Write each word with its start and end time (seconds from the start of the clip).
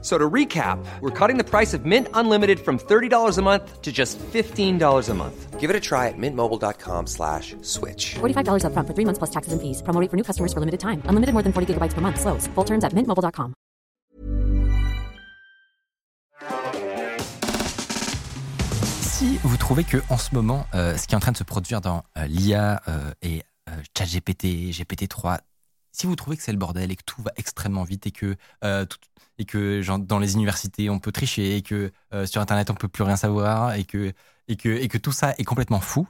So 0.00 0.16
to 0.16 0.30
recap, 0.30 0.78
we're 1.00 1.10
cutting 1.10 1.38
the 1.38 1.44
price 1.44 1.74
of 1.74 1.84
Mint 1.84 2.06
Unlimited 2.14 2.60
from 2.60 2.78
$30 2.78 3.36
a 3.36 3.42
month 3.42 3.82
to 3.82 3.90
just 3.90 4.16
$15 4.18 5.08
a 5.08 5.14
month. 5.14 5.58
Give 5.58 5.70
it 5.70 5.74
a 5.74 5.80
try 5.80 6.06
at 6.06 6.14
mintmobile.com 6.16 7.08
slash 7.08 7.56
switch. 7.62 8.14
$45 8.20 8.62
upfront 8.62 8.86
for 8.86 8.94
three 8.94 9.04
months 9.04 9.18
plus 9.18 9.30
taxes 9.30 9.52
and 9.52 9.60
fees. 9.60 9.82
Promo 9.82 10.00
rate 10.00 10.08
for 10.08 10.16
new 10.16 10.22
customers 10.22 10.52
for 10.52 10.60
limited 10.60 10.78
time. 10.78 11.02
Unlimited 11.06 11.32
more 11.34 11.42
than 11.42 11.52
40 11.52 11.74
gigabytes 11.74 11.94
per 11.94 12.00
month. 12.00 12.20
Slows. 12.20 12.46
Full 12.54 12.64
terms 12.64 12.84
at 12.84 12.92
mintmobile.com. 12.94 13.54
Si 19.18 19.36
vous 19.42 19.56
trouvez 19.56 19.82
que 19.82 19.96
en 20.10 20.16
ce 20.16 20.32
moment, 20.32 20.64
euh, 20.74 20.96
ce 20.96 21.08
qui 21.08 21.14
est 21.14 21.16
en 21.16 21.20
train 21.20 21.32
de 21.32 21.36
se 21.36 21.42
produire 21.42 21.80
dans 21.80 22.04
euh, 22.16 22.24
l'IA 22.26 22.80
euh, 22.86 23.10
et 23.20 23.42
euh, 23.68 23.72
ChatGPT, 23.96 24.70
GPT-3, 24.70 25.38
si 25.98 26.06
vous 26.06 26.14
trouvez 26.16 26.36
que 26.36 26.42
c'est 26.42 26.52
le 26.52 26.58
bordel 26.58 26.92
et 26.92 26.96
que 26.96 27.02
tout 27.04 27.22
va 27.22 27.32
extrêmement 27.36 27.82
vite 27.82 28.06
et 28.06 28.12
que 28.12 28.36
euh, 28.64 28.86
dans 29.98 30.18
les 30.18 30.34
universités 30.34 30.90
on 30.90 31.00
peut 31.00 31.12
tricher 31.12 31.56
et 31.56 31.62
que 31.62 31.92
euh, 32.14 32.26
sur 32.26 32.40
internet 32.40 32.70
on 32.70 32.74
peut 32.74 32.88
plus 32.88 33.02
rien 33.02 33.16
savoir 33.16 33.74
et 33.74 33.84
que 33.84 34.98
tout 34.98 35.12
ça 35.12 35.34
est 35.38 35.44
complètement 35.44 35.80
fou, 35.80 36.06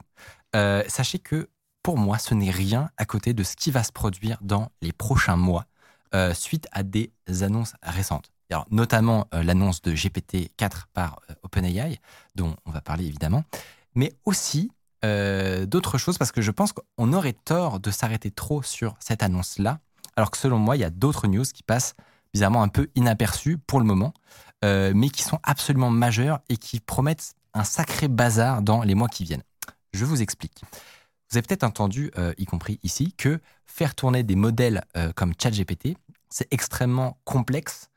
euh, 0.55 0.83
sachez 0.87 1.17
que 1.17 1.49
pour 1.81 1.97
moi 1.97 2.19
ce 2.19 2.35
n'est 2.35 2.51
rien 2.51 2.91
à 2.97 3.05
côté 3.05 3.33
de 3.33 3.43
ce 3.43 3.55
qui 3.55 3.71
va 3.71 3.83
se 3.83 3.91
produire 3.91 4.37
dans 4.41 4.71
les 4.81 4.91
prochains 4.91 5.37
mois 5.37 5.65
suite 6.33 6.67
à 6.71 6.81
des 6.81 7.11
annonces 7.41 7.73
récentes. 7.83 8.31
Notamment 8.71 9.27
l'annonce 9.31 9.83
de 9.83 9.93
GPT-4 9.93 10.85
par 10.91 11.19
OpenAI, 11.43 11.99
dont 12.33 12.55
on 12.65 12.71
va 12.71 12.81
parler 12.81 13.05
évidemment, 13.05 13.43
mais 13.93 14.13
aussi 14.25 14.71
euh, 15.05 15.65
d'autres 15.65 15.97
choses 15.97 16.17
parce 16.17 16.31
que 16.31 16.41
je 16.41 16.51
pense 16.51 16.73
qu'on 16.73 17.13
aurait 17.13 17.33
tort 17.33 17.79
de 17.79 17.91
s'arrêter 17.91 18.31
trop 18.31 18.61
sur 18.61 18.95
cette 18.99 19.23
annonce-là, 19.23 19.79
alors 20.15 20.31
que 20.31 20.37
selon 20.37 20.57
moi, 20.57 20.75
il 20.75 20.79
y 20.79 20.85
a 20.85 20.89
d'autres 20.89 21.27
news 21.27 21.43
qui 21.43 21.63
passent 21.63 21.95
bizarrement 22.33 22.61
un 22.61 22.67
peu 22.67 22.89
inaperçues 22.95 23.57
pour 23.57 23.79
le 23.79 23.85
moment, 23.85 24.13
euh, 24.63 24.91
mais 24.95 25.09
qui 25.09 25.23
sont 25.23 25.39
absolument 25.43 25.89
majeures 25.89 26.39
et 26.49 26.57
qui 26.57 26.79
promettent 26.79 27.33
un 27.53 27.63
sacré 27.63 28.07
bazar 28.07 28.61
dans 28.61 28.83
les 28.83 28.95
mois 28.95 29.07
qui 29.07 29.23
viennent. 29.23 29.43
Je 29.93 30.05
vous 30.05 30.21
explique. 30.21 30.61
Vous 31.31 31.37
avez 31.37 31.45
peut-être 31.47 31.63
entendu, 31.63 32.11
euh, 32.17 32.33
y 32.37 32.45
compris 32.45 32.79
ici, 32.83 33.13
que 33.13 33.39
faire 33.65 33.95
tourner 33.95 34.23
des 34.23 34.35
modèles 34.35 34.83
comme 35.15 35.33
ChatGPT, 35.41 35.95
c'est 36.29 36.47
extrêmement 36.51 37.19
complexe, 37.23 37.89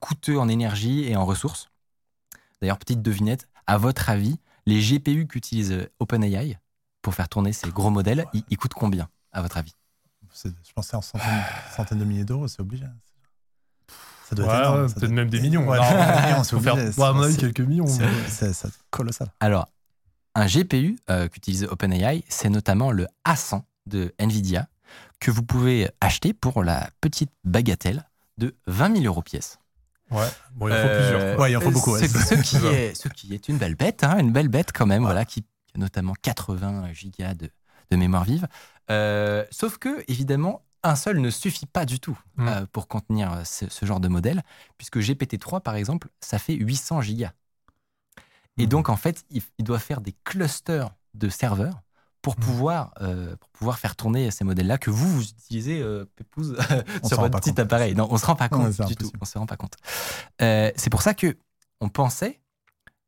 coûteux 0.00 0.38
en 0.38 0.48
énergie 0.48 1.04
et 1.04 1.16
en 1.16 1.24
ressources. 1.24 1.68
D'ailleurs, 2.60 2.78
petite 2.78 3.02
devinette, 3.02 3.48
à 3.66 3.78
votre 3.78 4.10
avis, 4.10 4.38
les 4.66 4.80
GPU 4.80 5.26
qu'utilise 5.26 5.72
euh, 5.72 5.88
OpenAI 6.00 6.58
pour 7.02 7.14
faire 7.14 7.28
tourner 7.28 7.52
ces 7.52 7.70
gros 7.70 7.90
modèles, 7.90 8.26
ils, 8.34 8.42
ils 8.50 8.56
coûtent 8.56 8.74
combien, 8.74 9.08
à 9.32 9.42
votre 9.42 9.56
avis? 9.58 9.74
C'est- 10.32 10.52
Je 10.66 10.72
pensais 10.72 10.96
en 10.96 11.00
centaines, 11.02 11.44
centaines 11.76 11.98
de 11.98 12.04
milliers 12.04 12.24
d'euros, 12.24 12.48
c'est 12.48 12.60
obligé. 12.60 12.84
Ça 14.28 14.34
doit 14.34 14.46
Ouais, 14.46 14.52
être 14.54 14.60
énorme. 14.60 14.82
ouais, 14.82 14.88
ça 14.88 14.94
peut-être 14.94 15.06
doit- 15.10 15.14
même 15.16 15.30
des 15.30 15.40
millions. 15.40 15.68
Ouais, 15.68 15.78
Non, 15.78 15.84
des 15.88 16.22
millions, 16.22 16.44
c'est 16.44 16.50
faut 16.56 16.60
faire, 16.60 16.74
à 17.04 17.12
mon 17.12 17.22
avis, 17.22 17.34
c'est- 17.34 17.40
quelques 17.40 17.60
millions. 17.60 17.86
c'est- 17.86 18.04
mais- 18.04 18.28
C'est 18.28 18.52
c'est 18.52 18.68
colossal. 18.90 19.30
Alors, 19.40 19.68
un 20.34 20.46
GPU 20.46 20.98
euh, 21.10 21.28
qu'utilise 21.28 21.64
OpenAI, 21.64 22.24
c'est 22.28 22.50
notamment 22.50 22.90
le 22.90 23.06
A100 23.24 23.62
de 23.86 24.12
NVIDIA, 24.18 24.68
que 25.20 25.30
vous 25.30 25.42
pouvez 25.44 25.88
acheter 26.00 26.34
pour 26.34 26.62
la 26.64 26.90
petite 27.00 27.30
bagatelle 27.44 28.08
de 28.36 28.54
20 28.66 28.92
000 28.96 29.04
euros 29.06 29.22
pièce. 29.22 29.58
Ouais, 30.10 30.28
bon, 30.54 30.68
il 30.68 30.72
en 30.72 30.76
faut 30.76 30.86
Euh, 30.86 30.96
plusieurs. 30.96 31.40
Ouais, 31.40 31.50
il 31.52 31.56
en 31.56 31.60
faut 31.60 31.70
beaucoup, 31.70 31.92
ouais. 31.92 32.06
Ce, 32.06 32.18
ce 32.18 32.34
qui 32.36 32.56
est, 32.66 32.94
ce 32.94 33.08
qui 33.08 33.34
est 33.34 33.48
une 33.48 33.58
belle 33.58 33.74
bête, 33.74 34.04
hein, 34.04 34.18
une 34.18 34.32
belle 34.32 34.48
bête 34.48 34.72
quand 34.72 34.86
même, 34.86 35.02
voilà, 35.02 35.24
qui 35.24 35.44
a 35.74 35.78
notamment 35.78 36.14
80 36.22 36.92
gigas 36.92 37.34
de, 37.34 37.50
de 37.90 37.96
mémoire 37.96 38.24
vive. 38.24 38.46
Euh, 38.90 39.44
sauf 39.50 39.78
que, 39.78 40.04
évidemment, 40.08 40.62
un 40.84 40.94
seul 40.94 41.18
ne 41.20 41.30
suffit 41.30 41.66
pas 41.66 41.84
du 41.84 41.98
tout 41.98 42.18
Mm. 42.36 42.48
euh, 42.48 42.66
pour 42.70 42.86
contenir 42.86 43.44
ce, 43.44 43.68
ce 43.68 43.84
genre 43.86 43.98
de 44.00 44.08
modèle, 44.08 44.42
puisque 44.78 44.98
GPT-3, 44.98 45.60
par 45.60 45.74
exemple, 45.74 46.08
ça 46.20 46.38
fait 46.38 46.54
800 46.54 47.00
gigas. 47.00 47.32
Et 48.58 48.66
Mm. 48.66 48.68
donc, 48.68 48.88
en 48.88 48.96
fait, 48.96 49.24
il, 49.30 49.42
il 49.58 49.64
doit 49.64 49.78
faire 49.80 50.00
des 50.00 50.14
clusters 50.24 50.94
de 51.14 51.28
serveurs 51.28 51.82
pour 52.26 52.36
Mm. 52.38 52.40
pouvoir, 52.40 52.92
euh, 53.02 53.36
pour 53.36 53.48
pouvoir 53.50 53.78
faire 53.78 53.94
tourner 53.94 54.32
ces 54.32 54.42
modèles-là 54.42 54.78
que 54.78 54.90
vous, 54.90 55.08
vous 55.08 55.22
utilisez, 55.22 55.80
euh, 55.80 56.06
Pépouze, 56.16 56.56
sur 57.04 57.20
votre 57.20 57.38
petit 57.38 57.50
compte. 57.50 57.60
appareil. 57.60 57.94
Non, 57.94 58.08
on 58.10 58.16
se 58.18 58.26
rend 58.26 58.34
pas 58.34 58.48
compte 58.48 58.80
du 58.88 58.96
tout. 58.96 59.12
On 59.20 59.24
se 59.24 59.38
rend 59.38 59.46
pas 59.46 59.56
compte. 59.56 59.74
Euh, 60.42 60.72
c'est 60.74 60.90
pour 60.90 61.02
ça 61.02 61.14
que 61.14 61.36
on 61.80 61.88
pensait 61.88 62.40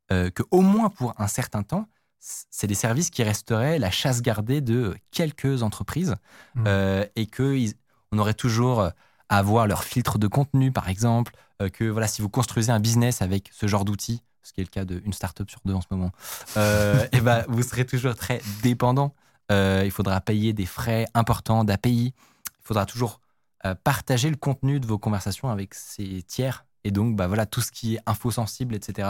que 0.09 0.43
au 0.53 0.61
moins 0.61 0.89
pour 0.89 1.15
un 1.21 1.27
certain 1.27 1.65
temps, 1.65 1.89
c'est 2.21 2.69
des 2.69 2.75
services 2.77 3.11
qui 3.11 3.25
resteraient 3.25 3.81
la 3.81 3.91
chasse 3.91 4.23
gardée 4.23 4.61
de 4.61 4.95
quelques 5.11 5.65
entreprises 5.65 6.15
Mm. 6.55 6.65
euh, 6.69 7.05
et 7.17 7.27
que 7.27 7.57
ils- 7.57 7.75
on 8.13 8.19
aurait 8.19 8.35
toujours 8.35 8.83
à 8.83 8.93
avoir 9.29 9.67
leur 9.67 9.83
filtre 9.83 10.17
de 10.19 10.29
contenu, 10.29 10.71
par 10.71 10.89
exemple, 10.89 11.33
que 11.73 11.85
voilà, 11.91 12.07
si 12.07 12.23
vous 12.23 12.29
construisez 12.29 12.71
un 12.71 12.79
business 12.79 13.21
avec 13.21 13.51
ce 13.53 13.67
genre 13.67 13.85
d'outils, 13.85 14.23
ce 14.49 14.53
qui 14.55 14.63
est 14.63 14.65
le 14.65 14.71
cas 14.71 14.85
d'une 14.85 15.13
startup 15.13 15.49
sur 15.51 15.61
deux 15.65 15.75
en 15.75 15.83
ce 15.83 15.87
moment, 15.91 16.11
euh, 16.57 17.07
et 17.13 17.21
ben 17.21 17.45
vous 17.49 17.63
serez 17.63 17.85
toujours 17.85 18.15
très 18.15 18.41
dépendant. 18.63 19.15
Euh, 19.51 19.83
il 19.85 19.91
faudra 19.91 20.21
payer 20.21 20.53
des 20.53 20.67
frais 20.67 21.07
importants 21.15 21.65
d'API. 21.65 22.15
Il 22.15 22.63
faudra 22.63 22.87
toujours 22.87 23.21
euh, 23.67 23.75
partager 23.75 24.31
le 24.31 24.37
contenu 24.37 24.81
de 24.81 24.87
vos 24.87 24.99
conversations 24.99 25.51
avec 25.51 25.75
ces 25.75 26.23
tiers. 26.23 26.67
Et 26.85 26.91
donc, 26.91 27.17
bah 27.17 27.27
voilà, 27.27 27.45
tout 27.45 27.61
ce 27.61 27.71
qui 27.71 27.97
est 27.97 28.01
info 28.07 28.31
sensible, 28.31 28.75
etc., 28.75 29.09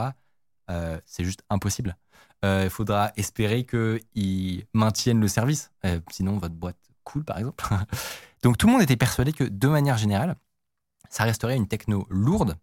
c'est 1.07 1.25
juste 1.25 1.43
impossible. 1.49 1.97
Il 2.43 2.69
faudra 2.69 3.11
espérer 3.17 3.65
qu'ils 3.65 4.67
maintiennent 4.75 5.21
le 5.21 5.29
service. 5.29 5.71
Sinon, 6.11 6.37
votre 6.37 6.55
boîte 6.55 6.77
coule, 7.05 7.25
par 7.25 7.39
exemple. 7.39 7.65
donc, 8.43 8.59
tout 8.59 8.67
le 8.67 8.75
monde 8.75 8.83
était 8.83 8.99
persuadé 8.99 9.33
que, 9.33 9.45
de 9.45 9.69
manière 9.69 9.97
générale, 9.97 10.37
ça 11.09 11.25
resterait 11.25 11.57
une 11.57 11.69
techno 11.69 12.07
lourde 12.11 12.59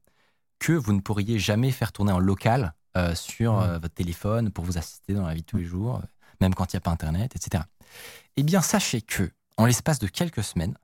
que 0.59 0.73
vous 0.73 0.93
ne 0.93 1.01
pourriez 1.01 1.39
jamais 1.39 1.71
faire 1.71 1.91
tourner 1.91 2.11
en 2.11 2.19
local 2.19 2.73
euh, 2.97 3.13
sur 3.15 3.59
euh, 3.59 3.77
votre 3.79 3.93
téléphone 3.93 4.51
pour 4.51 4.63
vous 4.63 4.77
assister 4.77 5.13
dans 5.13 5.27
la 5.27 5.33
vie 5.33 5.41
de 5.41 5.45
tous 5.45 5.57
les 5.57 5.65
jours, 5.65 5.97
euh, 5.97 6.07
même 6.41 6.55
quand 6.55 6.71
il 6.71 6.75
n'y 6.75 6.79
a 6.79 6.81
pas 6.81 6.91
Internet, 6.91 7.35
etc. 7.35 7.63
Eh 8.37 8.43
bien, 8.43 8.61
sachez 8.61 9.01
que, 9.01 9.31
en 9.57 9.65
l'espace 9.65 9.99
de 9.99 10.07
quelques 10.07 10.43
semaines, 10.43 10.77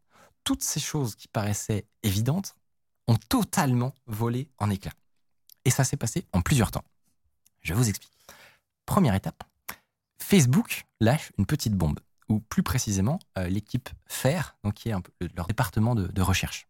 toutes 0.43 0.63
ces 0.63 0.79
choses 0.79 1.15
qui 1.15 1.27
paraissaient 1.27 1.85
évidentes 2.03 2.55
ont 3.07 3.15
totalement 3.15 3.93
volé 4.07 4.49
en 4.57 4.69
éclats. 4.69 4.93
Et 5.65 5.69
ça 5.69 5.83
s'est 5.83 5.97
passé 5.97 6.25
en 6.33 6.41
plusieurs 6.41 6.71
temps. 6.71 6.83
Je 7.61 7.73
vous 7.73 7.89
explique. 7.89 8.11
Première 8.85 9.15
étape, 9.15 9.43
Facebook 10.17 10.85
lâche 10.99 11.31
une 11.37 11.45
petite 11.45 11.73
bombe, 11.75 11.99
ou 12.29 12.39
plus 12.39 12.63
précisément 12.63 13.19
euh, 13.37 13.47
l'équipe 13.47 13.89
FAIR, 14.07 14.57
donc 14.63 14.73
qui 14.75 14.89
est 14.89 14.93
un 14.93 15.01
peu 15.01 15.11
le- 15.19 15.29
leur 15.35 15.47
département 15.47 15.95
de, 15.95 16.07
de 16.07 16.21
recherche, 16.21 16.67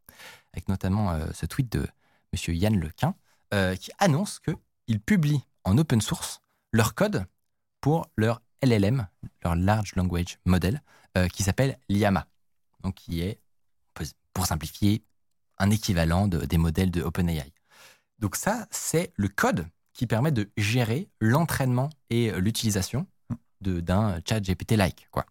avec 0.54 0.68
notamment 0.68 1.12
euh, 1.12 1.28
ce 1.34 1.46
tweet 1.46 1.72
de 1.72 1.88
M. 2.34 2.54
Yann 2.56 2.80
Lequin, 2.80 3.16
euh, 3.54 3.76
qui 3.76 3.92
annonce 4.00 4.40
qu'ils 4.40 5.02
publient 5.02 5.44
en 5.64 5.78
open 5.78 6.02
source 6.02 6.42
leur 6.72 6.96
code 6.96 7.26
pour 7.82 8.08
leur 8.18 8.42
LLM, 8.62 9.08
leur 9.44 9.56
Large 9.56 9.96
Language 9.96 10.38
Model, 10.46 10.82
euh, 11.18 11.28
qui 11.28 11.44
s'appelle 11.44 11.78
Llama, 11.90 12.28
donc 12.82 12.96
qui 12.96 13.22
est, 13.22 13.40
pour 14.34 14.46
simplifier, 14.46 15.04
un 15.58 15.70
équivalent 15.70 16.28
de- 16.28 16.46
des 16.46 16.58
modèles 16.58 16.92
de 16.92 17.02
OpenAI. 17.02 17.52
Donc 18.20 18.36
ça, 18.36 18.68
c'est 18.72 19.12
le 19.16 19.28
code 19.28 19.68
qui 19.94 20.08
permet 20.08 20.32
de 20.32 20.50
gérer 20.58 21.10
l'entraînement 21.20 21.90
et 22.10 22.32
l'utilisation 22.40 23.08
de- 23.60 23.82
d'un 23.82 24.20
chat 24.28 24.40
GPT-like. 24.40 25.08
Quoi. 25.12 25.26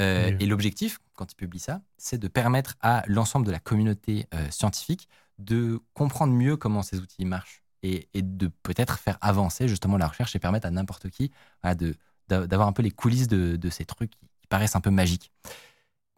Euh, 0.00 0.30
Oui. 0.30 0.36
Et 0.40 0.46
l'objectif, 0.46 1.00
quand 1.14 1.32
il 1.32 1.34
publie 1.34 1.58
ça, 1.58 1.82
c'est 1.98 2.18
de 2.18 2.28
permettre 2.28 2.76
à 2.80 3.02
l'ensemble 3.06 3.46
de 3.46 3.50
la 3.52 3.58
communauté 3.58 4.26
euh, 4.34 4.48
scientifique 4.50 5.08
de 5.38 5.80
comprendre 5.94 6.32
mieux 6.32 6.56
comment 6.56 6.82
ces 6.82 6.98
outils 7.00 7.24
marchent 7.24 7.62
et, 7.82 8.08
et 8.14 8.22
de 8.22 8.48
peut-être 8.62 8.98
faire 8.98 9.18
avancer 9.20 9.68
justement 9.68 9.96
la 9.98 10.08
recherche 10.08 10.34
et 10.34 10.38
permettre 10.38 10.66
à 10.66 10.70
n'importe 10.70 11.10
qui 11.10 11.30
voilà, 11.62 11.74
de- 11.74 11.94
d'a- 12.28 12.46
d'avoir 12.46 12.68
un 12.68 12.72
peu 12.72 12.82
les 12.82 12.90
coulisses 12.90 13.28
de, 13.28 13.56
de 13.56 13.70
ces 13.70 13.84
trucs 13.84 14.10
qui, 14.10 14.18
paraissent 14.48 14.76
un 14.76 14.80
peu 14.80 14.90
magiques. 14.90 15.32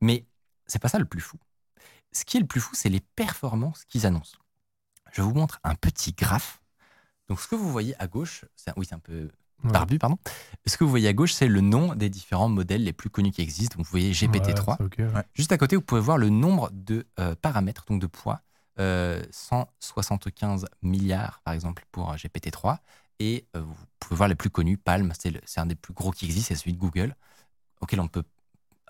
Mais 0.03 0.26
c'est 0.67 0.79
pas 0.79 0.88
ça 0.88 0.99
le 0.99 1.06
plus 1.06 1.20
fou. 1.23 1.38
Ce 2.12 2.25
qui 2.26 2.37
est 2.37 2.41
le 2.41 2.47
plus 2.47 2.61
fou, 2.61 2.75
c'est 2.75 2.91
les 2.91 3.00
performances 3.00 3.85
qu'ils 3.87 4.05
annoncent. 4.05 4.37
Je 5.12 5.23
vous 5.23 5.32
montre 5.32 5.61
un 5.64 5.75
petit 5.75 6.12
graphe. 6.12 6.61
Donc, 7.29 7.41
ce 7.41 7.49
que 7.49 7.55
vous 7.55 7.71
voyez 7.71 7.94
à 7.99 8.06
gauche, 8.06 8.44
c'est 8.55 8.73
oui, 8.76 8.85
c'est 8.87 8.94
un 8.94 8.99
peu 8.99 9.31
Ouais. 9.64 9.73
barbu, 9.73 9.99
pardon. 9.99 10.19
Ce 10.67 10.76
que 10.76 10.85
vous 10.85 10.91
voyez 10.91 11.09
à 11.09 11.12
gauche, 11.12 11.32
c'est 11.32 11.49
le 11.49 11.61
nom 11.61 11.94
des 11.97 12.09
différents 12.11 12.49
modèles 12.49 12.85
les 12.85 12.93
plus 12.93 13.11
connus 13.11 13.32
qui 13.32 13.41
existent. 13.43 13.76
Donc, 13.76 13.87
vous 13.87 13.91
voyez 13.91 14.12
GPT-3. 14.12 14.69
Ouais, 14.69 14.76
c'est 14.79 14.85
ok, 15.05 15.14
ouais. 15.14 15.23
Juste 15.35 15.50
à 15.50 15.59
côté, 15.59 15.75
vous 15.75 15.82
pouvez 15.82 16.00
voir 16.00 16.17
le 16.17 16.29
nombre 16.29 16.71
de 16.73 17.06
euh, 17.19 17.35
paramètres, 17.35 17.85
donc 17.88 18.00
de 18.00 18.06
poids. 18.06 18.41
Euh, 18.80 19.22
175 19.30 20.66
milliards, 20.82 21.40
par 21.44 21.54
exemple, 21.54 21.84
pour 21.90 22.12
euh, 22.12 22.16
GPT-3. 22.16 22.78
Et 23.19 23.46
euh, 23.56 23.60
vous 23.60 23.75
pouvez 23.98 24.16
voir 24.16 24.28
les 24.28 24.34
plus 24.36 24.50
connus. 24.50 24.78
Palm, 24.78 25.12
c'est 25.16 25.60
un 25.60 25.66
des 25.66 25.75
plus 25.75 25.92
gros 25.92 26.12
qui 26.12 26.25
existe, 26.26 26.48
c'est 26.48 26.54
celui 26.54 26.72
de 26.72 26.78
Google, 26.78 27.16
auquel 27.80 28.00
on, 28.00 28.08
peut, 28.08 28.22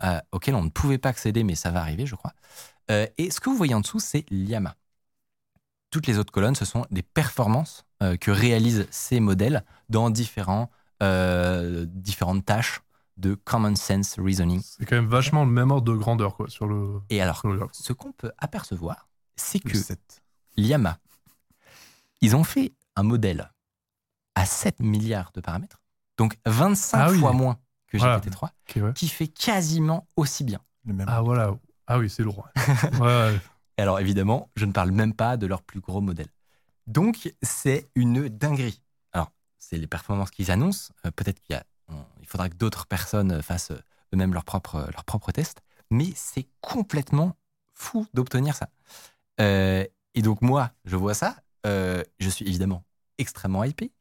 euh, 0.04 0.20
auquel 0.32 0.54
on 0.54 0.62
ne 0.62 0.68
pouvait 0.68 0.98
pas 0.98 1.08
accéder, 1.08 1.44
mais 1.44 1.54
ça 1.54 1.70
va 1.70 1.80
arriver, 1.80 2.06
je 2.06 2.14
crois. 2.14 2.34
Euh, 2.90 3.06
et 3.16 3.30
ce 3.30 3.40
que 3.40 3.50
vous 3.50 3.56
voyez 3.56 3.74
en 3.74 3.80
dessous, 3.80 4.00
c'est 4.00 4.24
Llama. 4.30 4.74
toutes 5.90 6.06
les 6.06 6.18
autres 6.18 6.32
colonnes, 6.32 6.54
ce 6.54 6.64
sont 6.64 6.84
des 6.90 7.02
performances 7.02 7.84
euh, 8.02 8.16
que 8.16 8.30
réalisent 8.30 8.86
ces 8.90 9.20
modèles 9.20 9.64
dans 9.88 10.10
différents, 10.10 10.70
euh, 11.02 11.86
différentes 11.88 12.44
tâches 12.44 12.80
de 13.16 13.34
common 13.34 13.74
sense 13.74 14.18
reasoning. 14.18 14.60
C'est 14.62 14.86
quand 14.86 14.96
même 14.96 15.08
vachement 15.08 15.44
le 15.44 15.50
même 15.50 15.70
ordre 15.70 15.92
de 15.92 15.98
grandeur, 15.98 16.36
quoi, 16.36 16.48
sur 16.48 16.66
le. 16.66 17.00
Et 17.10 17.20
alors, 17.20 17.40
sur 17.40 17.48
le 17.48 17.56
graphe. 17.56 17.70
ce 17.72 17.92
qu'on 17.92 18.12
peut 18.12 18.30
apercevoir, 18.38 19.07
c'est 19.38 19.60
que 19.60 19.76
7. 19.76 20.22
l'IAMA, 20.56 20.98
ils 22.20 22.34
ont 22.36 22.44
fait 22.44 22.72
un 22.96 23.02
modèle 23.02 23.50
à 24.34 24.44
7 24.46 24.80
milliards 24.80 25.32
de 25.32 25.40
paramètres, 25.40 25.80
donc 26.16 26.36
25 26.46 26.98
Ah 26.98 27.10
oui. 27.10 27.18
fois 27.20 27.32
moins 27.32 27.58
que 27.86 27.96
Voilà. 27.98 28.18
GPT-3, 28.20 28.44
Ok, 28.68 28.82
ouais. 28.82 28.92
qui 28.94 29.08
fait 29.08 29.28
quasiment 29.28 30.06
aussi 30.16 30.44
bien. 30.44 30.60
Le 30.84 30.94
même. 30.94 31.06
Ah, 31.08 31.22
voilà. 31.22 31.56
Ah 31.86 31.98
oui, 31.98 32.10
c'est 32.10 32.22
lourd. 32.22 32.46
ouais, 32.56 33.00
ouais. 33.00 33.40
Et 33.78 33.82
alors 33.82 34.00
évidemment, 34.00 34.50
je 34.56 34.64
ne 34.66 34.72
parle 34.72 34.90
même 34.90 35.14
pas 35.14 35.36
de 35.36 35.46
leur 35.46 35.62
plus 35.62 35.80
gros 35.80 36.00
modèle. 36.00 36.28
Donc 36.86 37.32
c'est 37.42 37.88
une 37.94 38.28
dinguerie. 38.28 38.82
Alors 39.12 39.30
c'est 39.58 39.76
les 39.78 39.86
performances 39.86 40.30
qu'ils 40.30 40.50
annoncent. 40.50 40.92
Euh, 41.06 41.10
Peut-être 41.12 41.40
qu'il 41.40 41.54
y 41.54 41.58
a, 41.58 41.64
on- 41.88 42.04
il 42.20 42.26
faudra 42.26 42.48
que 42.48 42.56
d'autres 42.56 42.86
personnes 42.86 43.40
fassent 43.42 43.70
euh, 43.70 43.80
eux-mêmes 44.14 44.34
leurs 44.34 44.44
propres 44.44 44.88
leurs 44.92 45.04
propres 45.04 45.32
tests, 45.32 45.60
mais 45.90 46.12
c'est 46.16 46.46
complètement 46.60 47.36
fou 47.74 48.06
d'obtenir 48.14 48.54
ça. 48.56 48.68
Euh, 49.40 49.84
et 50.14 50.22
donc 50.22 50.42
moi, 50.42 50.72
je 50.84 50.96
vois 50.96 51.14
ça, 51.14 51.36
euh, 51.66 52.02
je 52.18 52.28
suis 52.28 52.46
évidemment 52.46 52.84
extrêmement 53.18 53.64
hypé. 53.64 53.92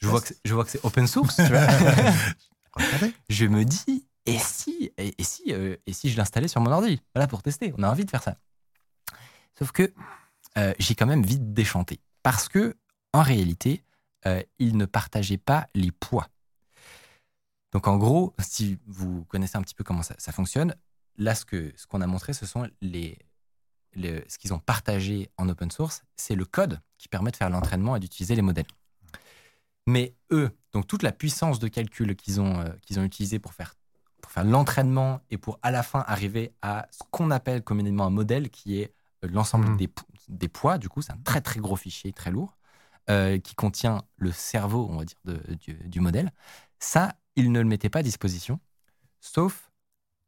Je 0.00 0.08
vois 0.08 0.20
que 0.20 0.28
c'est- 0.28 0.38
je 0.44 0.52
vois 0.54 0.64
que 0.64 0.70
c'est 0.70 0.84
open 0.84 1.06
source. 1.06 1.36
tu 1.36 1.42
vois. 1.46 1.66
Regardez. 2.72 3.14
je 3.28 3.46
me 3.46 3.64
dis, 3.64 4.06
et 4.26 4.38
si, 4.38 4.90
et, 4.98 5.14
et 5.16 5.22
si, 5.24 5.52
euh, 5.52 5.76
et 5.86 5.92
si 5.92 6.10
je 6.10 6.16
l'installais 6.16 6.48
sur 6.48 6.60
mon 6.60 6.70
ordi? 6.72 7.00
Voilà, 7.14 7.26
pour 7.28 7.42
tester. 7.42 7.72
On 7.78 7.82
a 7.82 7.88
envie 7.90 8.04
de 8.04 8.10
faire 8.10 8.22
ça. 8.22 8.36
Sauf 9.58 9.70
que 9.72 9.92
euh, 10.58 10.74
j'ai 10.78 10.94
quand 10.94 11.06
même 11.06 11.22
vite 11.24 11.52
déchanté. 11.54 12.00
Parce 12.22 12.48
que, 12.48 12.76
en 13.12 13.22
réalité, 13.22 13.84
euh, 14.26 14.42
ils 14.58 14.76
ne 14.76 14.86
partageaient 14.86 15.38
pas 15.38 15.68
les 15.74 15.92
poids. 15.92 16.28
Donc, 17.72 17.86
en 17.88 17.96
gros, 17.96 18.34
si 18.38 18.78
vous 18.86 19.24
connaissez 19.24 19.56
un 19.56 19.62
petit 19.62 19.74
peu 19.74 19.84
comment 19.84 20.02
ça, 20.02 20.14
ça 20.18 20.32
fonctionne, 20.32 20.74
là, 21.16 21.34
ce 21.34 21.44
qu'on 21.44 21.70
ce 21.76 21.86
qu'on 21.86 22.00
a 22.00 22.06
montré, 22.06 22.32
ce 22.32 22.46
sont 22.46 22.68
les, 22.80 23.18
ce 23.96 24.38
qu'ils 24.38 24.52
ont 24.54 24.58
partagé 24.58 25.30
en 25.38 25.48
open 25.48 25.70
source, 25.70 26.02
c'est 26.16 26.34
le 26.34 26.44
code 26.44 26.80
qui 26.98 27.08
permet 27.08 27.30
de 27.30 27.36
faire 27.36 27.50
l'entraînement 27.50 27.96
et 27.96 28.00
d'utiliser 28.00 28.34
les 28.34 28.42
modèles. 28.42 28.66
Mais 29.86 30.14
eux, 30.30 30.50
donc 30.72 30.86
toute 30.86 31.02
la 31.02 31.12
puissance 31.12 31.58
de 31.58 31.68
calcul 31.68 32.16
qu'ils 32.16 32.40
ont, 32.40 32.60
euh, 32.60 32.70
qu'ils 32.82 32.98
ont 32.98 33.04
utilisé 33.04 33.38
pour 33.38 33.52
faire, 33.52 33.74
pour 34.22 34.32
faire 34.32 34.44
l'entraînement 34.44 35.20
et 35.30 35.36
pour 35.36 35.58
à 35.62 35.70
la 35.70 35.82
fin 35.82 36.02
arriver 36.06 36.52
à 36.62 36.86
ce 36.90 37.00
qu'on 37.10 37.30
appelle 37.30 37.62
communément 37.62 38.06
un 38.06 38.10
modèle 38.10 38.48
qui 38.50 38.80
est 38.80 38.94
euh, 39.24 39.28
l'ensemble 39.28 39.66
Mhm. 39.68 39.76
des, 39.76 39.88
po- 39.88 40.06
des 40.28 40.48
poids, 40.48 40.78
du 40.78 40.88
coup, 40.88 41.02
c'est 41.02 41.12
un 41.12 41.18
très 41.24 41.40
très 41.42 41.60
gros 41.60 41.76
fichier, 41.76 42.12
très 42.12 42.30
lourd, 42.30 42.56
euh, 43.10 43.38
qui 43.38 43.54
contient 43.54 44.02
le 44.16 44.32
cerveau, 44.32 44.88
on 44.90 44.96
va 44.96 45.04
dire, 45.04 45.18
de- 45.24 45.54
du, 45.60 45.74
du 45.74 46.00
modèle. 46.00 46.32
Ça, 46.78 47.14
ils 47.36 47.52
ne 47.52 47.60
le 47.60 47.66
mettaient 47.66 47.90
pas 47.90 47.98
à 47.98 48.02
disposition, 48.02 48.58
sauf 49.20 49.70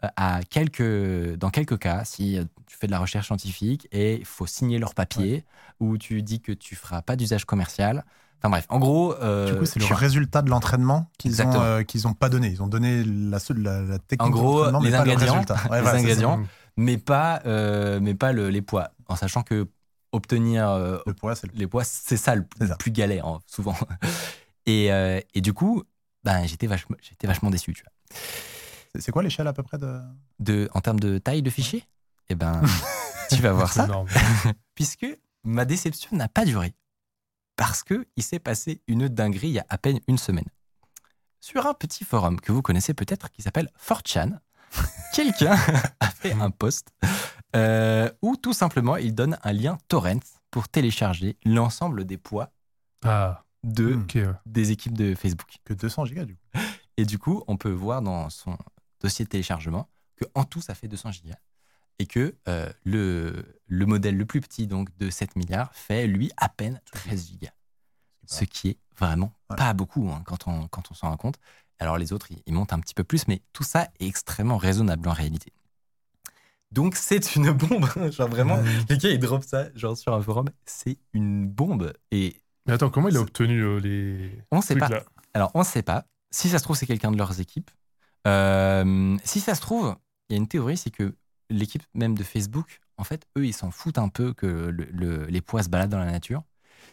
à 0.02 0.40
quelques, 0.48 1.34
dans 1.37 1.50
quelques 1.50 1.78
cas, 1.78 2.04
si 2.04 2.38
euh, 2.38 2.44
tu 2.66 2.76
fais 2.76 2.87
de 2.87 2.93
la 2.93 2.98
recherche 2.98 3.26
scientifique 3.26 3.88
et 3.93 4.16
il 4.16 4.25
faut 4.25 4.46
signer 4.46 4.78
leur 4.78 4.94
papier, 4.94 5.44
ou 5.81 5.98
tu 5.98 6.22
dis 6.22 6.40
que 6.40 6.52
tu 6.52 6.76
feras 6.76 7.02
pas 7.02 7.16
d'usage 7.16 7.44
commercial. 7.44 8.04
Enfin 8.38 8.50
bref, 8.50 8.66
en 8.69 8.78
gros. 8.78 9.14
euh, 9.14 9.52
Du 9.52 9.58
coup, 9.58 9.64
c'est 9.64 9.81
le 9.81 9.87
chiant. 9.87 9.96
résultat 9.96 10.43
de 10.43 10.50
l'entraînement 10.50 11.10
qu'ils 11.19 11.31
ont, 11.31 11.44
Exactement. 11.44 11.64
euh, 11.64 11.82
qu'ils 11.82 12.06
ont 12.06 12.12
pas 12.12 12.28
donné. 12.28 12.48
Ils 12.48 12.62
ont 12.62 12.66
donné 12.66 13.02
la, 13.04 13.38
seule- 13.38 13.62
la, 13.62 13.81
la 13.82 13.98
technique 13.98 14.20
En 14.28 14.31
gros, 14.31 14.70
mais 14.81 14.90
les 14.90 14.90
pas 14.96 15.04
le 15.04 15.10
ingrédients, 15.12 15.32
résultat. 15.34 15.54
Ouais, 15.54 15.60
les 15.78 15.82
voilà, 15.82 15.84
c'est 15.84 15.96
ça. 15.96 16.00
ingrédients. 16.00 16.46
Mais 16.76 16.99
pas, 16.99 17.40
euh, 17.46 17.99
mais 18.02 18.14
pas 18.14 18.32
le- 18.32 18.50
les 18.50 18.60
poids. 18.62 18.90
En 19.08 19.16
sachant 19.16 19.42
que 19.42 19.66
obtenir 20.12 20.69
euh, 20.69 20.99
Le 21.06 21.14
poids, 21.14 21.34
c'est 21.34 21.46
le 21.46 21.58
les 21.58 21.66
poids, 21.66 21.84
c'est 21.84 22.19
ça 22.19 22.34
le 22.34 22.44
ça. 22.66 22.76
plus 22.76 22.90
galère, 22.90 23.26
hein, 23.26 23.38
souvent. 23.46 23.75
Et, 24.66 24.92
euh, 24.92 25.20
et 25.34 25.40
du 25.40 25.52
coup, 25.52 25.84
ben, 26.25 26.44
j'étais 26.46 26.66
vachement, 26.66 26.96
déçu. 27.50 27.72
Tu 27.72 27.82
vois. 27.84 28.19
C'est- 29.00 29.12
quoi 29.12 29.22
l'échelle 29.22 29.46
à 29.48 29.52
peu 29.52 29.62
près 29.62 29.78
de? 29.78 30.00
De, 30.38 30.69
en 30.75 30.81
termes 30.81 31.00
de 31.00 31.19
taille 31.19 31.43
de 31.43 31.50
fichier, 31.50 31.84
eh 32.28 32.34
ben, 32.34 32.60
tu 33.31 33.37
vas 33.43 33.52
voir 33.52 33.72
ça. 33.72 33.88
puisque 34.75 35.06
ma 35.44 35.64
déception 35.64 36.16
n'a 36.16 36.28
pas 36.28 36.44
duré. 36.44 36.75
Parce 37.56 37.82
que 37.82 38.06
il 38.16 38.22
s'est 38.22 38.38
passé 38.38 38.82
une 38.87 39.08
dinguerie 39.08 39.48
il 39.48 39.54
y 39.54 39.58
a 39.58 39.66
à 39.69 39.78
peine 39.78 40.00
une 40.08 40.19
semaine. 40.19 40.44
Sur 41.40 41.66
un 41.66 41.75
petit 41.75 42.04
forum 42.04 42.40
que 42.40 42.52
vous 42.52 42.60
connaissez 42.62 42.93
peut-être 42.93 43.31
qui 43.31 43.40
s'appelle 43.43 43.70
4chan, 43.78 44.38
quelqu'un 45.14 45.56
a 46.00 46.08
fait 46.10 46.32
un 46.32 46.50
post 46.50 46.92
euh, 47.54 48.10
où 48.20 48.37
tout 48.37 48.52
simplement 48.52 48.96
il 48.96 49.14
donne 49.14 49.38
un 49.42 49.52
lien 49.52 49.78
torrent 49.88 50.19
pour 50.50 50.69
télécharger 50.69 51.38
l'ensemble 51.44 52.04
des 52.04 52.19
poids 52.19 52.50
Ah, 53.04 53.44
de, 53.62 53.99
des 54.44 54.70
équipes 54.72 54.96
de 54.96 55.14
Facebook. 55.14 55.56
Que 55.64 55.72
200 55.72 56.04
gigas, 56.06 56.25
du 56.25 56.34
coup. 56.37 56.42
Et 56.96 57.04
du 57.04 57.19
coup, 57.19 57.42
on 57.46 57.56
peut 57.56 57.70
voir 57.70 58.02
dans 58.02 58.28
son 58.31 58.56
dossier 59.00 59.25
de 59.25 59.31
téléchargement 59.31 59.88
que 60.16 60.25
en 60.34 60.44
tout, 60.44 60.60
ça 60.60 60.75
fait 60.75 60.88
200 60.88 61.12
gigas. 61.12 61.37
Et 61.98 62.06
que 62.06 62.34
euh, 62.48 62.70
le, 62.84 63.58
le 63.66 63.87
modèle 63.87 64.16
le 64.16 64.26
plus 64.26 64.40
petit, 64.40 64.66
donc 64.66 64.94
de 64.98 65.08
7 65.10 65.37
milliards, 65.37 65.75
fait 65.75 66.06
lui 66.06 66.31
à 66.37 66.48
peine 66.48 66.81
13 66.93 67.28
gigas. 67.28 67.52
Ce 68.26 68.44
qui 68.44 68.70
est 68.70 68.78
vraiment 68.98 69.32
Voilà. 69.48 69.64
pas 69.64 69.72
beaucoup 69.72 70.10
hein, 70.10 70.22
quand 70.26 70.46
on, 70.48 70.69
quand 70.69 70.90
on 70.90 70.94
s'en 70.94 71.08
rend 71.10 71.16
compte. 71.16 71.38
Alors 71.78 71.96
les 71.98 72.12
autres, 72.12 72.31
ils, 72.31 72.43
ils 72.46 72.52
montent 72.54 72.72
un 72.72 72.81
petit 72.81 72.94
peu 72.94 73.04
plus, 73.04 73.28
mais 73.28 73.40
tout 73.52 73.62
ça 73.62 73.88
est 74.00 74.06
extrêmement 74.06 74.56
raisonnable 74.56 75.08
en 75.08 75.12
réalité. 75.12 75.52
Donc 76.72 76.96
c'est 76.96 77.37
une 77.37 77.52
bombe. 77.52 77.87
genre 78.10 78.28
vraiment, 78.28 78.56
Ouais. 78.56 78.84
les 78.88 78.99
gars, 78.99 79.10
ils 79.10 79.19
dropent 79.19 79.46
ça 79.46 79.69
genre 79.75 79.96
sur 79.96 80.12
un 80.14 80.20
forum. 80.22 80.46
C'est 80.64 80.99
une 81.12 81.49
bombe. 81.49 81.92
Et 82.10 82.40
Mais 82.66 82.72
attends, 82.75 82.90
comment 82.90 83.08
il 83.08 83.16
a 83.16 83.20
obtenu 83.20 83.60
euh, 83.62 83.78
les. 83.78 84.38
on 84.50 84.60
sait 84.60 84.75
trucs 84.75 84.81
pas. 84.81 84.88
là? 84.96 85.02
Alors, 85.34 85.50
on 85.54 85.60
ne 85.60 85.64
sait 85.64 85.82
pas. 85.82 86.06
Si 86.31 86.49
ça 86.49 86.58
se 86.58 86.64
trouve, 86.64 86.76
c'est 86.76 86.87
quelqu'un 86.87 87.12
de 87.12 87.16
leurs 87.16 87.40
équipes. 87.40 87.70
Euh, 88.26 89.17
si 89.25 89.40
ça 89.40 89.55
se 89.55 89.61
trouve, 89.61 89.96
il 90.28 90.34
y 90.34 90.37
a 90.37 90.38
une 90.38 90.49
théorie, 90.49 90.76
c'est 90.76 90.90
que 90.90 91.14
l'équipe 91.50 91.82
même 91.94 92.17
de 92.17 92.25
Facebook, 92.25 92.81
en 92.96 93.05
fait, 93.05 93.26
eux, 93.38 93.46
ils 93.46 93.52
s'en 93.52 93.70
foutent 93.70 93.99
un 93.99 94.08
peu 94.08 94.32
que 94.32 94.46
le- 94.46 94.88
le- 94.90 95.26
les 95.26 95.40
pois 95.40 95.62
se 95.62 95.69
baladent 95.69 95.90
dans 95.90 95.99
la 95.99 96.11
nature. 96.11 96.43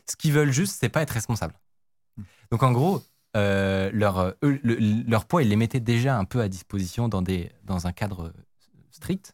Ce 0.10 0.16
qu'ils 0.16 0.34
veulent 0.34 0.52
juste, 0.52 0.78
c'est 0.80 0.90
pas 0.90 1.02
être 1.02 1.12
responsable. 1.12 1.56
Donc, 2.52 2.64
en 2.64 2.72
gros, 2.72 3.02
euh, 3.36 3.90
leur, 3.94 4.36
poids, 5.28 5.44
ils 5.44 5.50
les 5.50 5.56
mettaient 5.56 5.80
déjà 5.80 6.18
un 6.18 6.26
peu 6.26 6.42
à 6.42 6.50
disposition 6.50 7.10
dans, 7.10 7.24
un 7.88 7.92
cadre 7.92 8.34
strict. 8.92 9.34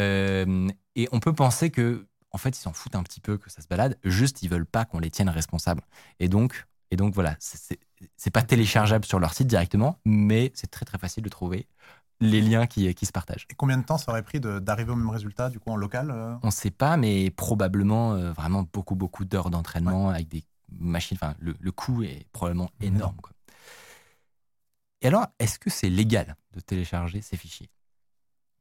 Euh, 0.00 0.68
et 0.96 1.08
on 1.12 1.20
peut 1.20 1.34
penser 1.34 1.70
que, 1.70 2.06
en 2.30 2.38
fait, 2.38 2.50
ils 2.50 2.60
s'en 2.60 2.72
foutent 2.72 2.96
un 2.96 3.02
petit 3.02 3.20
peu 3.20 3.38
que 3.38 3.50
ça 3.50 3.62
se 3.62 3.68
balade. 3.68 3.98
Juste, 4.04 4.42
ils 4.42 4.48
veulent 4.48 4.66
pas 4.66 4.84
qu'on 4.84 4.98
les 4.98 5.10
tienne 5.10 5.28
responsables. 5.28 5.82
Et 6.18 6.28
donc, 6.28 6.66
voilà, 7.14 7.36
c'est 8.16 8.30
pas 8.30 8.42
téléchargeable 8.42 9.04
sur 9.04 9.18
leur 9.18 9.34
site 9.34 9.46
directement, 9.48 9.98
mais 10.04 10.52
c'est 10.54 10.70
très 10.70 10.84
très 10.84 10.98
facile 10.98 11.24
de 11.24 11.28
trouver 11.28 11.66
les 12.20 12.40
liens 12.40 12.66
qui, 12.66 12.92
qui 12.94 13.06
se 13.06 13.12
partagent. 13.12 13.46
Et 13.50 13.54
combien 13.54 13.78
de 13.78 13.84
temps 13.84 13.98
ça 13.98 14.10
aurait 14.10 14.22
pris 14.24 14.40
d'arriver 14.40 14.90
au 14.90 14.96
même 14.96 15.10
résultat, 15.10 15.50
du 15.50 15.60
coup, 15.60 15.70
en 15.70 15.76
local 15.76 16.10
euh? 16.10 16.34
On 16.42 16.50
sait 16.50 16.70
pas, 16.70 16.96
mais 16.96 17.30
probablement 17.30 18.14
euh, 18.14 18.32
vraiment 18.32 18.64
beaucoup 18.72 18.96
beaucoup 18.96 19.24
d'heures 19.24 19.50
d'entraînement 19.50 20.10
avec 20.10 20.28
des 20.28 20.42
machines. 20.70 21.16
Enfin, 21.20 21.34
le, 21.38 21.54
le 21.58 21.72
coût 21.72 22.02
est 22.02 22.26
probablement 22.32 22.70
énorme. 22.80 23.16
quoi. 23.22 23.32
Et 25.00 25.06
alors, 25.08 25.26
est-ce 25.38 25.58
que 25.58 25.70
c'est 25.70 25.90
légal 25.90 26.36
de 26.54 26.60
télécharger 26.60 27.20
ces 27.20 27.36
fichiers? 27.36 27.70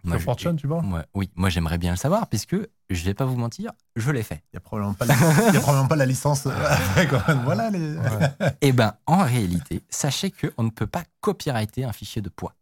Moi, 0.07 0.19
Sur 0.19 0.37
je- 0.39 0.47
4chan, 0.49 0.55
tu 0.55 0.67
vois 0.67 0.81
moi- 0.81 1.05
Oui, 1.13 1.29
moi 1.35 1.49
j'aimerais 1.49 1.77
bien 1.77 1.91
le 1.91 1.97
savoir, 1.97 2.27
puisque 2.27 2.55
je 2.89 3.03
vais 3.03 3.13
pas 3.13 3.25
vous 3.25 3.35
mentir, 3.35 3.71
je 3.95 4.09
l'ai 4.11 4.23
fait. 4.23 4.41
Il 4.53 4.55
n'y 4.55 4.57
a, 4.57 4.61
probablement 4.61 4.93
pas 4.93 5.05
la- 5.05 5.13
y 5.53 5.57
a 5.57 5.59
probablement 5.59 5.87
pas 5.87 5.95
la 5.95 6.05
licence. 6.05 6.45
euh. 6.47 6.51
Voilà 7.43 7.69
les. 7.69 7.95
Eh 8.61 8.71
ben, 8.71 8.93
en 9.05 9.23
réalité, 9.23 9.83
sachez 9.89 10.31
qu'on 10.31 10.63
ne 10.63 10.69
peut 10.69 10.87
pas 10.87 11.03
copyrighter 11.21 11.83
un 11.83 11.91
fichier 11.93 12.21
de 12.21 12.29
poids. 12.29 12.53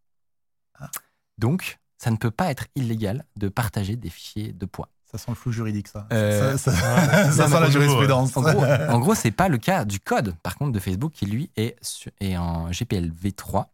Ah. 0.79 0.89
Donc, 1.37 1.79
ça 1.97 2.11
ne 2.11 2.17
peut 2.17 2.31
pas 2.31 2.49
être 2.51 2.65
illégal 2.75 3.23
de 3.37 3.47
partager 3.47 3.95
des 3.95 4.09
fichiers 4.09 4.51
de 4.51 4.65
poids. 4.65 4.89
Ça 5.11 5.17
sent 5.19 5.29
le 5.31 5.35
flou 5.35 5.51
juridique, 5.51 5.87
ça. 5.87 6.07
Euh, 6.11 6.57
ça, 6.57 6.71
sent 6.73 7.59
la 7.59 7.69
jurisprudence. 7.69 8.35
En 8.35 8.41
gros, 8.41 8.65
en 8.65 8.99
gros, 8.99 9.15
c'est 9.15 9.31
pas 9.31 9.47
le 9.47 9.57
cas 9.57 9.85
du 9.85 9.99
code, 9.99 10.35
par 10.43 10.57
contre, 10.57 10.71
de 10.73 10.79
Facebook 10.79 11.13
qui 11.13 11.25
lui 11.25 11.49
est, 11.55 11.77
est 12.19 12.35
en 12.35 12.71
GPL 12.71 13.11
v3. 13.11 13.65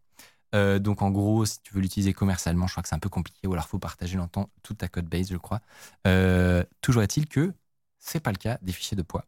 Euh, 0.56 0.80
donc, 0.80 1.02
en 1.02 1.12
gros, 1.12 1.46
si 1.46 1.62
tu 1.62 1.74
veux 1.74 1.82
l'utiliser 1.82 2.14
commercialement, 2.14 2.68
je 2.68 2.74
crois 2.74 2.84
que 2.84 2.90
c'est 2.90 2.96
un 2.96 3.00
peu 3.00 3.10
compliqué, 3.10 3.48
ou 3.48 3.54
alors 3.54 3.68
faut 3.68 3.80
partager 3.80 4.18
longtemps 4.18 4.50
toute 4.64 4.80
ta 4.80 4.88
code 4.90 5.06
base, 5.08 5.30
je 5.32 5.38
crois. 5.38 5.62
Euh, 6.08 6.64
toujours 6.82 7.04
est-il 7.04 7.28
que 7.28 7.54
c'est 8.00 8.20
pas 8.20 8.32
le 8.32 8.38
cas 8.38 8.58
des 8.62 8.72
fichiers 8.74 8.98
de 8.98 9.04
poids. 9.04 9.26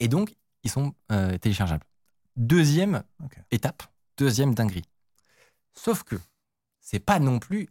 Et 0.00 0.08
donc, 0.08 0.34
ils 0.62 0.70
sont 0.70 0.94
euh, 1.12 1.38
téléchargeables. 1.38 1.84
Deuxième 2.36 3.02
étape, 3.50 3.82
deuxième 4.18 4.54
dinguerie. 4.54 4.84
Sauf 5.74 6.04
que 6.04 6.16
c'est 6.80 7.00
pas 7.00 7.20
non 7.20 7.38
plus 7.40 7.70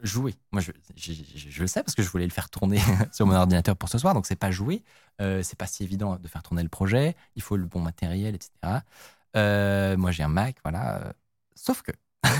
jouer. 0.00 0.36
Moi, 0.52 0.62
je, 0.62 0.72
je- 0.96 1.12
je- 1.14 1.50
je 1.50 1.62
le 1.62 1.68
sais 1.68 1.82
parce 1.84 1.94
que 1.96 2.02
je 2.02 2.10
voulais 2.10 2.26
le 2.26 2.32
faire 2.32 2.50
tourner 2.50 2.80
sur 3.12 3.26
mon 3.26 3.34
ordinateur 3.34 3.76
pour 3.76 3.88
ce 3.90 3.98
soir, 3.98 4.14
donc 4.14 4.26
c'est 4.26 4.36
pas. 4.36 4.50
Euh, 5.20 5.42
c'est 5.42 5.58
pas 5.58 5.66
si 5.66 5.84
évident 5.84 6.16
de 6.18 6.28
faire 6.28 6.42
tourner 6.42 6.62
le 6.62 6.68
projet. 6.68 7.16
Il 7.36 7.42
faut 7.42 7.56
le 7.56 7.66
bon 7.66 7.80
matériel, 7.80 8.34
etc. 8.36 8.84
Euh, 9.36 9.96
moi, 9.96 10.12
j'ai 10.12 10.22
un 10.24 10.28
Mac, 10.28 10.56
voilà. 10.64 11.14
Sauf 11.54 11.82
que 11.82 11.92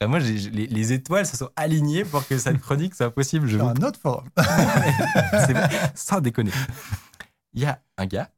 Vraiment, 0.00 0.18
les, 0.18 0.66
les 0.66 0.92
étoiles 0.92 1.26
se 1.26 1.36
sont 1.36 1.50
alignées 1.54 2.04
pour 2.04 2.26
que 2.26 2.38
cette 2.38 2.60
chronique 2.60 2.94
soit 2.94 3.12
possible. 3.12 3.46
Je 3.46 3.58
vous 3.58 3.66
un 3.66 3.74
autre 3.82 4.00
forum. 4.00 4.28
Sans 5.94 6.20
déconner. 6.20 6.50
Il 7.52 7.62
y 7.62 7.66
a 7.66 7.80
un 7.98 8.06
gars 8.06 8.30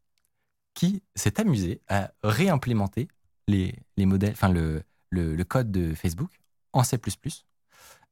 qui 0.74 1.02
s'est 1.14 1.40
amusé 1.40 1.80
à 1.88 2.10
réimplémenter 2.22 3.08
les, 3.46 3.74
les 3.96 4.06
modèles, 4.06 4.32
enfin 4.32 4.48
le, 4.48 4.82
le, 5.10 5.36
le 5.36 5.44
code 5.44 5.70
de 5.70 5.94
Facebook 5.94 6.40
en 6.72 6.82
C++, 6.82 6.98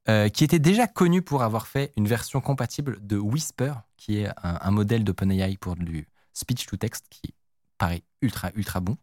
euh, 0.09 0.29
qui 0.29 0.43
était 0.43 0.59
déjà 0.59 0.87
connu 0.87 1.21
pour 1.21 1.43
avoir 1.43 1.67
fait 1.67 1.91
une 1.97 2.07
version 2.07 2.41
compatible 2.41 3.05
de 3.05 3.17
Whisper, 3.17 3.73
qui 3.97 4.19
est 4.19 4.27
un, 4.27 4.59
un 4.61 4.71
modèle 4.71 5.03
d'OpenAI 5.03 5.57
pour 5.57 5.75
du 5.75 6.07
speech 6.33 6.65
to 6.65 6.77
text 6.77 7.05
qui 7.09 7.33
paraît 7.77 8.03
ultra 8.21 8.51
ultra 8.55 8.79
bon, 8.79 8.97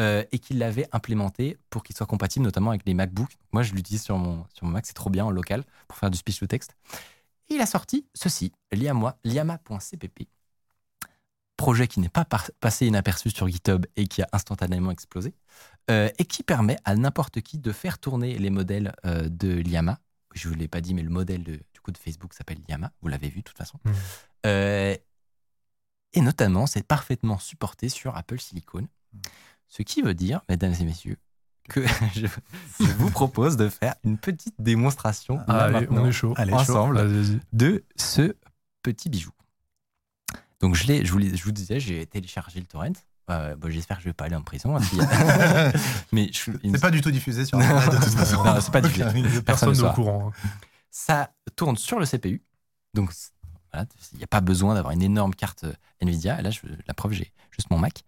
euh, 0.00 0.24
et 0.32 0.38
qu'il 0.38 0.58
l'avait 0.58 0.88
implémenté 0.92 1.58
pour 1.70 1.82
qu'il 1.82 1.96
soit 1.96 2.06
compatible 2.06 2.44
notamment 2.44 2.70
avec 2.70 2.82
les 2.86 2.94
MacBooks. 2.94 3.36
Moi, 3.52 3.62
je 3.62 3.72
l'utilise 3.72 4.02
sur 4.02 4.18
mon, 4.18 4.44
sur 4.54 4.66
mon 4.66 4.72
Mac, 4.72 4.86
c'est 4.86 4.92
trop 4.92 5.10
bien 5.10 5.24
en 5.24 5.30
local 5.30 5.64
pour 5.88 5.96
faire 5.98 6.10
du 6.10 6.18
speech 6.18 6.38
to 6.38 6.46
text. 6.46 6.76
Et 7.48 7.54
il 7.54 7.60
a 7.60 7.66
sorti 7.66 8.06
ceci, 8.14 8.52
Liama- 8.72 9.16
Liama.cpp, 9.24 10.28
projet 11.56 11.88
qui 11.88 12.00
n'est 12.00 12.08
pas 12.10 12.26
passé 12.60 12.86
inaperçu 12.86 13.30
sur 13.30 13.48
GitHub 13.48 13.86
et 13.96 14.06
qui 14.06 14.20
a 14.20 14.28
instantanément 14.32 14.90
explosé, 14.90 15.32
euh, 15.90 16.10
et 16.18 16.24
qui 16.24 16.42
permet 16.42 16.76
à 16.84 16.94
n'importe 16.96 17.40
qui 17.40 17.58
de 17.58 17.72
faire 17.72 17.98
tourner 17.98 18.36
les 18.38 18.50
modèles 18.50 18.92
euh, 19.06 19.28
de 19.28 19.48
Liama. 19.48 19.98
Je 20.34 20.48
ne 20.48 20.52
vous 20.52 20.58
l'ai 20.58 20.68
pas 20.68 20.82
dit, 20.82 20.92
mais 20.92 21.02
le 21.02 21.08
modèle 21.10 21.44
de, 21.44 21.52
du 21.72 21.80
coup 21.80 21.92
de 21.92 21.98
Facebook 21.98 22.34
s'appelle 22.34 22.58
Liama, 22.68 22.92
vous 23.00 23.08
l'avez 23.08 23.28
vu 23.30 23.38
de 23.38 23.44
toute 23.44 23.56
façon. 23.56 23.78
Euh, 24.44 24.94
et 26.12 26.20
notamment, 26.20 26.66
c'est 26.66 26.86
parfaitement 26.86 27.38
supporté 27.38 27.88
sur 27.88 28.16
Apple 28.16 28.40
Silicon, 28.40 28.86
ce 29.68 29.82
qui 29.82 30.02
veut 30.02 30.14
dire, 30.14 30.40
mesdames 30.48 30.74
et 30.80 30.84
messieurs, 30.84 31.16
que 31.68 31.84
je, 32.14 32.26
je 32.80 32.84
vous 32.98 33.10
propose 33.10 33.56
de 33.56 33.68
faire 33.68 33.94
une 34.04 34.18
petite 34.18 34.54
démonstration 34.58 35.38
là, 35.48 35.64
Allez, 35.64 35.72
maintenant, 35.80 36.02
on 36.02 36.06
est 36.06 36.12
chaud. 36.12 36.34
Allez, 36.36 36.52
ensemble 36.52 37.08
de 37.52 37.84
ce 37.96 38.34
petit 38.82 39.08
bijou. 39.08 39.30
Donc 40.60 40.74
je, 40.74 40.86
l'ai- 40.86 41.04
je, 41.04 41.12
vous, 41.12 41.18
l'ai- 41.18 41.36
je 41.36 41.44
vous 41.44 41.52
disais, 41.52 41.80
j'ai 41.80 42.06
téléchargé 42.06 42.60
le 42.60 42.66
torrent. 42.66 42.92
Euh, 43.28 43.56
bon, 43.56 43.68
J'espère 43.70 43.96
que 43.96 44.04
je 44.04 44.08
vais 44.08 44.12
pas 44.14 44.26
aller 44.26 44.36
en 44.36 44.42
prison. 44.42 44.76
hein, 44.76 44.80
a- 45.00 45.72
Mais 46.12 46.30
je, 46.32 46.52
C'est 46.62 46.80
pas 46.80 46.90
du 46.92 47.00
tout 47.00 47.10
diffusé 47.10 47.44
sur 47.44 47.58
Internet 47.60 47.90
de 47.90 47.96
toute 48.04 48.14
façon. 48.14 48.44
Non, 48.44 48.60
c'est 48.60 48.70
pas 48.72 48.80
diffusé. 48.80 49.42
Personne 49.42 49.70
ne 49.70 49.74
n'est 49.74 49.88
au 49.88 49.92
courant. 49.92 50.32
ça 50.90 51.30
tourne 51.56 51.76
sur 51.76 51.98
le 51.98 52.06
CPU. 52.06 52.40
Donc 52.94 53.12
voilà, 53.72 53.86
il 54.12 54.18
n'y 54.18 54.24
a 54.24 54.28
pas 54.28 54.40
besoin 54.40 54.74
d'avoir 54.74 54.92
une 54.94 55.02
énorme 55.02 55.34
carte 55.34 55.64
euh, 55.64 55.72
Nvidia. 56.00 56.40
Là, 56.40 56.50
je- 56.50 56.60
la 56.86 56.94
preuve, 56.94 57.12
j'ai 57.12 57.32
juste 57.50 57.68
mon 57.70 57.78
Mac. 57.78 58.04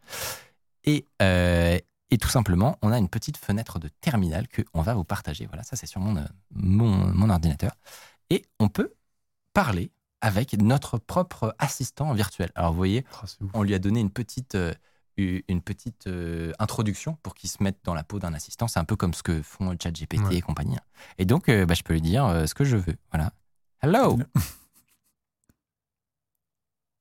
Et, 0.85 1.05
euh, 1.23 1.79
et 2.11 2.19
tout 2.19 2.29
simplement, 2.29 2.79
on 2.83 2.91
a 2.93 2.99
une 2.99 3.09
petite 3.09 3.37
fenêtre 3.37 3.79
de 3.79 3.89
terminal 4.01 4.47
qu'on 4.49 4.83
va 4.83 4.95
vous 4.95 5.05
partager. 5.05 5.47
Voilà, 5.47 5.63
ça 5.63 5.77
c'est 5.77 5.87
sur 5.87 6.01
mon, 6.01 6.17
euh, 6.17 6.25
mon, 6.55 6.89
mon 7.15 7.29
ordinateur. 7.31 7.73
Et 8.31 8.45
on 8.59 8.69
peut 8.69 8.95
parler 9.53 9.91
avec 10.21 10.55
notre 10.61 10.99
propre 10.99 11.55
assistant 11.59 12.13
virtuel. 12.15 12.51
Alors 12.55 12.73
vous 12.73 12.77
voyez, 12.79 13.05
Ah, 13.23 13.25
on 13.55 13.63
lui 13.63 13.75
a 13.75 13.79
donné 13.79 14.01
une 14.01 14.11
petite, 14.11 14.55
euh, 14.55 14.73
une 15.17 15.61
petite 15.63 16.07
euh, 16.07 16.53
introduction 16.59 17.19
pour 17.23 17.35
qu'il 17.35 17.51
se 17.51 17.63
mette 17.63 17.79
dans 17.85 17.95
la 17.95 18.05
peau 18.05 18.19
d'un 18.19 18.35
assistant. 18.35 18.69
C'est 18.69 18.79
un 18.81 18.85
peu 18.85 18.97
comme 18.97 19.15
ce 19.15 19.23
que 19.23 19.43
font 19.43 19.77
ChatGPT 19.81 20.21
Ouais. 20.23 20.37
et 20.37 20.41
compagnie. 20.41 20.77
Et 21.19 21.25
donc, 21.27 21.51
bah, 21.51 21.75
je 21.75 21.83
peux 21.83 21.93
lui 21.95 22.01
dire 22.03 22.45
ce 22.49 22.55
que 22.55 22.65
je 22.65 22.77
veux. 22.77 22.97
Voilà. 23.13 23.33
Hello. 23.83 24.19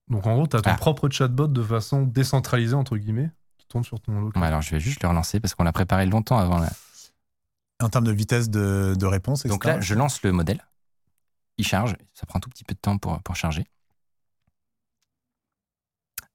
Donc 0.09 0.25
en 0.25 0.35
gros, 0.35 0.47
tu 0.47 0.55
as 0.55 0.61
ton 0.61 0.69
Ah. 0.71 0.75
propre 0.75 1.09
chatbot 1.09 1.47
de 1.47 1.61
façon 1.63 2.03
décentralisée, 2.03 2.75
entre 2.75 2.97
guillemets, 2.97 3.29
sur 3.83 3.99
ton 4.01 4.19
local. 4.19 4.41
Bon, 4.41 4.45
alors, 4.47 4.61
je 4.61 4.71
vais 4.71 4.79
juste 4.79 5.01
le 5.03 5.09
relancer 5.09 5.39
parce 5.39 5.53
qu'on 5.55 5.63
l'a 5.63 5.71
préparé 5.73 6.05
longtemps 6.05 6.37
avant. 6.37 6.59
la- 6.59 6.71
En 7.81 7.89
termes 7.89 8.05
de 8.05 8.11
vitesse 8.11 8.49
de, 8.49 8.95
de 8.97 9.05
réponse, 9.05 9.41
etc. 9.41 9.53
Donc 9.53 9.65
là, 9.65 9.79
je 9.81 9.93
lance 9.95 10.21
le 10.23 10.31
modèle. 10.31 10.65
Il 11.57 11.65
charge. 11.65 11.95
Ça 12.13 12.25
prend 12.25 12.37
un 12.37 12.39
tout 12.39 12.49
petit 12.49 12.63
peu 12.63 12.73
de 12.73 12.79
temps 12.79 12.97
pour, 12.97 13.21
pour 13.23 13.35
charger. 13.35 13.65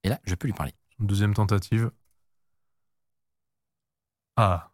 Et 0.05 0.09
là, 0.09 0.19
je 0.25 0.35
peux 0.35 0.47
lui 0.49 0.55
parler. 0.55 0.75
Deuxième 0.99 1.35
tentative. 1.35 1.91
Ah, 4.37 4.71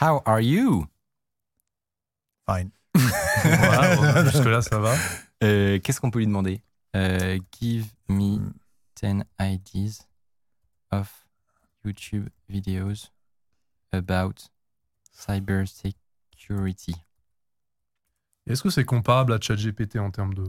How 0.00 0.20
are 0.26 0.40
you? 0.40 0.86
Fine. 2.48 2.70
voilà, 2.94 3.96
bon, 4.24 4.30
jusque-là, 4.30 4.62
ça 4.62 4.78
va. 4.78 4.94
Euh, 5.42 5.78
Qu'est-ce 5.80 6.00
qu'on 6.00 6.10
peut 6.10 6.18
lui 6.18 6.26
demander? 6.26 6.62
Euh, 6.94 7.38
Give 7.60 7.86
me 8.08 8.38
Hmm. 8.38 8.52
10 9.02 9.24
ideas 9.40 10.06
of 10.92 11.26
YouTube 11.84 12.28
videos 12.48 13.10
about 13.92 14.34
cybersecurity. 15.12 16.94
Est-ce 18.46 18.62
que 18.62 18.70
c'est 18.70 18.84
comparable 18.84 19.32
à 19.32 19.40
ChatGPT 19.40 19.96
en 19.98 20.10
termes 20.10 20.34
de, 20.34 20.44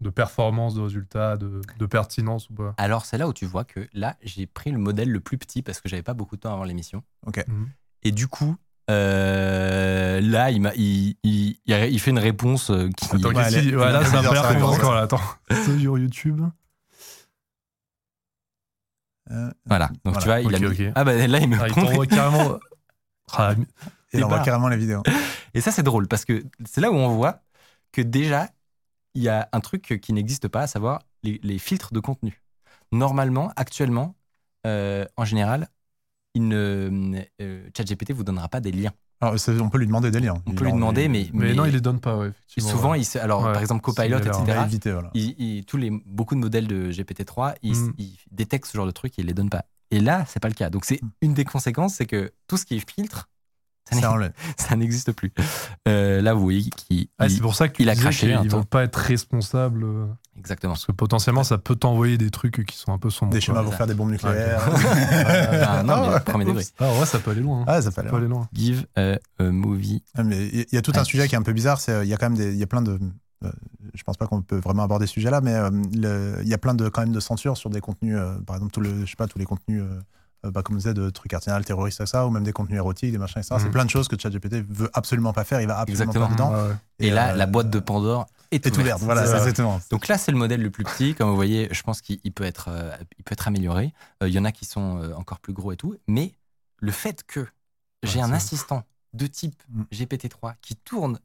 de 0.00 0.10
performance, 0.10 0.74
de 0.74 0.82
résultats, 0.82 1.36
de, 1.36 1.62
de 1.78 1.86
pertinence 1.86 2.50
ou 2.50 2.54
pas? 2.54 2.74
Alors, 2.76 3.06
c'est 3.06 3.16
là 3.18 3.28
où 3.28 3.32
tu 3.32 3.46
vois 3.46 3.64
que 3.64 3.88
là, 3.94 4.16
j'ai 4.22 4.46
pris 4.46 4.70
le 4.72 4.78
modèle 4.78 5.10
le 5.10 5.20
plus 5.20 5.38
petit 5.38 5.62
parce 5.62 5.80
que 5.80 5.88
j'avais 5.88 6.02
pas 6.02 6.14
beaucoup 6.14 6.36
de 6.36 6.40
temps 6.42 6.52
avant 6.52 6.64
l'émission. 6.64 7.02
Ok. 7.26 7.42
Mhm. 7.48 7.70
Et 8.02 8.12
du 8.12 8.28
coup, 8.28 8.56
euh, 8.90 10.20
là, 10.20 10.50
il, 10.50 11.98
fait 11.98 12.10
une 12.10 12.18
réponse 12.18 12.70
euh, 12.70 12.90
qui. 12.90 13.06
Attends, 13.06 13.28
Ouais, 13.30 13.54
est- 13.54 13.74
ouais, 13.74 13.92
là, 13.92 14.00
elle 14.00 14.06
est 14.06 14.10
ça 14.10 14.16
bizarre, 14.18 14.34
sa 14.34 14.42
perd 14.42 14.54
réponse. 14.56 14.76
encore 14.76 14.94
là. 14.94 15.02
Attends. 15.02 15.20
C'est 15.50 15.78
sur 15.78 15.96
YouTube. 15.98 16.42
Euh, 19.32 19.50
Voilà. 19.66 19.90
Donc, 20.04 20.18
tu 20.18 20.24
vois, 20.26 20.40
il 20.40 20.54
a 20.54 20.58
mis-. 20.58 20.90
Ah, 20.94 21.04
bah 21.04 21.26
là, 21.26 21.38
il 21.38 21.48
me 21.48 21.58
Ah, 21.60 21.68
il 21.68 22.08
carrément. 22.08 22.58
Ah, 23.32 23.54
et 24.12 24.18
là, 24.18 24.26
on 24.26 24.28
voit 24.28 24.36
barres. 24.38 24.44
carrément 24.44 24.68
la 24.68 24.76
vidéo. 24.76 25.02
Et 25.54 25.60
ça, 25.60 25.70
c'est 25.72 25.82
drôle 25.82 26.06
parce 26.08 26.24
que 26.24 26.44
c'est 26.64 26.80
là 26.80 26.90
où 26.90 26.94
on 26.94 27.08
voit 27.14 27.40
que 27.92 28.02
déjà, 28.02 28.48
il 29.14 29.22
y 29.22 29.28
a 29.28 29.48
un 29.52 29.60
truc 29.60 29.98
qui 30.02 30.12
n'existe 30.12 30.48
pas, 30.48 30.62
à 30.62 30.66
savoir 30.66 31.02
les, 31.22 31.40
les 31.42 31.58
filtres 31.58 31.92
de 31.92 32.00
contenu. 32.00 32.42
Normalement, 32.90 33.52
actuellement, 33.56 34.14
euh, 34.66 35.04
en 35.16 35.24
général, 35.24 35.68
il 36.34 36.48
ne, 36.48 37.22
euh, 37.40 37.68
ChatGPT 37.76 38.12
vous 38.12 38.24
donnera 38.24 38.48
pas 38.48 38.60
des 38.60 38.72
liens. 38.72 38.92
Alors, 39.20 39.36
on 39.60 39.68
peut 39.68 39.78
lui 39.78 39.86
demander 39.86 40.10
des 40.10 40.18
liens. 40.18 40.34
On 40.46 40.52
peut 40.52 40.64
lui 40.64 40.72
demander, 40.72 41.06
mais, 41.08 41.28
mais, 41.32 41.54
non, 41.54 41.64
il 41.64 41.72
les 41.72 41.80
donne 41.80 42.00
pas, 42.00 42.16
ouais, 42.16 42.26
et 42.26 42.30
effectivement. 42.30 42.70
souvent, 42.70 42.90
ouais. 42.92 43.00
il 43.00 43.04
se- 43.04 43.18
alors 43.18 43.44
Ouais, 43.44 43.52
par 43.52 43.60
exemple 43.62 43.80
Copilot, 43.82 44.18
etc. 44.18 44.32
va 44.46 44.64
éviter, 44.64 44.90
voilà. 44.90 45.10
il- 45.14 45.34
il- 45.38 45.64
tous 45.64 45.76
les 45.76 45.90
beaucoup 46.06 46.34
de 46.34 46.40
modèles 46.40 46.66
de 46.66 46.90
GPT-3, 46.90 47.54
ils, 47.62 47.76
Mm. 47.76 47.92
ils 47.98 48.18
détectent 48.32 48.66
ce 48.66 48.76
genre 48.76 48.86
de 48.86 48.90
trucs 48.90 49.16
et 49.18 49.22
ils 49.22 49.26
les 49.28 49.34
donnent 49.34 49.50
pas. 49.50 49.64
Et 49.92 50.00
là, 50.00 50.24
c'est 50.26 50.40
pas 50.40 50.48
le 50.48 50.54
cas. 50.54 50.70
Donc 50.70 50.84
c'est 50.84 51.00
Mm. 51.02 51.08
une 51.22 51.34
des 51.34 51.44
conséquences, 51.44 51.94
c'est 51.94 52.06
que 52.06 52.32
tout 52.48 52.56
ce 52.56 52.64
qui 52.66 52.74
est 52.76 52.90
filtre, 52.90 53.28
ça 53.84 53.94
n'existe 54.76 55.12
plus. 55.12 55.32
Euh, 55.86 56.20
là, 56.20 56.34
vous 56.34 56.42
voyez 56.42 56.70
qu'il 56.70 57.06
Ah, 57.18 57.26
il- 57.26 57.30
c'est 57.30 57.40
pour 57.42 57.54
ça 57.54 57.68
que 57.68 57.76
tu 57.76 57.82
il 57.82 57.90
a 57.90 57.94
craché 57.94 58.26
qu'ils 58.36 58.48
temps. 58.48 58.58
vont 58.58 58.64
pas 58.64 58.82
être 58.82 58.96
responsables. 58.96 59.86
Exactement. 60.38 60.72
Parce 60.74 60.86
que 60.86 60.92
potentiellement, 60.92 61.44
ça 61.44 61.58
peut 61.58 61.76
t'envoyer 61.76 62.18
des 62.18 62.30
trucs 62.30 62.64
qui 62.66 62.76
sont 62.76 62.92
un 62.92 62.98
peu 62.98 63.10
sombres. 63.10 63.32
Des 63.32 63.40
schémas 63.40 63.62
pour 63.62 63.74
faire 63.74 63.86
des 63.86 63.94
bombes 63.94 64.10
nucléaires. 64.10 64.62
Ah, 65.64 65.82
non, 65.82 66.10
mais 66.10 66.20
premier 66.20 66.44
degré. 66.44 66.64
Ah, 66.78 66.92
ouais, 66.98 67.06
ça 67.06 67.18
peut 67.18 67.30
aller 67.32 67.40
loin. 67.40 67.60
hein. 67.62 67.64
Ah, 67.66 67.82
ça 67.82 67.90
fait 67.90 68.02
Ça 68.02 68.08
peut 68.08 68.16
aller 68.16 68.28
loin. 68.28 68.48
Give 68.52 68.86
a, 68.96 69.16
a 69.38 69.44
movie. 69.44 70.02
Ah, 70.14 70.22
mais 70.22 70.46
il 70.48 70.66
y 70.72 70.76
a 70.76 70.82
tout 70.82 70.92
un 70.96 71.04
sujet 71.04 71.28
qui 71.28 71.34
est 71.34 71.38
un 71.38 71.42
peu 71.42 71.52
bizarre. 71.52 71.80
C'est 71.80 71.92
euh, 71.92 72.04
il 72.04 72.08
y 72.08 72.14
a 72.14 72.16
quand 72.16 72.30
même 72.30 72.38
des, 72.38 72.52
il 72.52 72.58
y 72.58 72.62
a 72.62 72.66
plein 72.66 72.82
de. 72.82 72.98
euh, 73.44 73.50
je 73.94 74.02
pense 74.04 74.16
pas 74.16 74.26
qu'on 74.26 74.42
peut 74.42 74.58
vraiment 74.58 74.82
aborder 74.84 75.06
ce 75.06 75.12
sujet-là, 75.14 75.40
mais 75.40 75.54
euh, 75.54 75.70
il 76.42 76.48
y 76.48 76.54
a 76.54 76.58
plein 76.58 76.74
de 76.74 76.88
quand 76.88 77.02
même 77.02 77.12
de 77.12 77.20
censure 77.20 77.56
sur 77.56 77.70
des 77.70 77.80
contenus. 77.80 78.16
euh, 78.18 78.38
par 78.46 78.56
exemple, 78.56 78.72
tout 78.72 78.80
le, 78.80 79.04
je 79.04 79.10
sais 79.10 79.16
pas, 79.16 79.26
tous 79.26 79.38
les 79.38 79.44
contenus. 79.44 79.82
Euh, 80.44 80.50
bah, 80.50 80.62
comme 80.62 80.74
on 80.74 80.78
disait, 80.78 80.94
de 80.94 81.10
trucs 81.10 81.30
cardinal, 81.30 81.64
terroristes, 81.64 81.98
ça, 81.98 82.06
ça, 82.06 82.26
ou 82.26 82.30
même 82.30 82.42
des 82.44 82.52
contenus 82.52 82.76
érotiques, 82.78 83.12
des 83.12 83.18
machins, 83.18 83.40
etc. 83.40 83.56
C'est 83.58 83.66
Mhm. 83.66 83.70
plein 83.72 83.84
de 83.84 83.90
choses 83.90 84.08
que 84.08 84.18
ChatGPT 84.18 84.64
veut 84.68 84.90
absolument 84.92 85.32
pas 85.32 85.44
faire, 85.44 85.60
il 85.60 85.66
va 85.68 85.78
absolument 85.78 86.12
Exactement. 86.12 86.26
pas 86.28 86.32
dedans. 86.34 86.52
Ouais, 86.52 86.70
ouais. 86.70 86.76
Et, 86.98 87.10
là, 87.10 87.32
euh, 87.32 87.36
la 87.36 87.46
boîte 87.46 87.70
de 87.70 87.78
Pandore 87.78 88.26
est, 88.50 88.66
est 88.66 88.76
ouverte. 88.78 89.00
Voilà, 89.02 89.22
exactement. 89.22 89.80
Donc 89.90 90.08
là, 90.08 90.18
c'est 90.18 90.32
le 90.32 90.38
modèle 90.38 90.62
le 90.62 90.70
plus 90.70 90.84
petit. 90.84 91.14
Comme 91.14 91.28
vous 91.30 91.36
voyez, 91.36 91.68
je 91.72 91.82
pense 91.82 92.00
qu'il 92.00 92.18
il 92.24 92.32
peut, 92.32 92.44
être, 92.44 92.68
euh, 92.68 92.94
il 93.18 93.24
peut 93.24 93.32
être 93.32 93.48
amélioré. 93.48 93.92
Euh, 94.22 94.28
Il 94.28 94.34
y 94.34 94.38
en 94.38 94.44
a 94.44 94.52
qui 94.52 94.64
sont 94.64 94.98
euh, 95.02 95.14
encore 95.14 95.38
plus 95.40 95.52
gros 95.52 95.72
et 95.72 95.76
tout. 95.76 95.96
Mais 96.08 96.32
le 96.78 96.92
fait 96.92 97.22
que 97.26 97.46
j'ai 98.02 98.18
Ouais, 98.18 98.24
un 98.24 98.32
assistant 98.32 98.82
de 99.14 99.26
type 99.26 99.62
Mm. 99.70 99.82
GPT-3 99.92 100.54
qui 100.60 100.74
tourne 100.76 101.18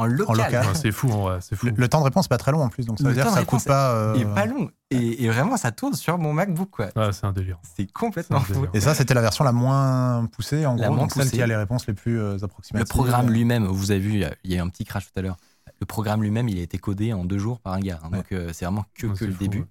en 0.00 0.06
local, 0.06 0.36
local. 0.36 0.66
Ouais, 0.66 0.74
c'est 0.74 0.92
fou, 0.92 1.10
c'est 1.40 1.56
fou. 1.56 1.66
Le, 1.66 1.72
le 1.72 1.88
temps 1.88 2.00
de 2.00 2.04
réponse 2.04 2.24
n'est 2.26 2.28
pas 2.28 2.38
très 2.38 2.52
long 2.52 2.62
en 2.62 2.68
plus, 2.68 2.86
donc 2.86 2.98
ça 2.98 3.04
Le 3.04 3.10
veut 3.10 3.14
dire 3.14 3.24
que 3.24 3.30
de 3.30 3.34
ça 3.34 3.44
coûte 3.44 3.64
pas. 3.64 3.92
euh, 3.94 4.14
est 4.14 4.24
pas 4.34 4.46
long. 4.46 4.70
Et, 4.90 5.24
et 5.24 5.28
vraiment, 5.28 5.56
ça 5.56 5.70
tourne 5.72 5.94
sur 5.94 6.18
mon 6.18 6.32
MacBook. 6.32 6.70
Quoi. 6.70 6.88
Ouais, 6.96 7.12
c'est 7.12 7.24
un 7.26 7.32
délire. 7.32 7.58
C'est 7.76 7.90
complètement 7.92 8.40
fou. 8.40 8.66
Et 8.74 8.80
ça, 8.80 8.94
c'était 8.94 9.14
la 9.14 9.20
version 9.20 9.44
la 9.44 9.52
moins 9.52 10.26
poussée, 10.32 10.66
en 10.66 10.74
La 10.76 10.86
gros, 10.86 10.96
moins 10.96 11.04
donc 11.04 11.12
celle 11.12 11.30
qui 11.30 11.40
a 11.42 11.46
les 11.46 11.56
réponses 11.56 11.86
les 11.86 11.94
plus 11.94 12.18
euh, 12.20 12.36
approximatives. 12.42 12.86
Le 12.86 12.88
programme 12.88 13.30
lui-même, 13.30 13.64
vous 13.66 13.90
avez 13.90 14.00
vu, 14.00 14.12
il 14.14 14.50
y 14.50 14.54
a- 14.54 14.58
eu 14.58 14.60
un 14.60 14.68
petit 14.68 14.84
crash 14.84 15.06
tout 15.12 15.18
à 15.18 15.22
l'heure. 15.22 15.36
Le 15.80 15.86
programme 15.86 16.22
lui-même, 16.22 16.48
il 16.48 16.58
a 16.58 16.62
été 16.62 16.78
codé 16.78 17.12
en 17.12 17.24
deux 17.24 17.38
jours 17.38 17.60
par 17.60 17.72
un 17.74 17.80
gars. 17.80 18.00
hein. 18.02 18.08
Ouais. 18.10 18.18
donc, 18.18 18.32
euh, 18.32 18.50
c'est 18.52 18.64
vraiment 18.64 18.84
que, 18.94 19.06
Ouais, 19.06 19.12
que 19.14 19.18
c'est 19.20 19.26
le 19.26 19.32
fou, 19.32 19.38
début. 19.38 19.58
ouais. 19.60 19.66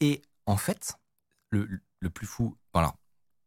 Et 0.00 0.22
en 0.46 0.56
fait, 0.56 0.94
le, 1.50 1.68
le 2.00 2.10
plus 2.10 2.26
fou, 2.26 2.56
voilà, 2.74 2.94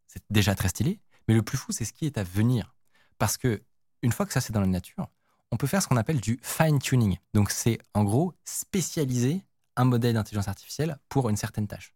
c'est 0.08 0.24
déjà 0.30 0.56
très 0.56 0.70
stylé, 0.70 1.00
mais 1.28 1.34
le 1.34 1.42
plus 1.42 1.58
fou, 1.58 1.72
c'est 1.74 1.84
ce 1.84 1.92
qui 1.92 2.06
est 2.06 2.18
à 2.18 2.24
venir. 2.24 2.74
Parce 3.18 3.38
que 3.38 3.62
une 4.04 4.12
fois 4.12 4.26
que 4.26 4.32
ça 4.34 4.40
c'est 4.40 4.54
dans 4.54 4.62
la 4.62 4.68
nature, 4.68 5.08
on 5.56 5.58
peut 5.58 5.68
faire 5.68 5.82
ce 5.82 5.88
qu'on 5.88 5.96
appelle 5.98 6.20
du 6.20 6.38
fine-tuning. 6.44 7.18
Donc, 7.34 7.50
c'est 7.50 7.78
en 7.94 8.04
gros 8.04 8.34
spécialiser 8.44 9.42
un 9.78 9.86
modèle 9.86 10.16
d'intelligence 10.16 10.50
artificielle 10.50 10.98
pour 11.10 11.30
une 11.30 11.38
certaine 11.38 11.66
tâche. 11.68 11.94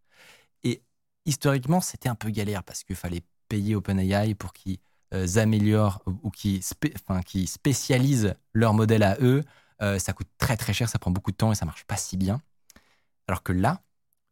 Et 0.63 0.84
historiquement, 1.25 1.82
c'était 1.82 2.10
un 2.10 2.16
peu 2.16 2.30
galère 2.32 2.63
parce 2.63 2.84
qu'il 2.84 2.96
fallait 2.96 3.24
payer 3.50 3.75
OpenAI 3.75 4.36
pour 4.36 4.54
qu'ils 4.54 4.80
euh, 5.13 5.28
améliorent 5.38 6.01
ou- 6.08 6.20
ou 6.24 6.32
qui, 6.32 6.62
spé- 6.62 6.94
enfin, 6.96 7.22
qui 7.22 7.48
spécialisent 7.48 8.36
leur 8.54 8.74
modèle 8.74 9.04
à 9.04 9.18
eux, 9.22 9.44
euh, 9.82 10.00
ça 10.00 10.13
coûte 10.13 10.30
très 10.38 10.58
très 10.58 10.74
cher, 10.74 10.89
ça 10.89 11.00
prend 11.00 11.12
beaucoup 11.12 11.32
de 11.32 11.38
temps 11.38 11.51
et 11.51 11.56
ça 11.56 11.66
marche 11.66 11.86
pas 11.86 11.98
si 11.98 12.18
bien. 12.18 12.42
Alors 13.28 13.44
que 13.44 13.54
là, 13.54 13.84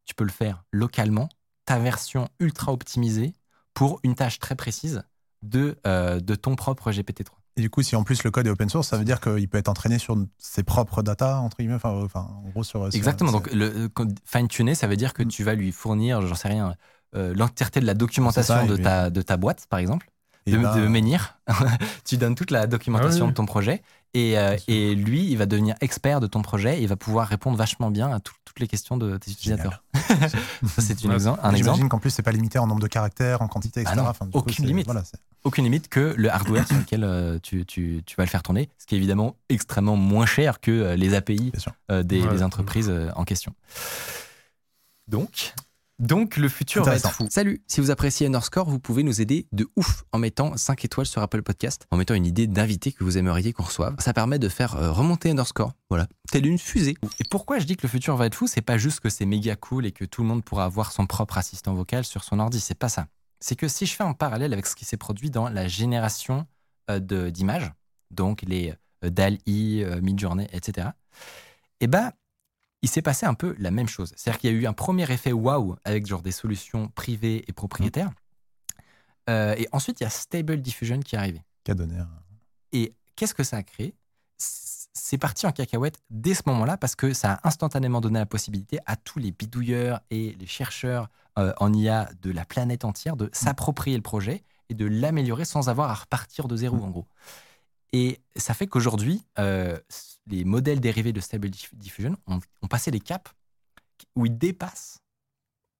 tu 0.05 0.15
peux 0.15 0.25
le 0.25 0.31
faire 0.31 0.63
localement, 0.71 1.29
ta 1.65 1.79
version 1.79 2.29
ultra 2.39 2.73
optimisée 2.73 3.33
pour 3.75 3.99
une 4.03 4.15
tâche 4.15 4.39
très 4.39 4.55
précise 4.55 5.03
de, 5.43 5.79
euh, 5.87 6.19
de 6.21 6.35
ton 6.35 6.55
propre 6.55 6.91
GPT-3. 6.91 7.36
Et 7.57 7.61
du 7.61 7.69
coup, 7.69 7.81
si 7.81 7.95
en 7.95 8.03
plus 8.03 8.23
le 8.23 8.31
code 8.31 8.47
est 8.47 8.49
open 8.51 8.69
source, 8.69 8.87
ça 8.87 8.97
veut 8.97 9.03
dire 9.03 9.19
qu'il 9.19 9.47
peut 9.49 9.57
être 9.57 9.67
entraîné 9.67 9.97
sur 9.99 10.15
ses 10.37 10.63
propres 10.63 11.01
data, 11.01 11.39
entre 11.39 11.57
guillemets, 11.57 11.73
enfin, 11.75 11.89
enfin, 11.89 12.27
en 12.45 12.49
gros, 12.49 12.63
sur. 12.63 12.85
Exactement. 12.93 13.31
Donc, 13.31 13.51
le 13.51 13.89
fine-tuner, 14.25 14.75
ça 14.75 14.87
veut 14.87 14.95
dire 14.95 15.13
que 15.13 15.23
Mm. 15.23 15.27
tu 15.27 15.43
vas 15.43 15.55
lui 15.55 15.71
fournir, 15.71 16.21
j'en 16.25 16.35
sais 16.35 16.47
rien, 16.49 16.75
euh, 17.15 17.33
l'entièreté 17.35 17.79
de 17.79 17.85
la 17.85 17.93
documentation 17.95 18.53
ça, 18.53 18.65
de, 18.67 18.77
ta, 18.77 19.09
de 19.09 19.21
ta 19.21 19.37
boîte, 19.37 19.65
par 19.69 19.79
exemple, 19.79 20.09
et 20.45 20.51
de, 20.51 20.57
ben, 20.59 20.75
de 20.75 20.87
Menhir. 20.87 21.39
tu 22.05 22.17
donnes 22.17 22.35
toute 22.35 22.51
la 22.51 22.67
documentation 22.67 23.25
Ah 23.25 23.27
oui. 23.27 23.31
de 23.31 23.35
ton 23.35 23.45
projet. 23.45 23.81
Et, 24.13 24.37
euh, 24.37 24.55
et 24.67 24.95
lui, 24.95 25.29
il 25.29 25.37
va 25.37 25.45
devenir 25.45 25.75
expert 25.81 26.19
de 26.21 26.27
ton 26.27 26.41
projet 26.41 26.79
et 26.79 26.81
il 26.81 26.87
va 26.87 26.95
pouvoir 26.95 27.27
répondre 27.27 27.57
vachement 27.57 27.91
bien 27.91 28.09
à 28.11 28.19
tout- 28.21 28.33
toutes 28.45 28.59
les 28.61 28.67
questions 28.67 28.95
de 28.97 29.17
tes 29.17 29.31
utilisateurs. 29.31 29.83
Ça, 29.93 30.81
c'est 30.81 31.03
Ouais, 31.05 31.11
un 31.13 31.15
exemple. 31.15 31.55
J'imagine 31.57 31.89
qu'en 31.89 31.99
plus, 31.99 32.09
c'est 32.11 32.23
pas 32.23 32.31
limité 32.31 32.57
en 32.57 32.67
nombre 32.67 32.81
de 32.81 32.87
caractères, 32.87 33.41
en 33.41 33.47
quantité, 33.47 33.81
etc. 33.81 33.95
Ah 33.97 34.01
non, 34.01 34.07
Enfin, 34.09 34.25
du 34.25 34.31
coup, 34.31 34.37
aucune 34.39 34.65
limite. 34.65 34.85
Voilà, 34.85 35.03
c'est- 35.03 35.17
Aucune 35.43 35.63
limite 35.63 35.87
que 35.87 36.13
le 36.17 36.29
hardware 36.29 36.67
sur 36.67 36.77
lequel 36.77 37.03
euh, 37.03 37.39
tu, 37.41 37.65
tu- 37.65 38.01
tu 38.05 38.15
vas 38.17 38.23
le 38.25 38.29
faire 38.29 38.43
tourner, 38.43 38.69
ce 38.77 38.85
qui 38.85 38.95
est 38.95 38.97
évidemment 38.97 39.35
extrêmement 39.49 39.95
moins 39.95 40.25
cher 40.25 40.59
que 40.59 40.71
euh, 40.71 40.95
les 40.95 41.13
API 41.13 41.51
euh, 41.89 42.03
des, 42.03 42.21
Ouais, 42.21 42.29
des 42.29 42.35
ouais. 42.37 42.43
entreprises 42.43 42.89
euh, 42.89 43.09
en 43.15 43.23
question. 43.23 43.53
Donc, 45.07 45.53
donc 45.99 46.37
le 46.37 46.49
futur 46.49 46.83
va 46.83 46.95
être 46.95 47.09
fou. 47.11 47.27
Salut, 47.31 47.61
si 47.65 47.79
vous 47.81 47.91
appréciez 47.91 48.27
Underscore, 48.27 48.69
vous 48.69 48.79
pouvez 48.79 49.03
nous 49.03 49.21
aider 49.21 49.47
de 49.53 49.67
ouf 49.77 50.03
en 50.11 50.17
mettant 50.19 50.57
5 50.57 50.83
étoiles 50.83 51.05
sur 51.05 51.21
Apple 51.21 51.41
Podcast, 51.43 51.87
en 51.91 51.97
mettant 51.97 52.13
une 52.13 52.25
idée 52.25 52.45
d'invité 52.45 52.91
que 52.91 53.03
vous 53.05 53.17
aimeriez 53.17 53.53
qu'on 53.53 53.63
reçoive. 53.63 53.95
Ça 53.99 54.13
permet 54.13 54.39
de 54.39 54.49
faire 54.49 54.75
euh, 54.75 54.91
remonter 54.91 55.29
Underscore, 55.31 55.71
voilà, 55.89 56.07
telle 56.31 56.45
une 56.45 56.59
fusée. 56.59 56.95
Et 57.19 57.23
pourquoi 57.29 57.59
je 57.59 57.65
dis 57.65 57.77
que 57.77 57.83
le 57.83 57.89
futur 57.89 58.15
va 58.17 58.25
être 58.25 58.35
fou, 58.35 58.47
c'est 58.47 58.61
pas 58.61 58.77
juste 58.77 58.99
que 58.99 59.09
c'est 59.09 59.25
méga 59.25 59.55
cool 59.55 59.85
et 59.85 59.91
que 59.93 60.03
tout 60.03 60.21
le 60.23 60.27
monde 60.27 60.43
pourra 60.43 60.65
avoir 60.65 60.91
son 60.91 61.05
propre 61.07 61.37
assistant 61.37 61.73
vocal 61.73 62.03
sur 62.03 62.23
son 62.25 62.39
ordi, 62.39 62.59
c'est 62.59 62.77
pas 62.77 62.89
ça. 62.89 63.07
C'est 63.39 63.55
que 63.55 63.67
si 63.67 63.85
je 63.85 63.93
fais 63.95 64.03
un 64.03 64.13
parallèle 64.13 64.53
avec 64.53 64.65
ce 64.65 64.75
qui 64.75 64.85
s'est 64.85 64.97
produit 64.97 65.29
dans 65.29 65.49
la 65.49 65.67
génération 65.67 66.47
euh, 66.89 66.99
de- 66.99 67.29
d'images, 67.29 67.71
donc 68.11 68.41
les 68.43 68.73
euh, 69.03 69.09
DALL-E, 69.09 69.83
euh, 69.83 70.01
Midjourney, 70.01 70.47
etc., 70.51 70.89
eh 71.79 71.87
ben, 71.87 72.11
il 72.81 72.89
s'est 72.89 73.01
passé 73.01 73.25
un 73.25 73.33
peu 73.33 73.55
la 73.59 73.71
même 73.71 73.87
chose. 73.87 74.13
C'est-à-dire 74.15 74.39
qu'il 74.39 74.51
y 74.51 74.53
a 74.55 74.57
eu 74.57 74.65
un 74.67 74.73
premier 74.73 75.11
effet 75.11 75.31
waouh 75.31 75.75
avec 75.83 76.05
genre 76.05 76.21
des 76.21 76.31
solutions 76.31 76.87
privées 76.89 77.43
et 77.47 77.53
propriétaires. 77.53 78.11
Euh, 79.29 79.55
et 79.57 79.67
ensuite, 79.71 79.99
il 79.99 80.03
y 80.03 80.07
a 80.07 80.09
Stable 80.09 80.61
Diffusion 80.61 80.99
qui 80.99 81.15
est 81.15 81.19
arrivé. 81.19 81.41
Qui 81.63 81.71
a 81.71 81.75
donné 81.75 81.97
un- 81.97 82.09
Et 82.71 82.93
qu'est-ce 83.15 83.33
que 83.33 83.43
ça 83.43 83.57
a 83.57 83.63
créé? 83.63 83.93
C'est 84.37 85.17
parti 85.17 85.45
en 85.45 85.51
cacahuète 85.51 85.99
dès 86.09 86.33
ce 86.33 86.43
moment-là 86.47 86.77
parce 86.77 86.95
que 86.95 87.13
ça 87.13 87.33
a 87.33 87.47
instantanément 87.47 88.01
donné 88.01 88.19
la 88.19 88.25
possibilité 88.25 88.79
à 88.85 88.95
tous 88.95 89.19
les 89.19 89.31
bidouilleurs 89.31 90.01
et 90.09 90.35
les 90.39 90.47
chercheurs 90.47 91.09
euh, 91.37 91.53
en 91.57 91.73
IA 91.73 92.09
de 92.21 92.31
la 92.31 92.45
planète 92.45 92.85
entière 92.85 93.15
de 93.17 93.29
s'approprier 93.33 93.95
le 93.95 94.03
projet 94.03 94.43
et 94.69 94.73
de 94.73 94.85
l'améliorer 94.85 95.45
sans 95.45 95.69
avoir 95.69 95.89
à 95.89 95.93
repartir 95.93 96.47
de 96.47 96.55
zéro, 96.55 96.77
en 96.77 96.89
gros. 96.89 97.07
Et 97.93 98.19
ça 98.35 98.53
fait 98.53 98.67
qu'aujourd'hui, 98.67 99.23
euh, 99.39 99.79
les 100.27 100.43
modèles 100.43 100.79
dérivés 100.81 101.13
de 101.13 101.21
Stable 101.21 101.49
Diff- 101.49 101.73
Diffusion 101.75 102.17
ont, 102.27 102.39
ont 102.61 102.67
passé 102.67 102.91
des 102.91 102.99
caps 102.99 103.31
où 104.15 104.25
ils 104.25 104.37
dépassent, 104.37 104.99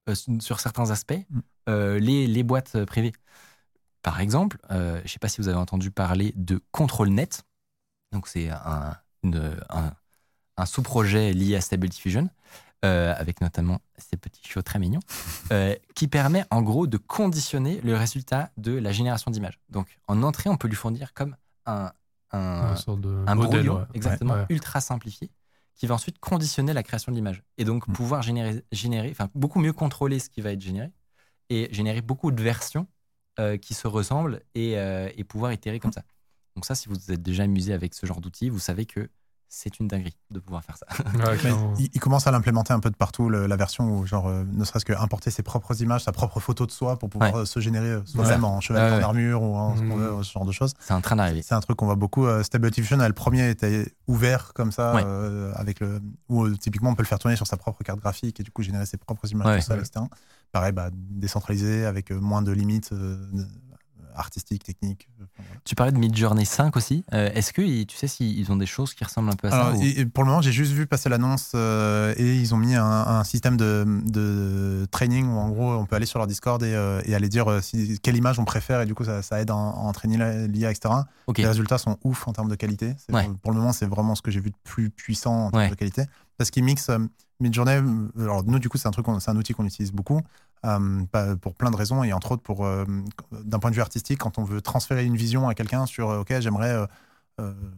euh, 0.08 0.14
sur 0.40 0.60
certains 0.60 0.90
aspects, 0.90 1.20
Mm. 1.28 1.40
euh, 1.68 1.98
les, 1.98 2.26
les 2.26 2.42
boîtes 2.42 2.84
privées. 2.84 3.12
Par 4.02 4.20
exemple, 4.20 4.58
je 4.70 5.02
ne 5.02 5.06
sais 5.08 5.18
pas 5.18 5.28
si 5.28 5.40
vous 5.40 5.48
avez 5.48 5.58
entendu 5.58 5.90
parler 5.90 6.32
de 6.36 6.62
ControlNet. 6.70 7.28
Donc, 8.12 8.26
c'est 8.28 8.48
un, 8.48 8.94
un 10.56 10.66
sous-projet 10.66 11.32
lié 11.32 11.56
à 11.56 11.60
Stable 11.60 11.88
Diffusion, 11.88 12.30
euh, 12.84 13.14
avec 13.16 13.40
notamment 13.40 13.80
ces 13.96 14.16
petits 14.16 14.42
chiots 14.46 14.62
très 14.62 14.78
mignons, 14.78 15.00
euh, 15.52 15.74
qui 15.94 16.08
permet 16.08 16.44
en 16.50 16.62
gros 16.62 16.86
de 16.86 16.96
conditionner 16.96 17.80
le 17.82 17.96
résultat 17.96 18.50
de 18.56 18.72
la 18.72 18.92
génération 18.92 19.30
d'images. 19.30 19.58
Donc, 19.68 19.98
en 20.06 20.22
entrée, 20.22 20.48
on 20.50 20.56
peut 20.56 20.68
lui 20.68 20.76
fournir 20.76 21.12
comme 21.12 21.36
un, 21.66 21.92
un, 22.32 22.74
de 22.74 23.08
modèle, 23.34 23.34
brouillon 23.66 23.76
ouais. 23.78 23.84
exactement 23.94 24.34
Ouais. 24.34 24.46
ultra 24.50 24.80
simplifié 24.80 25.30
qui 25.74 25.86
va 25.86 25.94
ensuite 25.94 26.18
conditionner 26.18 26.72
la 26.72 26.82
création 26.82 27.12
de 27.12 27.16
l'image 27.16 27.42
et 27.56 27.64
donc 27.64 27.86
Mm. 27.86 27.92
pouvoir 27.92 28.22
générer, 28.22 28.64
générer, 28.72 29.10
enfin 29.10 29.28
beaucoup 29.34 29.60
mieux 29.60 29.72
contrôler 29.72 30.18
ce 30.18 30.28
qui 30.28 30.40
va 30.40 30.52
être 30.52 30.60
généré 30.60 30.90
et 31.50 31.68
générer 31.72 32.00
beaucoup 32.02 32.30
de 32.32 32.42
versions 32.42 32.86
euh, 33.38 33.56
qui 33.56 33.74
se 33.74 33.86
ressemblent 33.86 34.40
et, 34.54 34.72
et 34.72 35.24
pouvoir 35.24 35.52
itérer 35.52 35.78
comme 35.78 35.92
ça. 35.92 36.02
Donc 36.56 36.64
ça, 36.64 36.74
si 36.74 36.88
vous 36.88 37.12
êtes 37.12 37.22
déjà 37.22 37.44
amusé 37.44 37.72
avec 37.72 37.94
ce 37.94 38.04
genre 38.06 38.20
d'outil, 38.20 38.48
vous 38.50 38.58
savez 38.58 38.84
que 38.86 39.08
c'est 39.50 39.80
une 39.80 39.88
dinguerie 39.88 40.16
de 40.30 40.40
pouvoir 40.40 40.62
faire 40.62 40.76
ça. 40.76 40.86
Ouais, 41.14 41.38
il, 41.78 41.88
il 41.94 42.00
commence 42.00 42.26
à 42.26 42.30
l'implémenter 42.30 42.72
un 42.72 42.80
peu 42.80 42.90
de 42.90 42.96
partout, 42.96 43.28
le- 43.30 43.46
la 43.46 43.56
version 43.56 43.90
où, 43.90 44.06
genre, 44.06 44.28
euh, 44.28 44.44
ne 44.52 44.64
serait-ce 44.64 44.84
que 44.84 44.92
importer 44.92 45.30
ses 45.30 45.42
propres 45.42 45.80
images, 45.82 46.04
sa 46.04 46.12
propre 46.12 46.38
photo 46.40 46.66
de 46.66 46.70
soi 46.70 46.98
pour 46.98 47.08
pouvoir 47.08 47.32
Ouais. 47.34 47.40
euh, 47.40 47.44
se 47.44 47.58
générer 47.60 47.86
euh, 47.88 48.02
soi-même 48.04 48.44
en 48.44 48.60
chevalier 48.60 48.90
Ouais, 48.90 48.96
ouais. 48.98 49.04
en 49.04 49.08
armure 49.08 49.42
ou 49.42 49.56
en 49.56 49.72
veut, 49.74 50.22
ce 50.22 50.32
genre 50.32 50.44
de 50.44 50.52
choses. 50.52 50.74
c'est 50.80 50.92
en 50.94 51.00
train 51.00 51.16
d'arriver. 51.16 51.42
C'est 51.42 51.54
un 51.54 51.60
truc 51.60 51.76
qu'on 51.78 51.86
voit 51.86 51.94
beaucoup. 51.96 52.26
Euh, 52.26 52.42
Stable 52.42 52.70
Diffusion, 52.70 52.98
le 52.98 53.12
premier 53.12 53.48
était 53.50 53.92
ouvert 54.06 54.52
comme 54.54 54.70
ça, 54.72 54.94
Ouais. 54.94 55.02
euh, 55.04 55.52
avec 55.54 55.80
le, 55.80 56.00
où 56.28 56.44
euh, 56.44 56.56
typiquement 56.56 56.90
on 56.90 56.94
peut 56.94 57.02
le 57.02 57.08
faire 57.08 57.18
tourner 57.18 57.36
sur 57.36 57.46
sa 57.46 57.56
propre 57.56 57.82
carte 57.82 58.00
graphique 58.00 58.38
et 58.40 58.42
du 58.42 58.50
coup 58.50 58.62
générer 58.62 58.86
ses 58.86 58.96
propres 58.98 59.30
images 59.30 59.46
Ouais. 59.46 59.58
tout 59.60 59.66
seul, 59.66 59.78
Ouais. 59.80 59.84
etc. 59.86 60.04
Pareil, 60.52 60.72
bah, 60.72 60.90
décentralisé 60.92 61.84
avec 61.84 62.10
moins 62.10 62.42
de 62.42 62.52
limites 62.52 62.90
euh, 62.92 63.16
de- 63.32 63.46
artistiques, 64.18 64.64
techniques. 64.64 65.08
euh, 65.20 65.24
voilà. 65.36 65.50
Tu 65.64 65.74
parlais 65.74 65.92
de 65.92 65.98
Midjourney 65.98 66.44
5 66.44 66.76
aussi. 66.76 67.04
Euh, 67.12 67.30
Est-ce 67.34 67.52
que 67.52 67.82
tu 67.84 67.96
sais 67.96 68.08
s'ils 68.08 68.50
ont 68.52 68.56
des 68.56 68.66
choses 68.66 68.94
qui 68.94 69.04
ressemblent 69.04 69.30
un 69.30 69.36
peu 69.36 69.48
à 69.48 69.50
ça 69.50 69.66
Alors, 69.68 69.82
et- 69.82 70.04
pour 70.06 70.24
le 70.24 70.30
moment, 70.30 70.42
j'ai 70.42 70.52
juste 70.52 70.72
vu 70.72 70.86
passer 70.86 71.08
l'annonce 71.08 71.52
euh, 71.54 72.14
et 72.16 72.36
ils 72.36 72.54
ont 72.54 72.58
mis 72.58 72.74
un, 72.74 72.84
un 72.84 73.24
système 73.24 73.56
de, 73.56 73.84
de 74.06 74.86
training 74.90 75.26
où 75.26 75.38
en 75.38 75.48
gros 75.50 75.72
on 75.74 75.86
peut 75.86 75.96
aller 75.96 76.06
sur 76.06 76.18
leur 76.18 76.26
Discord 76.26 76.62
et, 76.62 76.74
euh, 76.74 77.00
et 77.04 77.14
aller 77.14 77.28
dire 77.28 77.62
si, 77.62 77.98
quelle 78.02 78.16
image 78.16 78.38
on 78.38 78.44
préfère 78.44 78.80
et 78.80 78.86
du 78.86 78.94
coup 78.94 79.04
ça, 79.04 79.22
ça 79.22 79.40
aide 79.40 79.50
à, 79.50 79.54
à 79.54 79.56
entraîner 79.56 80.16
l'IA, 80.48 80.70
etc. 80.70 80.94
Les 81.36 81.46
résultats 81.46 81.78
sont 81.78 81.98
ouf 82.04 82.26
en 82.28 82.32
termes 82.32 82.48
de 82.48 82.54
qualité. 82.56 82.94
Ouais. 83.12 83.24
Pour, 83.24 83.36
pour 83.38 83.50
le 83.52 83.58
moment, 83.58 83.72
c'est 83.72 83.86
vraiment 83.86 84.14
ce 84.14 84.22
que 84.22 84.30
j'ai 84.30 84.40
vu 84.40 84.50
de 84.50 84.56
plus 84.64 84.90
puissant 84.90 85.46
en 85.46 85.50
termes 85.50 85.62
Ouais. 85.64 85.70
de 85.70 85.74
qualité. 85.74 86.02
Parce 86.36 86.50
qu'ils 86.50 86.64
mixent 86.64 86.90
Midjourney. 87.40 87.80
Alors, 88.18 88.44
nous, 88.44 88.58
du 88.58 88.68
coup, 88.68 88.78
c'est 88.78 88.88
un, 88.88 88.90
truc 88.92 89.06
c'est 89.20 89.30
un 89.30 89.36
outil 89.36 89.52
qu'on 89.54 89.64
utilise 89.64 89.92
beaucoup 89.92 90.20
euh, 90.64 91.36
pour 91.40 91.54
plein 91.54 91.70
de 91.70 91.76
raisons 91.76 92.02
et 92.04 92.12
entre 92.12 92.32
autres 92.32 92.42
pour 92.42 92.64
euh, 92.66 92.84
d'un 93.32 93.58
point 93.58 93.70
de 93.70 93.76
vue 93.76 93.82
artistique, 93.82 94.18
quand 94.18 94.38
on 94.38 94.44
veut 94.44 94.60
transférer 94.60 95.04
une 95.04 95.16
vision 95.16 95.48
à 95.48 95.54
quelqu'un 95.54 95.86
sur 95.86 96.10
euh, 96.10 96.20
OK, 96.20 96.32
j'aimerais. 96.40 96.86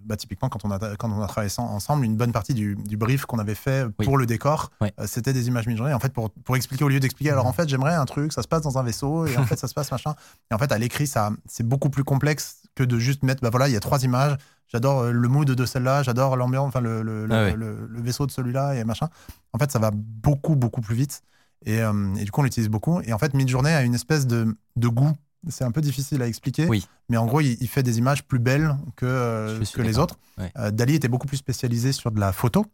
bah, 0.06 0.16
typiquement, 0.16 0.48
quand 0.48 0.64
on, 0.64 0.70
a, 0.70 0.96
quand 0.96 1.10
on 1.12 1.20
a 1.22 1.26
travaillé 1.26 1.50
sans- 1.50 1.66
ensemble, 1.68 2.06
une 2.06 2.16
bonne 2.16 2.32
partie 2.32 2.54
du, 2.54 2.76
du 2.76 2.96
brief 2.96 3.26
qu'on 3.26 3.38
avait 3.38 3.54
fait 3.54 3.84
Oui. 3.98 4.06
pour 4.06 4.16
le 4.16 4.24
décor, 4.24 4.70
c'était 5.04 5.34
des 5.34 5.48
images 5.48 5.66
Midjourney. 5.66 5.92
En 5.92 5.98
fait, 6.00 6.14
pour, 6.14 6.30
pour 6.30 6.56
expliquer, 6.56 6.82
au 6.84 6.88
lieu 6.88 6.98
d'expliquer, 6.98 7.30
alors 7.30 7.44
en 7.46 7.52
fait, 7.52 7.68
j'aimerais 7.68 7.94
un 7.94 8.06
truc, 8.06 8.32
ça 8.32 8.40
se 8.42 8.48
passe 8.48 8.62
dans 8.62 8.78
un 8.78 8.82
vaisseau, 8.82 9.26
et 9.26 9.36
en 9.36 9.44
fait, 9.46 9.56
ça 9.56 9.68
se 9.68 9.74
passe 9.74 9.92
machin. 9.92 10.14
Et 10.50 10.54
en 10.54 10.58
fait, 10.58 10.72
à 10.72 10.78
l'écrit, 10.78 11.06
ça, 11.06 11.30
c'est 11.46 11.66
beaucoup 11.66 11.90
plus 11.90 12.04
complexe 12.04 12.62
que 12.74 12.84
de 12.84 12.98
juste 12.98 13.22
mettre, 13.22 13.42
bah 13.42 13.50
voilà, 13.50 13.68
il 13.68 13.72
y 13.72 13.76
a 13.76 13.80
trois 13.80 14.02
images, 14.02 14.38
j'adore 14.68 15.04
le 15.04 15.28
mood 15.28 15.50
de 15.50 15.66
celle-là, 15.66 16.02
j'adore 16.04 16.36
l'ambiance, 16.36 16.68
enfin, 16.68 16.80
le, 16.80 17.02
le, 17.02 17.26
le- 17.26 17.34
Ah 17.34 17.50
le- 17.54 17.86
le 17.86 18.00
vaisseau 18.00 18.24
de 18.26 18.30
celui-là, 18.30 18.76
et 18.76 18.84
machin. 18.84 19.08
En 19.52 19.58
fait, 19.58 19.70
ça 19.70 19.78
va 19.78 19.90
beaucoup, 19.92 20.56
beaucoup 20.56 20.80
plus 20.80 20.94
vite. 20.94 21.22
Et, 21.66 21.80
euh, 21.80 22.14
et 22.16 22.24
du 22.24 22.30
coup, 22.30 22.40
on 22.40 22.44
l'utilise 22.44 22.68
beaucoup. 22.68 23.00
Et 23.02 23.12
en 23.12 23.18
fait, 23.18 23.34
Midjourney 23.34 23.70
a 23.72 23.82
une 23.82 23.94
espèce 23.94 24.26
de, 24.26 24.56
de 24.76 24.88
goût. 24.88 25.12
C'est 25.48 25.64
un 25.64 25.70
peu 25.70 25.80
difficile 25.80 26.20
à 26.22 26.26
expliquer. 26.26 26.66
Oui. 26.66 26.86
Mais 27.08 27.16
en 27.16 27.26
gros, 27.26 27.40
il, 27.40 27.56
il 27.60 27.68
fait 27.68 27.82
des 27.82 27.98
images 27.98 28.24
plus 28.24 28.38
belles 28.38 28.76
que, 28.96 29.06
euh, 29.06 29.62
que 29.74 29.80
les 29.82 29.98
autres. 29.98 30.18
Ouais. 30.38 30.52
Euh, 30.58 30.70
Dali 30.70 30.94
était 30.94 31.08
beaucoup 31.08 31.26
plus 31.26 31.38
spécialisé 31.38 31.92
sur 31.92 32.10
de 32.10 32.20
la 32.20 32.32
photo. 32.32 32.66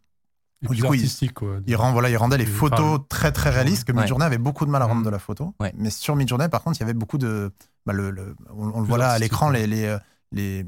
Et 0.62 0.74
du 0.74 0.82
coup, 0.82 0.94
il- 0.94 1.00
artistique, 1.00 1.34
quoi. 1.34 1.58
Il, 1.66 1.76
rend, 1.76 1.92
voilà, 1.92 2.08
il 2.10 2.16
rendait 2.16 2.38
les 2.38 2.46
photos 2.46 3.00
très 3.08 3.30
très 3.30 3.50
réalistes 3.50 3.84
que 3.84 3.92
Ouais. 3.92 4.00
Midjourney 4.00 4.24
avait 4.24 4.38
beaucoup 4.38 4.64
de 4.66 4.70
mal 4.70 4.82
à 4.82 4.86
rendre 4.86 5.00
Mhm. 5.00 5.06
de 5.06 5.10
la 5.10 5.18
photo. 5.18 5.54
Ouais. 5.60 5.72
Mais 5.76 5.90
sur 5.90 6.16
Midjourney, 6.16 6.48
par 6.48 6.62
contre, 6.62 6.78
il 6.78 6.80
y 6.80 6.84
avait 6.84 6.94
beaucoup 6.94 7.18
de. 7.18 7.52
bah, 7.84 7.92
le, 7.92 8.10
le- 8.10 8.34
on, 8.56 8.70
on 8.74 8.80
le 8.80 8.86
voit 8.86 8.98
là 8.98 9.10
à 9.10 9.18
l'écran, 9.18 9.50
les, 9.50 9.66
les, 9.68 9.96
les, 10.32 10.66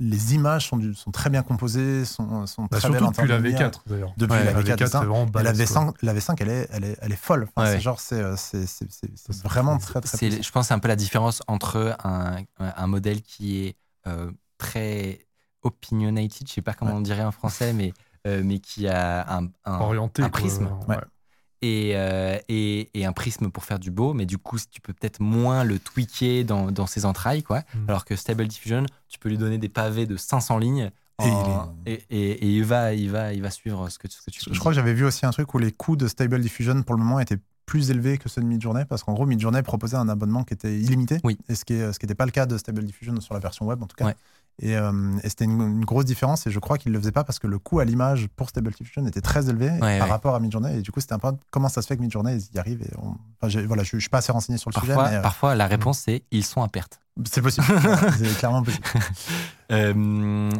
les 0.00 0.34
images 0.34 0.68
sont, 0.68 0.76
du- 0.76 0.94
sont 0.94 1.10
très 1.10 1.30
bien 1.30 1.42
composées, 1.42 2.04
sont, 2.04 2.46
sont 2.46 2.62
Bah, 2.70 2.78
très 2.78 2.88
belles 2.88 2.98
surtout 2.98 3.04
en 3.04 3.08
depuis 3.08 3.16
termes 3.16 3.28
la 3.28 3.38
de 3.38 3.42
lumière. 3.42 3.70
V4, 3.70 3.82
d'ailleurs. 3.86 4.12
Depuis 4.16 4.32
Ouais, 4.36 4.44
la 4.44 4.52
La 4.52 4.60
V4, 4.60 4.64
V4, 4.64 4.76
c'est 4.78 4.84
putain. 4.84 4.98
vraiment 5.00 5.22
Et 5.24 5.26
la 5.26 5.30
balèze, 5.52 5.72
quoi. 5.72 5.84
V5, 5.84 5.94
la 6.02 6.14
V5 6.14 6.36
elle, 6.40 6.48
est, 6.48 6.68
elle, 6.72 6.84
est, 6.84 6.98
elle 7.02 7.12
est 7.12 7.16
folle. 7.16 7.48
Enfin, 7.56 7.66
Ouais, 7.68 7.74
c'est 7.76 7.80
genre, 7.80 8.00
c'est, 8.00 8.36
c'est, 8.36 8.66
c'est, 8.66 8.90
c'est- 8.90 9.10
c'est 9.16 9.32
c'est 9.32 9.42
vraiment 9.44 9.78
très 9.78 10.00
très 10.00 10.16
C'est, 10.16 10.30
je 10.42 10.52
pense 10.52 10.64
que 10.64 10.68
c'est 10.68 10.74
un 10.74 10.78
peu 10.78 10.88
la 10.88 10.96
différence 10.96 11.42
entre 11.48 11.96
un, 12.04 12.36
un 12.58 12.86
modèle 12.86 13.20
qui 13.22 13.66
est 13.66 13.76
euh, 14.06 14.30
très 14.58 15.26
opinionated, 15.62 16.46
je 16.48 16.52
sais 16.54 16.62
pas 16.62 16.72
comment 16.74 16.94
on 16.94 17.00
dirait 17.00 17.24
en 17.24 17.32
français, 17.32 17.72
mais, 17.72 17.92
euh, 18.26 18.42
mais 18.44 18.58
qui 18.60 18.86
a 18.88 19.38
un, 19.38 19.48
un- 19.64 19.80
Orienté. 19.80 20.22
un 20.22 20.30
prisme 20.30 20.68
Ouais. 20.86 20.96
Et, 21.60 21.92
euh, 21.96 22.38
et, 22.48 22.88
et 22.94 23.04
un 23.04 23.12
prisme 23.12 23.50
pour 23.50 23.64
faire 23.64 23.80
du 23.80 23.90
beau, 23.90 24.14
mais 24.14 24.26
du 24.26 24.38
coup, 24.38 24.58
tu 24.70 24.80
peux 24.80 24.92
peut-être 24.92 25.18
moins 25.20 25.64
le 25.64 25.78
tweaker 25.80 26.44
dans, 26.44 26.70
dans 26.70 26.86
ses 26.86 27.04
entrailles, 27.04 27.42
quoi. 27.42 27.60
Mm. 27.74 27.88
Alors 27.88 28.04
que 28.04 28.14
Stable 28.14 28.46
Diffusion, 28.46 28.86
tu 29.08 29.18
peux 29.18 29.28
lui 29.28 29.38
donner 29.38 29.58
des 29.58 29.68
pavés 29.68 30.06
de 30.06 30.16
500 30.16 30.58
lignes 30.58 30.90
Et 31.20 31.24
en- 31.24 31.74
et, 31.84 32.04
et- 32.10 32.30
et 32.30 32.46
il, 32.46 32.64
va, 32.64 32.94
il, 32.94 33.10
va, 33.10 33.32
il 33.32 33.42
va 33.42 33.50
suivre 33.50 33.88
ce 33.88 33.98
que, 33.98 34.06
tu- 34.06 34.18
ce 34.18 34.24
que 34.26 34.30
tu 34.30 34.40
Je, 34.54 34.58
crois 34.60 34.70
que 34.70 34.76
j'avais 34.76 34.94
vu 34.94 35.04
aussi 35.04 35.26
un 35.26 35.30
truc 35.32 35.52
où 35.52 35.58
les 35.58 35.72
coûts 35.72 35.96
de 35.96 36.06
Stable 36.06 36.40
Diffusion 36.40 36.80
pour 36.84 36.94
le 36.94 37.02
moment 37.02 37.18
étaient 37.18 37.38
plus 37.66 37.90
élevés 37.90 38.18
que 38.18 38.28
ceux 38.28 38.40
de 38.40 38.46
Midjourney 38.46 38.84
parce 38.88 39.02
qu'en 39.02 39.14
gros, 39.14 39.26
Midjourney 39.26 39.62
proposait 39.62 39.96
un 39.96 40.08
abonnement 40.08 40.44
qui 40.44 40.54
était 40.54 40.78
illimité. 40.78 41.18
Oui. 41.24 41.36
Et 41.48 41.56
ce 41.56 41.64
qui 41.64 41.72
n'était 41.74 41.92
ce 41.92 41.98
qui 41.98 42.06
était 42.06 42.14
pas 42.14 42.24
le 42.24 42.30
cas 42.30 42.46
de 42.46 42.56
Stable 42.56 42.84
Diffusion 42.84 43.20
sur 43.20 43.34
la 43.34 43.40
version 43.40 43.66
web 43.66 43.82
en 43.82 43.86
tout 43.88 43.96
cas. 43.96 44.04
Ouais. 44.06 44.14
Et, 44.60 44.76
euh, 44.76 45.16
et 45.22 45.28
c'était 45.28 45.44
une, 45.44 45.60
une 45.60 45.84
grosse 45.84 46.04
différence 46.04 46.46
et 46.48 46.50
je 46.50 46.58
crois 46.58 46.78
qu'ils 46.78 46.90
le 46.90 46.98
faisaient 46.98 47.12
pas 47.12 47.22
parce 47.22 47.38
que 47.38 47.46
le 47.46 47.60
coût 47.60 47.78
à 47.78 47.84
l'image 47.84 48.26
pour 48.34 48.48
Stable 48.48 48.72
Diffusion 48.72 49.06
était 49.06 49.20
très 49.20 49.48
élevé 49.48 49.70
Ouais, 49.70 49.78
par 49.78 49.88
ouais. 50.08 50.10
rapport 50.12 50.34
à 50.34 50.40
Midjourney 50.40 50.78
et 50.78 50.82
du 50.82 50.90
coup 50.90 51.00
c'était 51.00 51.12
un 51.12 51.20
peu 51.20 51.28
comment 51.52 51.68
ça 51.68 51.80
se 51.80 51.86
fait 51.86 51.96
que 51.96 52.02
Midjourney 52.02 52.36
ils 52.50 52.56
y 52.56 52.58
arrivent 52.58 52.82
et 52.82 52.90
on- 52.98 53.10
enfin, 53.40 53.48
j'ai- 53.48 53.64
voilà 53.64 53.84
je, 53.84 53.90
je 53.92 53.98
suis 54.00 54.08
pas 54.08 54.18
assez 54.18 54.32
renseigné 54.32 54.58
sur 54.58 54.70
le 54.70 54.74
Parfois, 54.74 54.94
sujet 54.96 55.10
mais 55.10 55.16
euh, 55.18 55.22
parfois 55.22 55.54
la 55.54 55.68
réponse 55.68 56.00
c'est 56.00 56.24
ils 56.32 56.44
sont 56.44 56.60
à 56.62 56.68
perte. 56.68 56.98
c'est 57.30 57.40
possible 57.40 57.66
c'est 58.18 58.36
clairement 58.38 58.64
possible 58.64 58.84
Euh, 59.70 60.50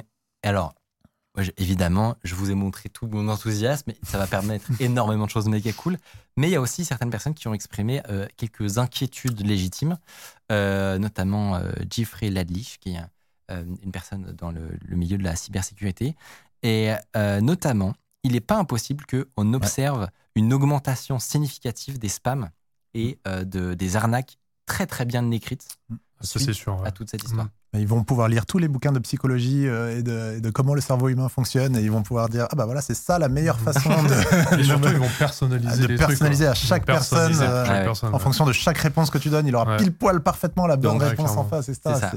alors, 0.42 0.74
évidemment, 1.56 2.14
je 2.24 2.34
vous 2.34 2.50
ai 2.50 2.54
montré 2.54 2.88
tout 2.90 3.06
mon 3.06 3.26
enthousiasme, 3.28 3.90
et 3.90 3.96
ça 4.02 4.18
va 4.18 4.26
permettre 4.26 4.66
énormément 4.80 5.24
de 5.24 5.30
choses 5.30 5.48
méga 5.48 5.72
cool. 5.72 5.96
Mais 6.36 6.48
il 6.48 6.50
y 6.52 6.56
a 6.56 6.60
aussi 6.60 6.84
certaines 6.84 7.08
personnes 7.10 7.32
qui 7.34 7.48
ont 7.48 7.54
exprimé 7.54 8.02
quelques 8.36 8.76
inquiétudes 8.78 9.40
légitimes, 9.46 9.96
notamment 10.50 11.60
Jeffrey 11.90 12.30
Ladlich, 12.30 12.78
qui 12.80 12.94
est 12.94 12.98
euh, 12.98 13.02
une 13.50 13.90
personne 13.92 14.34
dans 14.36 14.50
le, 14.50 14.68
le 14.84 14.96
milieu 14.96 15.16
de 15.18 15.24
la 15.24 15.36
cybersécurité. 15.36 16.16
Et 16.62 16.92
euh, 17.16 17.40
notamment, 17.40 17.94
il 18.24 18.32
n'est 18.32 18.40
pas 18.40 18.56
impossible 18.58 19.04
qu'on 19.06 19.54
observe 19.54 20.08
une 20.34 20.52
augmentation 20.52 21.18
significative 21.18 21.98
des 21.98 22.08
spams 22.08 22.50
et 22.94 23.18
euh, 23.26 23.44
de, 23.44 23.74
des 23.74 23.96
arnaques 23.96 24.38
très 24.66 24.86
très 24.86 25.04
bien 25.04 25.30
écrites 25.30 25.66
Ça, 26.20 26.38
c'est 26.40 26.52
sûr. 26.52 26.80
ouais. 26.80 26.88
à 26.88 26.90
toute 26.90 27.10
cette 27.10 27.22
histoire. 27.24 27.48
Mais 27.72 27.80
ils 27.82 27.86
vont 27.86 28.02
pouvoir 28.02 28.28
lire 28.28 28.46
tous 28.46 28.56
les 28.58 28.66
bouquins 28.66 28.92
de 28.92 28.98
psychologie 28.98 29.66
euh, 29.68 29.98
et, 29.98 30.02
de, 30.02 30.36
et 30.38 30.40
de 30.40 30.50
comment 30.50 30.74
le 30.74 30.80
cerveau 30.80 31.08
humain 31.08 31.28
fonctionne 31.28 31.76
et 31.76 31.80
ils 31.82 31.90
vont 31.90 32.02
pouvoir 32.02 32.30
dire 32.30 32.46
ah 32.50 32.56
bah 32.56 32.64
voilà 32.64 32.80
c'est 32.80 32.94
ça 32.94 33.18
la 33.18 33.28
meilleure 33.28 33.60
façon 33.60 33.90
de, 34.02 34.58
Et 34.60 34.64
surtout, 34.64 34.88
ils 34.88 34.96
vont 34.96 35.08
personnaliser 35.18 35.82
de 35.82 35.86
les 35.88 35.96
personnaliser 35.98 36.44
trucs, 36.46 36.56
à 36.56 36.66
chaque 36.66 36.82
Ils 36.86 36.92
vont 36.92 36.94
personnaliser 36.96 37.40
personne, 37.40 37.54
à 37.56 37.60
euh, 37.60 37.66
chaque 37.66 37.78
ouais. 37.80 37.84
personne, 37.84 38.08
en 38.08 38.12
ouais. 38.16 38.18
fonction 38.22 38.46
de 38.46 38.52
chaque 38.52 38.78
réponse 38.78 39.10
que 39.10 39.18
tu 39.18 39.28
donnes 39.28 39.46
il 39.46 39.54
aura 39.54 39.70
Ouais. 39.72 39.76
pile 39.76 39.92
poil 39.92 40.20
parfaitement 40.22 40.66
la 40.66 40.76
bonne 40.76 40.92
Donc, 40.92 41.02
ouais, 41.02 41.08
réponse 41.10 41.32
en 41.36 41.44
face 41.44 41.68
et 41.68 41.74
C'est 41.74 41.82
ça. 41.82 42.10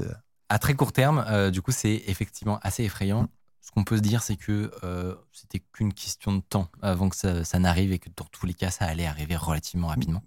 À 0.52 0.58
très 0.58 0.74
court 0.74 0.92
terme, 0.92 1.24
euh, 1.28 1.50
du 1.50 1.62
coup, 1.62 1.72
c'est 1.72 2.02
effectivement 2.06 2.58
assez 2.62 2.84
effrayant. 2.84 3.26
Ce 3.62 3.70
qu'on 3.70 3.84
peut 3.84 3.96
se 3.96 4.02
dire, 4.02 4.22
c'est 4.22 4.36
que 4.36 4.70
euh, 4.84 5.14
c'était 5.32 5.60
qu'une 5.60 5.94
question 5.94 6.34
de 6.34 6.42
temps 6.42 6.68
avant 6.82 7.08
que 7.08 7.16
ça 7.16 7.58
n'arrive 7.58 7.92
et 7.92 7.98
que 7.98 8.10
dans 8.14 8.26
tous 8.26 8.44
les 8.44 8.52
cas, 8.52 8.70
ça 8.70 8.84
allait 8.84 9.06
arriver 9.06 9.34
relativement 9.34 9.86
rapidement. 9.86 10.22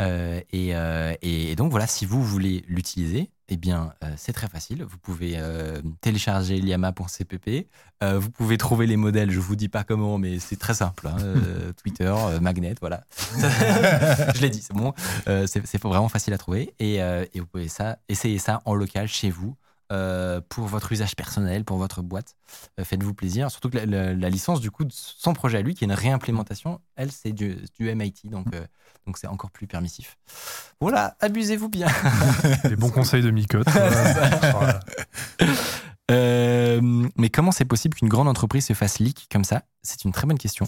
Euh, 0.00 0.40
et, 0.52 0.74
euh, 0.74 1.14
et- 1.22 1.54
donc 1.56 1.70
voilà, 1.70 1.86
si 1.86 2.06
vous 2.06 2.22
voulez 2.22 2.64
l'utiliser, 2.68 3.30
eh 3.48 3.56
bien, 3.56 3.92
euh, 4.04 4.12
c'est 4.16 4.32
très 4.32 4.48
facile. 4.48 4.82
Vous 4.84 4.96
pouvez 4.98 5.36
télécharger 6.00 6.60
liama.cpp. 6.60 7.66
Vous 8.02 8.30
pouvez 8.30 8.56
trouver 8.58 8.86
les 8.86 8.96
modèles. 8.96 9.30
Je 9.30 9.40
vous 9.40 9.56
dis 9.56 9.68
pas 9.68 9.84
comment, 9.84 10.18
mais 10.18 10.38
c'est 10.38 10.56
très 10.56 10.74
simple. 10.74 11.08
hein. 11.08 11.16
Twitter, 11.82 12.14
Magnet, 12.40 12.74
voilà. 12.80 13.02
je 14.34 14.40
l'ai 14.40 14.50
dit, 14.50 14.62
c'est 14.62 14.72
bon. 14.74 14.94
C'est 15.46 15.82
vraiment 15.82 16.08
facile 16.08 16.32
à 16.32 16.38
trouver. 16.38 16.74
Et, 16.78 16.96
et 16.96 17.40
vous 17.40 17.46
pouvez 17.46 17.68
ça, 17.68 17.98
essayer 18.08 18.38
ça 18.38 18.62
en 18.64 18.74
local 18.74 19.08
chez 19.08 19.30
vous. 19.30 19.56
Euh, 19.90 20.40
pour 20.48 20.66
votre 20.66 20.92
usage 20.92 21.16
personnel, 21.16 21.64
pour 21.64 21.78
votre 21.78 22.02
boîte, 22.02 22.34
Euh, 22.78 22.84
faites-vous 22.84 23.14
plaisir. 23.14 23.50
Surtout 23.50 23.70
que 23.70 23.78
la, 23.78 23.86
la- 23.86 24.14
la 24.14 24.28
licence, 24.30 24.60
du 24.60 24.70
coup, 24.70 24.84
de 24.84 24.92
son 24.92 25.32
projet 25.34 25.58
à 25.58 25.62
lui, 25.62 25.74
qui 25.74 25.84
est 25.84 25.86
une 25.88 25.92
réimplémentation, 25.92 26.80
elle, 26.96 27.10
c'est 27.12 27.32
du, 27.32 27.56
du 27.78 27.88
MIT, 27.94 28.28
donc 28.30 28.46
euh, 28.54 28.64
donc 29.06 29.18
c'est 29.18 29.26
encore 29.26 29.50
plus 29.50 29.66
permissif. 29.66 30.18
Voilà, 30.80 31.16
abusez-vous 31.20 31.68
bien. 31.68 31.88
Les 32.64 32.76
bons 32.76 32.90
conseils 32.90 33.22
de 33.22 33.30
Micotte. 33.30 33.66
Mais 36.10 37.28
comment 37.32 37.52
c'est 37.52 37.64
possible 37.64 37.94
qu'une 37.96 38.08
grande 38.08 38.28
entreprise 38.28 38.66
se 38.66 38.72
fasse 38.72 38.98
leak 38.98 39.28
comme 39.30 39.44
ça? 39.44 39.62
C'est 39.82 40.04
une 40.04 40.12
très 40.12 40.26
bonne 40.26 40.38
question. 40.38 40.66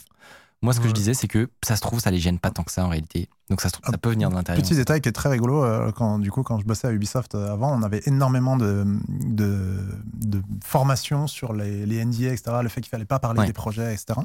Moi, 0.62 0.72
ce 0.72 0.78
que 0.78 0.84
Ouais. 0.84 0.90
je 0.90 0.94
disais, 0.94 1.14
c'est 1.14 1.26
que 1.28 1.50
ça 1.64 1.74
se 1.74 1.80
trouve, 1.80 1.98
ça 1.98 2.10
les 2.12 2.20
gêne 2.20 2.38
pas 2.38 2.50
tant 2.50 2.62
que 2.62 2.70
ça 2.70 2.84
en 2.84 2.88
réalité. 2.88 3.28
Donc 3.50 3.60
ça 3.60 3.68
se 3.68 3.72
trouve, 3.74 3.84
ça 3.90 3.98
peut 3.98 4.10
venir 4.10 4.30
de 4.30 4.34
l'intérieur. 4.36 4.62
Petit 4.64 4.76
détail 4.76 5.00
qui 5.00 5.08
est 5.08 5.12
très 5.12 5.28
rigolo, 5.28 5.64
euh, 5.64 5.90
quand, 5.90 6.20
du 6.20 6.30
coup, 6.30 6.42
quand 6.44 6.58
je 6.60 6.64
bossais 6.64 6.86
à 6.86 6.92
Ubisoft 6.92 7.34
euh, 7.34 7.52
avant, 7.52 7.76
on 7.76 7.82
avait 7.82 8.00
énormément 8.06 8.56
de, 8.56 8.84
de, 9.08 9.76
de 10.14 10.40
formations 10.64 11.26
sur 11.26 11.52
les, 11.52 11.84
les 11.84 12.04
NDA, 12.04 12.32
etc., 12.32 12.58
le 12.62 12.68
fait 12.68 12.80
qu'il 12.80 12.90
fallait 12.90 13.04
pas 13.04 13.18
parler 13.18 13.40
Ouais. 13.40 13.46
des 13.46 13.52
projets, 13.52 13.92
etc. 13.92 14.20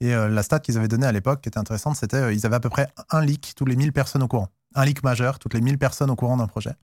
Et 0.00 0.14
euh, 0.14 0.28
la 0.28 0.42
stat 0.42 0.60
qu'ils 0.60 0.76
avaient 0.76 0.88
donnée 0.88 1.06
à 1.06 1.12
l'époque, 1.12 1.40
qui 1.40 1.48
était 1.48 1.58
intéressante, 1.58 1.96
c'était 1.96 2.34
ils 2.34 2.44
avaient 2.46 2.56
à 2.56 2.60
peu 2.60 2.68
près 2.70 2.88
un 3.10 3.22
leak 3.22 3.54
tous 3.56 3.64
les 3.64 3.74
1000 3.74 3.92
personnes 3.92 4.22
au 4.22 4.28
courant. 4.28 4.48
Un 4.74 4.84
leak 4.84 5.02
majeur, 5.02 5.38
toutes 5.38 5.54
les 5.54 5.60
1000 5.62 5.78
personnes 5.78 6.10
au 6.10 6.16
courant 6.16 6.36
d'un 6.36 6.46
projet. 6.46 6.74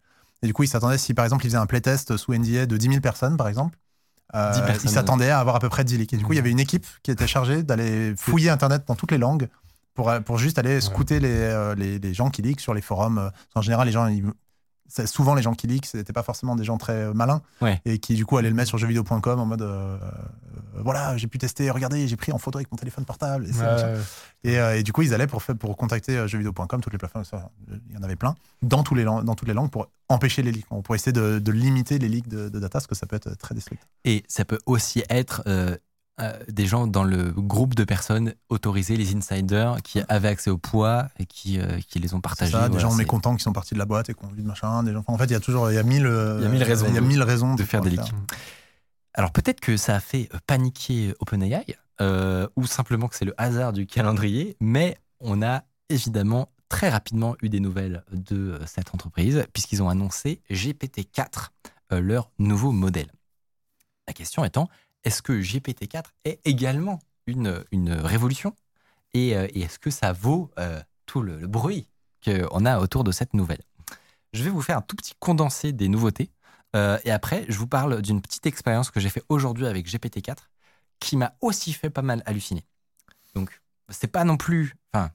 Et 0.42 0.48
du 0.48 0.54
coup, 0.54 0.64
ils 0.64 0.68
s'attendaient, 0.68 0.98
si 0.98 1.14
par 1.14 1.24
exemple, 1.26 1.46
ils 1.46 1.50
faisaient 1.50 1.58
un 1.58 1.66
playtest 1.68 2.18
sous 2.18 2.34
NDA 2.34 2.66
de 2.66 2.76
10 2.76 2.88
000 2.88 3.00
personnes, 3.02 3.38
par 3.38 3.48
exemple, 3.48 3.78
euh, 4.34 4.54
10 4.54 4.60
personnes, 4.62 4.82
ils 4.86 4.90
s'attendaient 4.94 5.30
à 5.30 5.40
avoir 5.40 5.56
à 5.56 5.60
peu 5.60 5.70
près 5.70 5.84
10 5.84 5.98
leaks. 5.98 6.14
Et 6.14 6.18
du 6.18 6.26
coup, 6.26 6.34
il 6.34 6.38
y 6.38 6.40
avait 6.40 6.52
une 6.52 6.60
équipe 6.60 6.86
qui 7.04 7.12
était 7.12 7.28
chargée 7.28 7.64
d'aller 7.64 8.14
fouiller 8.18 8.50
Internet 8.50 8.84
dans 8.88 8.96
toutes 8.96 9.12
les 9.12 9.18
langues 9.18 9.48
pour, 9.94 10.12
pour 10.26 10.38
juste 10.38 10.58
aller 10.60 10.82
scouter 10.82 11.20
les, 11.20 11.30
euh, 11.32 11.76
les, 11.76 12.00
les 12.00 12.14
gens 12.14 12.30
qui 12.30 12.42
leak 12.42 12.60
sur 12.60 12.74
les 12.74 12.82
forums. 12.82 13.18
euh, 13.20 13.30
En 13.56 13.62
général, 13.62 13.86
les 13.88 13.94
gens, 13.94 14.08
ils- 14.08 14.26
souvent 15.06 15.36
les 15.36 15.42
gens 15.42 15.54
qui 15.54 15.68
leak, 15.68 15.86
c'était 15.86 16.14
pas 16.14 16.24
forcément 16.24 16.56
des 16.56 16.64
gens 16.64 16.78
très 16.78 16.94
euh, 16.94 17.14
malins 17.14 17.42
Ouais. 17.62 17.82
et 17.86 18.00
qui 18.00 18.16
du 18.16 18.26
coup 18.26 18.38
allaient 18.38 18.50
le 18.50 18.56
mettre 18.56 18.70
sur 18.70 18.78
jeuxvideo.com 18.78 19.40
en 19.40 19.46
mode 19.46 19.62
euh, 19.62 19.98
euh, 19.98 20.82
voilà, 20.84 21.16
j'ai 21.18 21.28
pu 21.28 21.38
tester, 21.38 21.70
regardez, 21.72 22.08
j'ai 22.08 22.16
pris 22.18 22.32
en 22.32 22.38
photo 22.38 22.58
avec 22.58 22.72
mon 22.72 22.78
téléphone 22.78 23.06
portable. 23.06 23.46
Et, 23.46 23.54
c'est 23.54 23.64
machin. 23.64 23.94
Ouais. 23.94 24.00
Et, 24.44 24.60
euh, 24.60 24.78
et 24.78 24.84
du 24.84 24.92
coup, 24.94 25.02
ils 25.02 25.14
allaient 25.14 25.28
pour, 25.28 25.42
pour 25.42 25.78
contacter 25.78 26.28
jeuxvideo.com, 26.28 26.82
toutes 26.82 26.94
les 26.94 27.00
plateformes, 27.00 27.24
il 27.90 27.96
y 27.96 27.98
en 27.98 28.04
avait 28.04 28.16
plein, 28.16 28.36
dans, 28.62 28.84
tous 28.84 28.96
les, 28.96 29.04
dans 29.04 29.36
toutes 29.36 29.48
les 29.48 29.54
langues 29.54 29.72
pour 29.72 29.88
empêcher 30.10 30.44
les 30.44 30.52
leaks, 30.52 30.68
pour 30.84 30.96
essayer 30.96 31.14
de, 31.14 31.40
de 31.40 31.52
limiter 31.52 31.98
les 31.98 32.10
leaks 32.10 32.28
de, 32.28 32.50
de 32.50 32.60
data, 32.60 32.74
parce 32.74 32.88
que 32.88 32.96
ça 32.96 33.08
peut 33.08 33.16
être 33.16 33.36
très 33.38 33.56
destructeur. 33.56 33.88
Et 34.04 34.24
ça 34.28 34.46
peut 34.46 34.60
aussi 34.66 35.04
être 35.10 35.44
euh, 36.22 36.38
des 36.48 36.66
gens 36.66 36.88
dans 36.88 37.04
le 37.04 37.32
groupe 37.32 37.76
de 37.76 37.84
personnes 37.84 38.34
autorisées, 38.50 38.96
les 38.96 39.14
insiders, 39.16 39.78
qui 39.84 40.00
avaient 40.08 40.30
accès 40.30 40.50
au 40.50 40.58
poids 40.58 41.08
et 41.20 41.26
qui, 41.26 41.60
euh, 41.60 41.80
qui 41.90 42.00
les 42.00 42.14
ont 42.14 42.22
partagés. 42.22 42.52
ça, 42.54 42.64
des 42.70 42.74
Voilà, 42.74 42.88
gens 42.90 42.96
mécontents 42.96 43.36
qui 43.36 43.44
sont 43.44 43.52
partis 43.54 43.74
de 43.74 43.80
la 43.80 43.86
boîte 43.86 44.10
et 44.10 44.14
qui 44.14 44.24
ont 44.24 44.30
envie 44.30 44.42
de 44.42 44.48
machin, 44.48 44.82
des 44.84 44.94
gens. 44.94 45.00
enfin, 45.00 45.14
en 45.14 45.18
fait, 45.18 45.26
il 45.26 45.32
y 45.34 45.36
a 45.36 45.40
toujours, 45.42 45.70
il 45.72 45.76
y 45.76 45.78
a 45.78 45.84
mille, 45.84 46.06
euh, 46.06 46.38
Il 46.40 46.44
y 46.44 46.48
a 46.48 46.50
mille 46.50 46.64
raisons 46.64 46.86
il 46.88 46.94
y 46.96 46.98
a 46.98 47.02
de- 47.02 47.06
mille 47.06 47.22
raisons 47.24 47.56
de 47.56 47.64
faire 47.64 47.82
des 47.82 47.90
leaks. 47.90 48.12
le 48.12 48.18
Alors 49.14 49.32
peut-être 49.32 49.60
que 49.60 49.78
ça 49.78 49.96
a 49.96 50.00
fait 50.00 50.30
paniquer 50.48 51.14
OpenAI, 51.20 51.66
euh, 52.02 52.48
ou 52.56 52.66
simplement 52.66 53.08
que 53.08 53.16
c'est 53.16 53.26
le 53.26 53.34
hasard 53.38 53.74
du 53.74 53.86
calendrier, 53.86 54.56
mais 54.60 54.98
on 55.20 55.42
a 55.42 55.64
évidemment 55.90 56.50
très 56.70 56.90
rapidement 56.90 57.36
eu 57.42 57.50
des 57.50 57.60
nouvelles 57.60 58.04
de 58.12 58.60
cette 58.66 58.94
entreprise, 58.94 59.46
puisqu'ils 59.54 59.84
ont 59.84 59.90
annoncé 59.90 60.42
GPT-4, 60.50 61.52
euh, 61.92 62.00
leur 62.02 62.32
nouveau 62.40 62.72
modèle. 62.72 63.12
La 64.08 64.14
question 64.14 64.44
étant, 64.44 64.68
est-ce 65.06 65.22
que 65.22 65.34
GPT-4 65.34 66.04
est 66.26 66.40
également 66.46 67.00
une, 67.28 67.64
une 67.72 67.94
révolution? 67.94 68.56
Et, 69.14 69.38
euh, 69.38 69.48
et 69.54 69.62
est-ce 69.62 69.80
que 69.80 69.92
ça 69.92 70.12
vaut 70.12 70.52
euh, 70.60 70.82
tout 71.06 71.22
le, 71.22 71.48
bruit 71.48 71.88
qu'on 72.26 72.66
a 72.66 72.80
autour 72.80 73.04
de 73.04 73.12
cette 73.12 73.34
nouvelle? 73.34 73.62
Je 74.34 74.44
vais 74.44 74.50
vous 74.50 74.62
faire 74.62 74.78
un 74.78 74.82
tout 74.82 74.96
petit 74.96 75.14
condensé 75.20 75.72
des 75.72 75.88
nouveautés. 75.88 76.32
Euh, 76.76 77.00
et 77.06 77.12
après, 77.12 77.46
je 77.48 77.58
vous 77.58 77.68
parle 77.68 78.02
d'une 78.02 78.22
petite 78.22 78.46
expérience 78.46 78.92
que 78.92 79.00
j'ai 79.00 79.10
fait 79.10 79.24
aujourd'hui 79.30 79.66
avec 79.68 79.88
GPT-4 79.88 80.36
qui 81.00 81.16
m'a 81.16 81.34
aussi 81.40 81.72
fait 81.72 81.90
pas 81.90 82.02
mal 82.02 82.22
halluciner. 82.26 82.66
Donc, 83.36 83.62
c'est 83.90 84.08
pas 84.08 84.24
non 84.24 84.38
plus. 84.38 84.76
Enfin, 84.94 85.12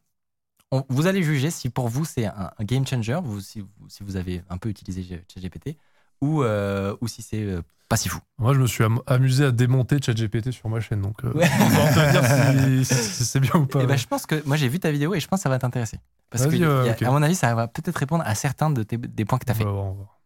vous 0.89 1.07
allez 1.07 1.23
juger 1.23 1.51
si 1.51 1.69
pour 1.69 1.89
vous 1.89 2.05
c'est 2.05 2.27
un, 2.27 2.53
game 2.61 2.87
changer, 2.87 3.19
si, 3.41 3.61
vous, 3.61 3.89
si 3.89 4.03
vous 4.03 4.17
avez 4.17 4.43
un 4.49 4.57
peu 4.57 4.69
utilisé 4.69 5.25
ChatGPT, 5.29 5.77
ou, 6.21 6.43
euh, 6.43 6.97
ou 7.01 7.09
si 7.09 7.23
c'est 7.23 7.43
euh, 7.43 7.63
pas 7.89 7.97
si 7.97 8.09
fou. 8.09 8.21
Moi, 8.39 8.55
je 8.55 8.61
me 8.61 8.67
suis 8.67 8.85
am- 8.85 9.01
amusé 9.07 9.45
à 9.47 9.51
démonter 9.51 9.99
ChatGPT 10.01 10.53
sur 10.53 10.69
ma 10.69 10.81
chaîne, 10.81 11.01
donc 11.03 11.25
euh, 11.25 11.33
Ouais. 11.33 11.49
on 11.61 11.69
va 11.69 11.93
te 11.93 12.11
dire 12.13 12.85
si, 12.85 12.95
si 12.95 13.25
c'est 13.25 13.41
bien 13.41 13.55
ou 13.55 13.67
pas. 13.67 13.83
Et 13.83 13.87
ben, 13.87 13.97
je 13.99 14.07
pense 14.07 14.27
que 14.27 14.41
moi 14.47 14.57
j'ai 14.57 14.69
vu 14.69 14.79
ta 14.79 14.91
vidéo 14.91 15.15
et 15.15 15.21
je 15.21 15.27
pense 15.27 15.41
que 15.41 15.43
ça 15.45 15.49
va 15.49 15.59
t'intéresser. 15.59 15.99
Parce 16.31 16.47
que, 16.47 16.63
a- 16.63 16.85
ouais, 16.85 17.05
à 17.05 17.11
mon 17.11 17.23
avis, 17.23 17.35
ça 17.35 17.53
va 17.55 17.67
peut-être 17.67 17.97
répondre 17.97 18.23
à 18.27 18.35
certains 18.37 18.71
de 18.71 18.83
tes- 18.85 18.97
des 18.99 19.25
points 19.25 19.39
que 19.39 19.45
tu 19.47 19.51
as 19.51 19.55
fait. 19.55 19.65
va 19.65 19.71
voir, 19.73 19.85
on 19.87 19.91
va 19.91 19.95
voir. 19.97 20.17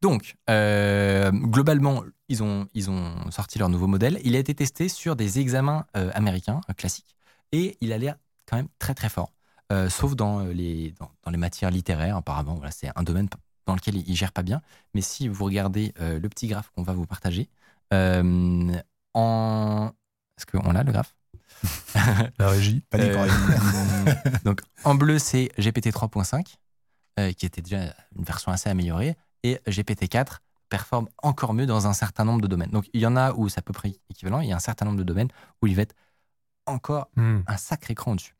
Donc, 0.00 0.36
euh, 0.48 1.30
globalement, 1.32 2.04
ils 2.28 2.42
ont, 2.42 2.68
ils 2.74 2.88
ont 2.90 3.30
sorti 3.30 3.58
leur 3.58 3.68
nouveau 3.68 3.86
modèle. 3.88 4.20
Il 4.24 4.36
a 4.36 4.38
été 4.38 4.54
testé 4.54 4.88
sur 4.88 5.16
des 5.16 5.40
examens 5.40 5.86
américains 6.14 6.60
classiques 6.76 7.16
et 7.52 7.76
il 7.80 7.92
a 7.92 7.98
l'air 7.98 8.16
quand 8.48 8.56
même 8.56 8.68
très 8.78 8.94
très 8.94 9.08
fort. 9.08 9.32
Sauf 9.88 10.14
dans 10.16 10.40
les, 10.44 10.94
dans, 11.00 11.10
dans 11.24 11.30
les 11.30 11.36
matières 11.36 11.70
littéraires, 11.70 12.16
apparemment. 12.16 12.54
Voilà, 12.54 12.70
c'est 12.70 12.90
un 12.94 13.02
domaine 13.02 13.28
dans 13.68 13.74
lequel 13.74 13.96
il, 13.96 14.16
gère 14.16 14.32
pas 14.32 14.42
bien. 14.42 14.62
Mais 14.94 15.02
si 15.02 15.28
vous 15.28 15.44
regardez 15.44 15.92
euh, 16.00 16.18
le 16.18 16.28
petit 16.30 16.46
graphe 16.48 16.70
qu'on 16.74 16.82
va 16.82 16.94
vous 16.94 17.06
partager, 17.06 17.50
euh, 17.92 18.72
en. 19.14 19.90
Est-ce 20.36 20.46
qu'on 20.46 20.72
l'a 20.72 20.82
le 20.82 20.90
graphe? 20.90 21.14
La 22.38 22.48
régie. 22.48 22.82
Panique 22.88 23.14
en 23.14 23.24
euh, 23.24 24.12
donc 24.44 24.62
en 24.84 24.94
bleu, 24.94 25.18
c'est 25.18 25.50
GPT 25.58 25.88
3.5, 25.88 26.54
euh, 27.18 27.32
qui 27.32 27.44
était 27.44 27.60
déjà 27.60 27.94
une 28.16 28.24
version 28.24 28.52
assez 28.52 28.70
améliorée, 28.70 29.16
et 29.42 29.60
GPT 29.68 30.08
4 30.08 30.40
performe 30.70 31.08
encore 31.22 31.54
mieux 31.54 31.66
dans 31.66 31.86
un 31.86 31.92
certain 31.92 32.24
nombre 32.24 32.40
de 32.40 32.46
domaines. 32.46 32.70
Donc 32.70 32.88
il 32.94 33.00
y 33.00 33.06
en 33.06 33.16
a 33.16 33.32
où 33.32 33.48
c'est 33.48 33.58
à 33.58 33.62
peu 33.62 33.72
près 33.72 33.92
équivalent, 34.10 34.40
il 34.40 34.48
y 34.48 34.52
a 34.52 34.56
un 34.56 34.60
certain 34.60 34.86
nombre 34.86 34.98
de 34.98 35.04
domaines 35.04 35.30
où 35.60 35.66
il 35.66 35.74
va 35.74 35.82
être 35.82 35.94
encore 36.66 37.08
Hmm. 37.16 37.40
un 37.46 37.56
sacré 37.56 37.94
cran 37.94 38.14
dessus. 38.14 38.34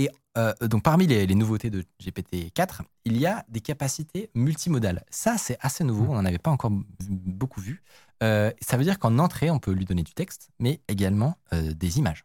Et 0.00 0.08
euh, 0.38 0.54
donc 0.62 0.82
parmi 0.82 1.06
les, 1.06 1.26
les 1.26 1.34
nouveautés 1.34 1.68
de 1.68 1.84
GPT 2.02 2.52
4, 2.54 2.82
il 3.04 3.18
y 3.18 3.26
a 3.26 3.44
des 3.48 3.60
capacités 3.60 4.30
multimodales. 4.34 5.04
Ça, 5.10 5.36
c'est 5.36 5.58
assez 5.60 5.84
nouveau, 5.84 6.06
on 6.08 6.14
n'en 6.14 6.24
avait 6.24 6.38
pas 6.38 6.50
encore 6.50 6.70
beaucoup 7.00 7.60
vu. 7.60 7.82
Euh, 8.22 8.50
ça 8.62 8.76
veut 8.76 8.84
dire 8.84 8.98
qu'en 8.98 9.18
entrée, 9.18 9.50
on 9.50 9.58
peut 9.58 9.72
lui 9.72 9.84
donner 9.84 10.02
du 10.02 10.12
texte, 10.12 10.48
mais 10.58 10.80
également 10.88 11.36
euh, 11.52 11.74
des 11.74 11.98
images. 11.98 12.24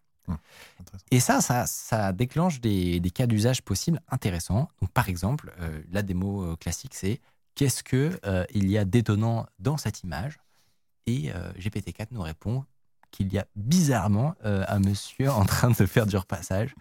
Intéressant. 0.80 1.06
Et 1.12 1.20
ça, 1.20 1.42
ça, 1.42 1.66
ça 1.68 2.14
déclenche 2.14 2.62
des, 2.62 3.00
des 3.00 3.12
cas 3.12 3.28
d'usage 3.28 3.62
possibles 3.62 4.02
intéressants. 4.10 4.70
Donc, 4.82 4.92
par 4.92 5.10
exemple, 5.10 5.54
euh, 5.60 5.82
la 5.92 6.02
démo 6.02 6.56
classique, 6.58 6.96
c'est 6.96 7.20
qu'est-ce 7.56 7.84
que 7.84 8.20
euh, 8.26 8.46
il 8.54 8.70
y 8.70 8.78
a 8.78 8.86
d'étonnant 8.86 9.48
dans 9.60 9.78
cette 9.78 10.04
image? 10.04 10.40
Et 11.08 11.32
euh, 11.34 11.52
GPT-4 11.54 12.08
nous 12.12 12.22
répond 12.22 12.66
qu'il 13.16 13.32
y 13.34 13.38
a 13.40 13.46
bizarrement 13.56 14.36
euh, 14.46 14.64
un 14.68 14.80
monsieur 14.80 15.32
en 15.32 15.46
train 15.46 15.70
de 15.70 15.86
faire 15.86 16.06
du 16.06 16.18
repassage 16.18 16.74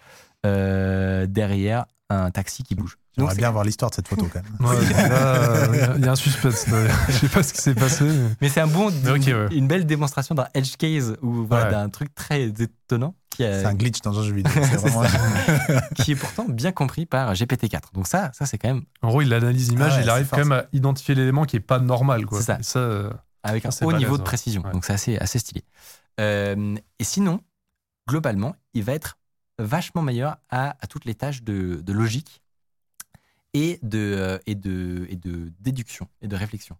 euh, 0.46 1.26
derrière 1.26 1.86
un 2.10 2.30
taxi 2.30 2.62
qui 2.62 2.74
bouge. 2.74 2.98
J'aimerais 3.16 3.36
bien 3.36 3.50
voir 3.52 3.62
l'histoire 3.64 3.90
de 3.90 3.94
cette 3.96 4.08
photo 4.08 4.28
quand 4.32 4.42
même. 4.42 4.68
Ouais, 4.68 4.76
là, 5.08 5.68
il 5.72 5.76
y 5.78 5.80
a- 5.82 5.94
il 5.96 6.04
y 6.04 6.08
a 6.08 6.12
un 6.12 6.16
suspense. 6.16 6.66
Je 7.08 7.12
sais 7.12 7.28
pas 7.28 7.42
ce 7.44 7.52
qui 7.52 7.60
s'est 7.62 7.74
passé. 7.74 8.04
mais- 8.04 8.28
Mais 8.40 8.48
c'est 8.48 8.60
un 8.60 8.66
bon, 8.66 8.90
ouais. 8.90 9.48
une 9.52 9.68
belle 9.68 9.86
démonstration 9.86 10.34
d'un 10.34 10.48
edge 10.54 10.76
case 10.76 11.16
ou 11.22 11.46
voilà, 11.46 11.66
Ouais. 11.66 11.70
d'un 11.70 11.88
truc 11.90 12.12
très 12.14 12.46
étonnant 12.46 13.14
a- 13.34 13.36
C'est 13.38 13.64
un 13.66 13.74
glitch 13.74 14.00
dans 14.02 14.18
un 14.18 14.22
jeu 14.24 14.32
vidéo. 14.34 14.52
C'est 14.54 14.78
C'est 14.78 14.88
vraiment- 14.90 15.80
qui 15.94 16.12
est 16.12 16.16
pourtant 16.16 16.44
bien 16.48 16.72
compris 16.72 17.06
par 17.06 17.32
GPT-4. 17.34 17.92
Donc 17.94 18.06
ça, 18.08 18.30
ça 18.34 18.46
c'est 18.46 18.58
quand 18.58 18.68
même 18.68 18.82
En 19.02 19.08
gros, 19.08 19.22
il 19.22 19.32
analyse 19.32 19.70
l'image, 19.70 19.92
Ah 19.94 19.96
ouais, 19.98 20.02
il 20.04 20.10
arrive 20.10 20.28
quand 20.28 20.38
même 20.38 20.52
à 20.52 20.64
identifier 20.72 21.14
l'élément 21.14 21.44
qui 21.44 21.56
est 21.56 21.60
pas 21.60 21.78
normal. 21.78 22.26
quoi. 22.26 22.40
C'est 22.42 22.62
ça. 22.62 22.78
Euh, 22.80 23.10
avec 23.44 23.64
un 23.66 23.70
haut 23.82 23.92
niveau 23.92 24.16
de 24.16 24.22
ouais. 24.22 24.24
précision. 24.24 24.62
Ouais. 24.62 24.72
Donc 24.72 24.84
c'est 24.86 24.92
assez, 24.94 25.18
assez 25.18 25.38
stylé. 25.38 25.64
Euh, 26.20 26.76
et 26.98 27.04
sinon, 27.04 27.40
globalement, 28.08 28.54
il 28.74 28.82
va 28.84 28.92
être 28.94 29.18
vachement 29.58 30.02
meilleur 30.02 30.36
à, 30.50 30.76
à 30.80 30.86
toutes 30.86 31.04
les 31.04 31.14
tâches 31.14 31.42
de, 31.42 31.80
de 31.80 31.92
logique 31.92 32.42
et 33.52 33.78
de, 33.82 33.98
euh, 33.98 34.38
et, 34.46 34.54
de, 34.54 35.06
et 35.08 35.16
de 35.16 35.52
déduction 35.60 36.08
et 36.22 36.28
de 36.28 36.36
réflexion. 36.36 36.76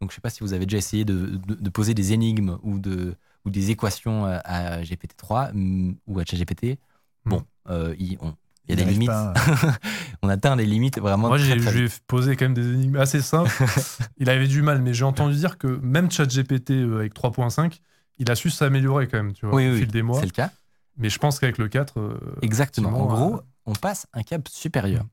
Donc 0.00 0.10
je 0.10 0.14
ne 0.14 0.16
sais 0.16 0.20
pas 0.20 0.30
si 0.30 0.40
vous 0.40 0.52
avez 0.52 0.66
déjà 0.66 0.78
essayé 0.78 1.04
de, 1.04 1.26
de- 1.46 1.54
de 1.54 1.70
poser 1.70 1.94
des 1.94 2.12
énigmes 2.12 2.58
ou, 2.62 2.78
de, 2.78 3.14
ou 3.44 3.50
des 3.50 3.70
équations 3.70 4.24
à- 4.24 4.36
à 4.38 4.82
GPT-3 4.82 5.52
mm, 5.52 5.94
ou 6.06 6.18
à 6.18 6.24
ChatGPT. 6.24 6.78
Bon, 7.24 7.44
euh, 7.70 7.94
il, 7.98 8.18
on- 8.20 8.34
il 8.68 8.70
y 8.70 8.72
a 8.80 8.84
des 8.84 8.90
limites. 8.90 9.08
pas, 9.08 9.32
on 10.22 10.28
atteint 10.28 10.56
des 10.56 10.66
limites 10.66 10.98
vraiment 10.98 11.28
Moi, 11.28 11.38
j'ai- 11.38 11.56
très 11.56 11.86
posé 12.06 12.36
quand 12.36 12.44
même 12.46 12.54
des 12.54 12.72
énigmes 12.74 12.96
assez 12.96 13.20
simples. 13.22 13.50
il 14.18 14.28
avait 14.28 14.48
du 14.48 14.62
mal, 14.62 14.82
mais 14.82 14.92
j'ai 14.92 15.04
entendu 15.04 15.34
dire 15.36 15.56
que 15.56 15.66
même 15.66 16.10
ChatGPT 16.10 16.72
euh, 16.72 16.96
avec 16.98 17.14
3.5, 17.14 17.80
il 18.18 18.30
a 18.30 18.34
su 18.34 18.50
s'améliorer 18.50 19.08
quand 19.08 19.18
même, 19.18 19.32
tu 19.32 19.46
vois, 19.46 19.54
Oui, 19.54 19.68
au 19.68 19.72
oui, 19.72 19.78
fil 19.80 19.88
des 19.88 20.02
mois. 20.02 20.20
c'est 20.20 20.26
le 20.26 20.32
cas. 20.32 20.50
Mais 20.96 21.08
je 21.08 21.18
pense 21.18 21.40
qu'avec 21.40 21.58
le 21.58 21.68
4, 21.68 21.98
euh, 22.00 22.18
Exactement. 22.42 22.90
En 23.00 23.06
gros, 23.06 23.36
euh, 23.36 23.42
on 23.66 23.72
passe 23.74 24.06
un 24.12 24.22
cap 24.22 24.46
supérieur. 24.48 25.04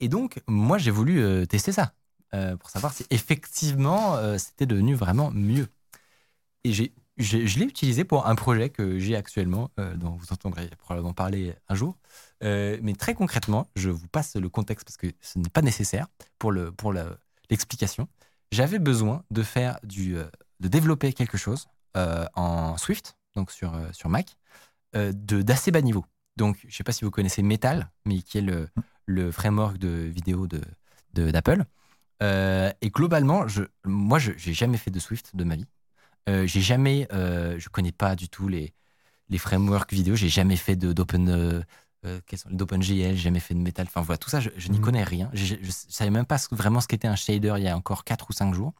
Et 0.00 0.08
donc, 0.08 0.40
moi, 0.46 0.78
j'ai 0.78 0.90
voulu 0.90 1.20
euh, 1.20 1.46
tester 1.46 1.72
ça 1.72 1.92
pour 2.60 2.70
savoir 2.70 2.94
si 2.94 3.04
effectivement 3.10 4.16
c'était 4.38 4.64
devenu 4.64 4.94
vraiment 4.94 5.30
mieux. 5.30 5.68
Et 6.64 6.72
j'ai, 6.72 6.94
je 7.18 7.58
l'ai 7.58 7.66
utilisé 7.66 8.04
pour 8.04 8.26
un 8.26 8.34
projet 8.34 8.70
que 8.70 8.98
j'ai 8.98 9.16
actuellement, 9.16 9.68
dont 9.96 10.12
vous 10.12 10.32
entendrez 10.32 10.70
probablement 10.78 11.12
parler 11.12 11.54
un 11.68 11.74
jour. 11.74 11.98
Mais 12.40 12.94
très 12.98 13.12
concrètement, 13.14 13.68
je 13.76 13.90
vous 13.90 14.08
passe 14.08 14.34
le 14.36 14.48
contexte 14.48 14.86
parce 14.86 14.96
que 14.96 15.08
ce 15.20 15.38
n'est 15.38 15.50
pas 15.50 15.60
nécessaire 15.60 16.06
pour, 16.38 16.52
le, 16.52 16.72
pour 16.72 16.94
le- 16.94 17.18
l'explication. 17.50 18.08
J'avais 18.50 18.78
besoin 18.78 19.24
de 19.30 19.42
faire 19.42 19.78
du, 19.82 20.14
de 20.60 20.68
développer 20.68 21.12
quelque 21.12 21.36
chose 21.36 21.66
en 21.94 22.76
Swift, 22.76 23.16
donc 23.34 23.50
sur, 23.50 23.74
euh, 23.74 23.88
sur 23.92 24.08
Mac, 24.08 24.36
euh, 24.96 25.12
de, 25.14 25.42
d'assez 25.42 25.70
bas 25.70 25.80
niveau. 25.82 26.04
Donc, 26.36 26.58
je 26.62 26.66
ne 26.68 26.72
sais 26.72 26.84
pas 26.84 26.92
si 26.92 27.04
vous 27.04 27.10
connaissez 27.10 27.42
Metal, 27.42 27.90
mais 28.04 28.22
qui 28.22 28.38
est 28.38 28.42
le, 28.42 28.68
le 29.06 29.30
framework 29.30 29.76
de 29.78 29.88
vidéo 29.88 30.46
de, 30.46 30.60
de- 31.14 31.30
d'Apple. 31.30 31.64
Euh, 32.22 32.70
et 32.80 32.90
globalement, 32.90 33.48
je, 33.48 33.64
moi, 33.84 34.18
je 34.18 34.30
n'ai 34.32 34.54
jamais 34.54 34.78
fait 34.78 34.90
de 34.90 34.98
Swift 35.00 35.34
de 35.36 35.44
ma 35.44 35.56
vie. 35.56 35.66
Euh, 36.28 36.46
j'ai 36.46 36.60
jamais, 36.60 37.08
euh, 37.12 37.58
je 37.58 37.68
connais 37.68 37.92
pas 37.92 38.14
du 38.16 38.28
tout 38.28 38.48
les, 38.48 38.72
les 39.28 39.38
frameworks 39.38 39.92
vidéo. 39.92 40.14
J'ai 40.14 40.28
jamais 40.28 40.56
fait 40.56 40.76
de, 40.76 40.92
d'open, 40.92 41.28
euh, 41.28 41.62
euh, 42.06 42.20
d'OpenGL, 42.50 42.84
j'ai 42.86 43.16
jamais 43.16 43.40
fait 43.40 43.54
de 43.54 43.58
Metal. 43.60 43.86
Enfin 43.88 44.02
voilà, 44.02 44.18
tout 44.18 44.30
ça, 44.30 44.40
je, 44.40 44.50
je 44.56 44.68
n'y 44.68 44.78
Mhm. 44.78 44.84
connais 44.84 45.04
rien. 45.04 45.30
Je, 45.32 45.56
je 45.60 45.70
savais 45.70 46.10
même 46.10 46.24
pas 46.26 46.38
ce- 46.38 46.54
vraiment 46.54 46.80
ce 46.80 46.86
qu'était 46.88 47.08
un 47.08 47.16
shader 47.16 47.54
il 47.58 47.64
y 47.64 47.68
a 47.68 47.76
encore 47.76 48.04
4 48.04 48.30
ou 48.30 48.32
5 48.32 48.54
jours. 48.54 48.72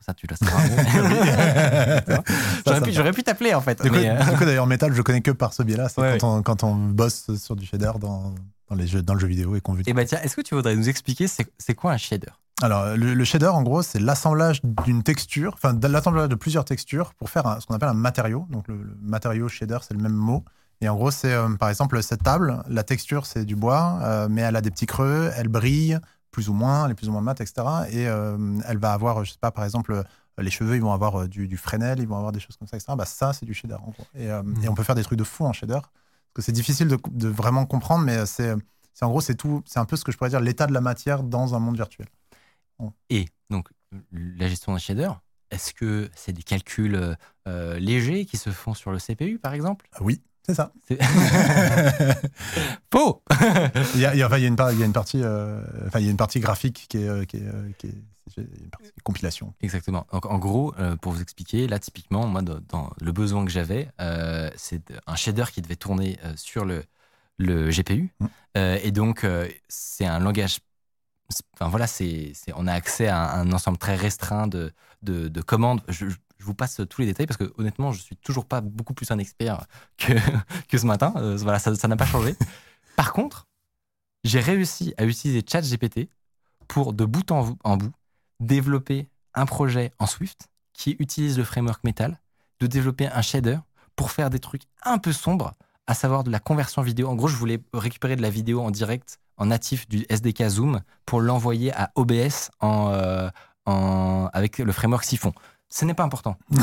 Ça, 0.00 0.14
tu 0.14 0.26
le 0.26 0.36
sauras. 0.36 0.62
j'aurais, 2.92 3.12
pu, 3.12 3.22
t'appeler 3.22 3.54
en 3.54 3.60
fait. 3.60 3.82
Du 3.82 3.90
coup, 3.90 3.96
euh, 3.96 4.36
d'ailleurs, 4.40 4.66
Metal, 4.66 4.92
je 4.92 5.02
connais 5.02 5.20
que 5.20 5.30
par 5.30 5.52
ce 5.52 5.62
biais-là. 5.62 5.88
C'est 5.88 6.00
Ouais, 6.00 6.18
quand, 6.18 6.38
on, 6.38 6.42
quand 6.42 6.64
on 6.64 6.74
bosse 6.74 7.34
sur 7.36 7.56
du 7.56 7.66
shader 7.66 7.92
dans, 8.00 8.34
dans, 8.68 8.76
les 8.76 8.86
jeux, 8.86 9.02
dans 9.02 9.14
le 9.14 9.20
jeu 9.20 9.26
vidéo 9.26 9.56
et 9.56 9.60
qu'on 9.60 9.74
veut. 9.74 9.82
Et 9.86 9.92
bah 9.92 10.04
tiens, 10.04 10.20
est-ce 10.22 10.36
que 10.36 10.42
tu 10.42 10.54
voudrais 10.54 10.76
nous 10.76 10.88
expliquer 10.88 11.26
c'est, 11.28 11.74
quoi 11.74 11.92
un 11.92 11.96
shader? 11.96 12.28
Alors, 12.62 12.96
le, 12.96 13.12
le 13.14 13.24
shader, 13.24 13.48
en 13.48 13.62
gros, 13.62 13.82
c'est 13.82 13.98
l'assemblage 13.98 14.62
d'une 14.62 15.02
texture, 15.02 15.52
enfin, 15.54 15.78
l'assemblage 15.82 16.28
de 16.28 16.34
plusieurs 16.34 16.64
textures 16.64 17.12
pour 17.14 17.28
faire 17.28 17.46
un- 17.46 17.60
ce 17.60 17.66
qu'on 17.66 17.74
appelle 17.74 17.90
un 17.90 17.94
matériau. 17.94 18.46
Donc, 18.50 18.68
le, 18.68 18.76
le 18.76 18.96
matériau 19.02 19.48
shader, 19.48 19.78
c'est 19.82 19.92
le 19.92 20.00
même 20.00 20.14
mot. 20.14 20.42
Et 20.80 20.88
en 20.88 20.94
gros, 20.96 21.10
c'est 21.10 21.32
euh, 21.32 21.48
par 21.56 21.70
exemple 21.70 22.02
cette 22.02 22.22
table, 22.22 22.62
la 22.68 22.82
texture, 22.82 23.24
c'est 23.26 23.44
du 23.44 23.56
bois, 23.56 23.98
euh, 24.02 24.28
mais 24.30 24.42
elle 24.42 24.56
a 24.56 24.60
des 24.60 24.70
petits 24.70 24.86
creux, 24.86 25.30
elle 25.36 25.48
brille 25.48 25.98
plus 26.36 26.50
ou 26.50 26.52
moins, 26.52 26.86
est 26.90 26.94
plus 26.94 27.08
ou 27.08 27.12
moins 27.12 27.22
mate, 27.22 27.40
etc. 27.40 27.66
Et 27.90 28.06
euh, 28.06 28.36
elle 28.66 28.76
va 28.76 28.92
avoir, 28.92 29.24
je 29.24 29.32
sais 29.32 29.38
pas, 29.40 29.50
par 29.50 29.64
exemple, 29.64 29.92
euh, 29.92 30.02
les 30.36 30.50
cheveux, 30.50 30.76
ils 30.76 30.82
vont 30.82 30.92
avoir 30.92 31.22
euh, 31.22 31.28
du, 31.28 31.48
du 31.48 31.56
Fresnel, 31.56 31.98
ils 31.98 32.06
vont 32.06 32.18
avoir 32.18 32.30
des 32.30 32.40
choses 32.40 32.58
comme 32.58 32.68
ça, 32.68 32.76
etc. 32.76 32.92
Bah, 32.94 33.06
ça, 33.06 33.32
c'est 33.32 33.46
du 33.46 33.54
shader, 33.54 33.76
en 33.76 33.88
gros. 33.88 34.06
Et, 34.14 34.30
euh, 34.30 34.42
et 34.62 34.68
on 34.68 34.74
peut 34.74 34.82
faire 34.82 34.94
des 34.94 35.02
trucs 35.02 35.18
de 35.18 35.24
fou 35.24 35.46
en 35.46 35.54
shader. 35.54 35.80
Parce 35.80 36.34
que 36.34 36.42
c'est 36.42 36.52
difficile 36.52 36.88
de, 36.88 36.98
de 37.10 37.28
vraiment 37.28 37.64
comprendre, 37.64 38.04
mais 38.04 38.26
c'est, 38.26 38.54
c'est 38.92 39.06
en 39.06 39.08
gros, 39.08 39.22
c'est 39.22 39.34
tout, 39.34 39.62
c'est 39.64 39.78
un 39.78 39.86
peu 39.86 39.96
ce 39.96 40.04
que 40.04 40.12
je 40.12 40.18
pourrais 40.18 40.28
dire 40.28 40.40
l'état 40.40 40.66
de 40.66 40.74
la 40.74 40.82
matière 40.82 41.22
dans 41.22 41.54
un 41.54 41.58
monde 41.58 41.76
virtuel. 41.76 42.06
Et 43.08 43.24
donc, 43.48 43.70
la 44.12 44.46
gestion 44.46 44.72
d'un 44.72 44.78
shader, 44.78 45.08
est-ce 45.50 45.72
que 45.72 46.10
c'est 46.14 46.34
des 46.34 46.42
calculs 46.42 47.16
euh, 47.48 47.78
légers 47.78 48.26
qui 48.26 48.36
se 48.36 48.50
font 48.50 48.74
sur 48.74 48.92
le 48.92 48.98
CPU, 48.98 49.38
par 49.38 49.54
exemple? 49.54 49.88
Oui, 50.02 50.20
c'est 50.46 50.54
ça. 50.54 50.72
Faux 52.92 53.22
Il 53.94 54.00
y 54.00 54.06
a, 54.06 54.38
une, 54.38 54.56
partie, 54.92 55.20
euh, 55.22 55.60
enfin, 55.86 55.98
il 56.00 56.04
y 56.04 56.08
a 56.08 56.10
une 56.10 56.16
partie 56.16 56.40
graphique 56.40 56.86
qui 56.88 56.98
est, 56.98 57.08
euh, 57.08 57.24
qui 57.24 57.38
est, 57.38 57.46
euh, 57.46 57.70
qui 57.78 57.88
est- 57.88 57.94
c'est 58.34 58.42
une 58.42 58.70
partie 58.70 58.90
compilation. 59.04 59.54
Exactement. 59.60 60.06
Donc, 60.12 60.26
en 60.26 60.38
gros, 60.38 60.74
euh, 60.78 60.96
pour 60.96 61.12
vous 61.12 61.22
expliquer, 61.22 61.66
là, 61.68 61.78
typiquement, 61.78 62.26
moi, 62.26 62.42
dans, 62.42 62.58
dans 62.68 62.90
le 63.00 63.12
besoin 63.12 63.44
que 63.44 63.50
j'avais, 63.50 63.88
euh, 64.00 64.50
c'est 64.56 64.82
un 65.06 65.14
shader 65.16 65.44
qui 65.52 65.62
devait 65.62 65.76
tourner 65.76 66.18
euh, 66.24 66.32
sur 66.36 66.64
le, 66.64 66.84
le 67.38 67.70
GPU. 67.70 68.12
Mm. 68.20 68.26
Euh, 68.56 68.78
et 68.82 68.90
donc, 68.92 69.26
c'est 69.68 70.06
un 70.06 70.18
langage. 70.18 70.58
Enfin, 71.54 71.68
voilà, 71.68 71.86
c'est, 71.86 72.32
on 72.54 72.66
a 72.66 72.72
accès 72.72 73.08
à 73.08 73.20
un, 73.34 73.48
un 73.48 73.52
ensemble 73.52 73.78
très 73.78 73.96
restreint 73.96 74.46
de, 74.46 74.72
de, 75.02 75.28
de 75.28 75.40
commandes. 75.40 75.82
Je, 75.88 76.08
je- 76.08 76.10
je 76.10 76.16
vous 76.46 76.54
passe 76.54 76.80
tous 76.88 77.00
les 77.00 77.06
détails 77.06 77.26
parce 77.26 77.36
que, 77.36 77.52
honnêtement, 77.58 77.92
je 77.92 78.00
suis 78.00 78.16
toujours 78.16 78.46
pas 78.46 78.60
beaucoup 78.60 78.94
plus 78.94 79.10
un 79.10 79.18
expert 79.18 79.66
que, 79.98 80.12
que 80.68 80.78
ce 80.78 80.86
matin. 80.86 81.12
Euh, 81.16 81.36
voilà, 81.36 81.58
ça 81.58 81.88
n'a 81.88 81.96
pas 81.96 82.06
changé. 82.06 82.34
Par 82.96 83.12
contre, 83.12 83.46
j'ai 84.24 84.40
réussi 84.40 84.94
à 84.96 85.04
utiliser 85.04 85.44
ChatGPT 85.46 86.08
pour, 86.68 86.92
de 86.92 87.04
bout 87.04 87.30
en, 87.30 87.76
bout, 87.76 87.92
développer 88.40 89.08
un 89.34 89.46
projet 89.46 89.92
en 89.98 90.06
Swift 90.06 90.48
qui 90.72 90.96
utilise 90.98 91.38
le 91.38 91.44
framework 91.44 91.84
Metal, 91.84 92.18
de 92.60 92.66
développer 92.66 93.06
un 93.06 93.22
shader 93.22 93.58
pour 93.94 94.10
faire 94.10 94.30
des 94.30 94.40
trucs 94.40 94.62
un 94.82 94.98
peu 94.98 95.12
sombres, 95.12 95.54
à 95.86 95.94
savoir 95.94 96.24
de 96.24 96.30
la 96.30 96.40
conversion 96.40 96.82
vidéo. 96.82 97.08
En 97.08 97.14
gros, 97.14 97.28
je 97.28 97.36
voulais 97.36 97.60
récupérer 97.72 98.16
de 98.16 98.22
la 98.22 98.30
vidéo 98.30 98.60
en 98.62 98.70
direct, 98.70 99.20
en 99.36 99.46
natif 99.46 99.88
du 99.88 100.04
SDK 100.08 100.48
Zoom, 100.48 100.80
pour 101.04 101.20
l'envoyer 101.20 101.72
à 101.72 101.92
OBS 101.94 102.50
en, 102.60 102.90
euh, 102.92 103.28
avec 104.46 104.58
le 104.58 104.72
framework 104.72 105.04
Siphon. 105.04 105.32
Ce 105.68 105.84
n'est 105.84 105.94
pas 105.94 106.04
important. 106.04 106.36
tu 106.50 106.56
nous 106.60 106.62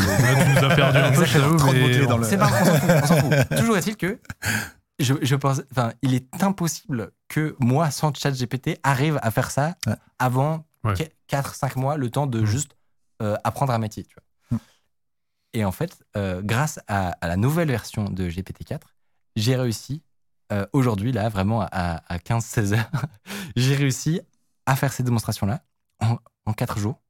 as 0.65 0.76
perdu 0.76 0.98
un 0.98 1.12
peu, 1.12 1.24
on- 1.24 2.17
le- 2.17 2.24
C'est 2.24 2.38
pas, 2.38 2.50
on 2.50 2.65
s'en 2.65 2.76
fout, 2.76 2.89
on 2.89 3.06
s'en 3.08 3.15
fout. 3.17 3.58
Toujours 3.58 3.78
est-il 3.78 3.98
que 3.98 4.19
je, 5.00 5.13
je 5.22 5.36
pense, 5.36 5.62
enfin, 5.72 5.91
il 6.02 6.13
est 6.13 6.41
impossible 6.41 7.12
que 7.28 7.56
moi, 7.60 7.91
sans 7.91 8.13
ChatGPT, 8.13 8.80
arrive 8.84 9.19
à 9.22 9.32
faire 9.32 9.52
ça 9.52 9.76
Ouais. 9.88 9.96
avant 10.19 10.65
Ouais. 10.86 10.93
4-5 11.30 11.78
mois, 11.80 11.96
le 11.98 12.10
temps 12.10 12.28
de 12.28 12.43
juste 12.46 12.76
euh, 13.22 13.36
apprendre 13.46 13.72
un 13.74 13.78
métier. 13.80 14.04
Tu 14.04 14.15
vois. 14.50 14.60
Et 15.54 15.63
en 15.65 15.72
fait, 15.72 15.98
euh, 16.17 16.41
grâce 16.43 16.80
à, 16.88 17.15
à 17.22 17.28
la 17.28 17.38
nouvelle 17.38 17.69
version 17.69 18.06
de 18.06 18.28
GPT-4, 18.30 18.80
j'ai 19.36 19.56
réussi, 19.56 20.02
euh, 20.52 20.65
aujourd'hui, 20.74 21.12
là, 21.12 21.30
vraiment 21.30 21.62
à, 21.62 22.02
à 22.08 22.17
15-16 22.17 22.74
heures, 22.74 22.91
j'ai 23.56 23.76
réussi 23.76 24.19
à 24.65 24.76
faire 24.76 24.91
ces 24.91 25.04
démonstrations-là 25.04 25.62
en, 26.02 26.17
en 26.46 26.54
4 26.54 26.80
jours. 26.80 27.02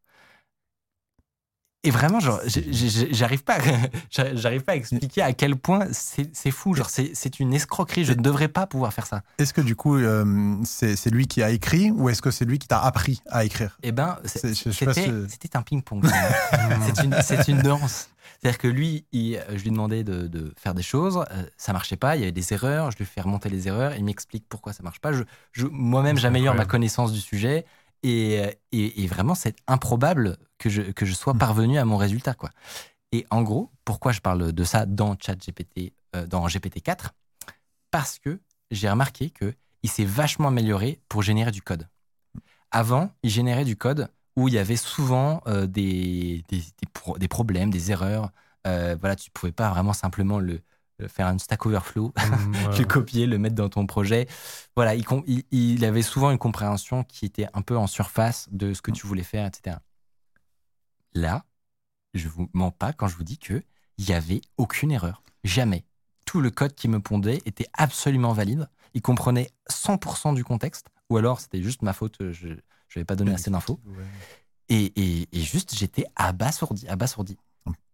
Et 1.86 1.92
vraiment, 1.92 2.20
genre, 2.22 2.40
j'arrive 3.12 3.44
pas, 3.44 3.58
à- 3.58 4.34
j'arrive 4.36 4.62
pas 4.62 4.72
à 4.72 4.76
expliquer 4.76 5.22
à 5.22 5.34
quel 5.34 5.56
point 5.58 5.88
c'est 5.92 6.52
fou. 6.52 6.74
Genre, 6.76 6.90
c'est 6.90 7.40
une 7.40 7.54
escroquerie. 7.54 8.06
Je 8.06 8.14
ne 8.14 8.22
devrais 8.22 8.48
pas 8.48 8.68
pouvoir 8.68 8.94
faire 8.94 9.06
ça. 9.06 9.22
Est-ce 9.38 9.54
que 9.54 9.62
du 9.62 9.76
coup, 9.76 9.98
euh, 9.98 10.56
c'est 10.64 11.10
lui 11.12 11.28
qui 11.28 11.44
a 11.44 11.50
écrit 11.50 11.92
ou 11.92 12.08
est-ce 12.10 12.22
que 12.22 12.32
c'est 12.32 12.46
lui 12.46 12.58
qui 12.60 12.68
t'a 12.68 12.80
appris 12.80 13.22
à 13.30 13.44
écrire? 13.44 13.78
Eh 13.84 13.92
ben, 13.92 14.18
c'était 14.26 14.54
si- 14.54 14.70
un 15.54 15.62
ping-pong. 15.62 16.06
c'est 17.22 17.48
une, 17.48 17.60
danse. 17.62 18.10
C'est-à-dire 18.42 18.58
que 18.58 18.68
lui, 18.68 19.06
il- 19.12 19.40
je 19.54 19.64
lui 19.64 19.72
demandais 19.72 20.04
de, 20.04 20.28
de 20.28 20.54
faire 20.58 20.74
des 20.74 20.82
choses, 20.84 21.18
euh, 21.32 21.44
ça 21.58 21.74
marchait 21.74 21.96
pas, 21.98 22.16
il 22.16 22.20
y 22.20 22.24
avait 22.24 22.32
des 22.32 22.54
erreurs, 22.54 22.92
je 22.92 22.98
lui 22.98 23.06
fais 23.06 23.22
remonter 23.22 23.50
les 23.50 23.68
erreurs, 23.68 23.94
il 23.96 24.04
m'explique 24.04 24.46
pourquoi 24.50 24.74
ça 24.74 24.84
marche 24.84 25.00
pas. 25.00 25.12
Je, 25.14 25.24
je- 25.52 25.68
Moi-même, 25.68 26.18
j'améliore 26.18 26.56
ma 26.56 26.66
connaissance 26.66 27.12
du 27.14 27.20
sujet 27.22 27.66
et, 28.04 28.42
et, 28.72 29.04
et 29.04 29.08
vraiment, 29.08 29.36
c'est 29.36 29.56
improbable 29.68 30.38
que 30.58 30.70
je, 30.70 30.82
que 30.82 31.06
je 31.06 31.14
sois 31.14 31.34
parvenu 31.34 31.78
à 31.78 31.86
mon 31.86 31.98
résultat. 31.98 32.34
Quoi. 32.34 32.50
Et 33.12 33.26
en 33.30 33.42
gros, 33.44 33.72
pourquoi 33.86 34.12
je 34.12 34.20
parle 34.22 34.52
de 34.54 34.64
ça 34.64 34.86
dans 34.86 35.16
ChatGPT, 35.20 35.94
euh, 36.16 36.26
dans 36.28 36.46
GPT-4 36.48 37.10
Parce 37.92 38.20
que 38.20 38.40
j'ai 38.72 38.90
remarqué 38.90 39.30
que 39.30 39.54
il 39.84 39.90
s'est 39.90 40.06
vachement 40.06 40.48
amélioré 40.48 41.00
pour 41.10 41.22
générer 41.24 41.52
du 41.52 41.62
code. 41.62 41.88
Avant, 42.72 43.12
il 43.22 43.30
générait 43.30 43.66
du 43.66 43.76
code 43.76 44.10
où 44.36 44.48
il 44.48 44.54
y 44.56 44.58
avait 44.58 44.78
souvent 44.78 45.42
euh, 45.48 45.68
des, 45.68 46.44
des, 46.50 46.58
des 46.60 46.88
pro- 46.92 47.18
des 47.18 47.28
problèmes, 47.28 47.70
des 47.70 47.92
erreurs. 47.92 48.32
Euh, 48.66 48.96
voilà, 49.00 49.16
tu 49.16 49.30
pouvais 49.30 49.52
pas 49.52 49.70
vraiment 49.70 49.94
simplement 49.94 50.40
le, 50.40 50.54
le 50.54 50.62
faire 51.08 51.28
un 51.28 51.38
Stack 51.38 51.66
Overflow, 51.66 52.14
Hum, 52.18 52.54
ouais. 52.70 52.80
le 52.80 52.86
copier, 52.86 53.26
le 53.26 53.38
mettre 53.38 53.56
dans 53.56 53.70
ton 53.70 53.86
projet. 53.86 54.28
Voilà, 54.76 54.96
il, 54.96 55.06
com- 55.06 55.24
il, 55.28 55.44
il 55.52 55.84
avait 55.86 56.02
souvent 56.02 56.32
une 56.32 56.38
compréhension 56.38 57.04
qui 57.04 57.26
était 57.26 57.48
un 57.54 57.62
peu 57.62 57.78
en 57.78 57.88
surface 57.88 58.48
de 58.52 58.74
ce 58.74 58.82
que 58.82 58.92
tu 58.92 59.06
voulais 59.08 59.24
faire, 59.24 59.46
etc. 59.46 59.78
Là, 61.14 61.46
je 62.14 62.28
vous 62.28 62.50
mens 62.54 62.72
pas 62.72 62.94
quand 62.94 63.08
je 63.08 63.16
vous 63.16 63.24
dis 63.24 63.38
que 63.38 63.64
il 63.98 64.10
y 64.10 64.14
avait 64.14 64.42
aucune 64.58 64.92
erreur, 64.92 65.22
jamais. 65.44 65.86
Tout 66.26 66.42
le 66.42 66.50
code 66.50 66.74
qui 66.74 66.88
me 66.88 67.00
pondait 67.00 67.42
était 67.46 67.68
absolument 67.74 68.34
valide. 68.34 68.68
Il 68.96 69.02
comprenait 69.02 69.50
100% 69.70 70.34
du 70.34 70.44
contexte, 70.44 70.88
ou 71.10 71.18
alors 71.18 71.40
c'était 71.40 71.62
juste 71.62 71.82
ma 71.82 71.94
faute, 71.94 72.18
je 72.32 72.48
n'avais 72.96 73.06
pas 73.06 73.16
donné 73.16 73.34
assez 73.34 73.52
d'infos. 73.52 73.80
Et, 74.70 74.86
et- 74.96 75.28
et 75.32 75.42
juste, 75.42 75.76
j'étais 75.76 76.06
abasourdi, 76.16 76.88
abasourdi. 76.88 77.38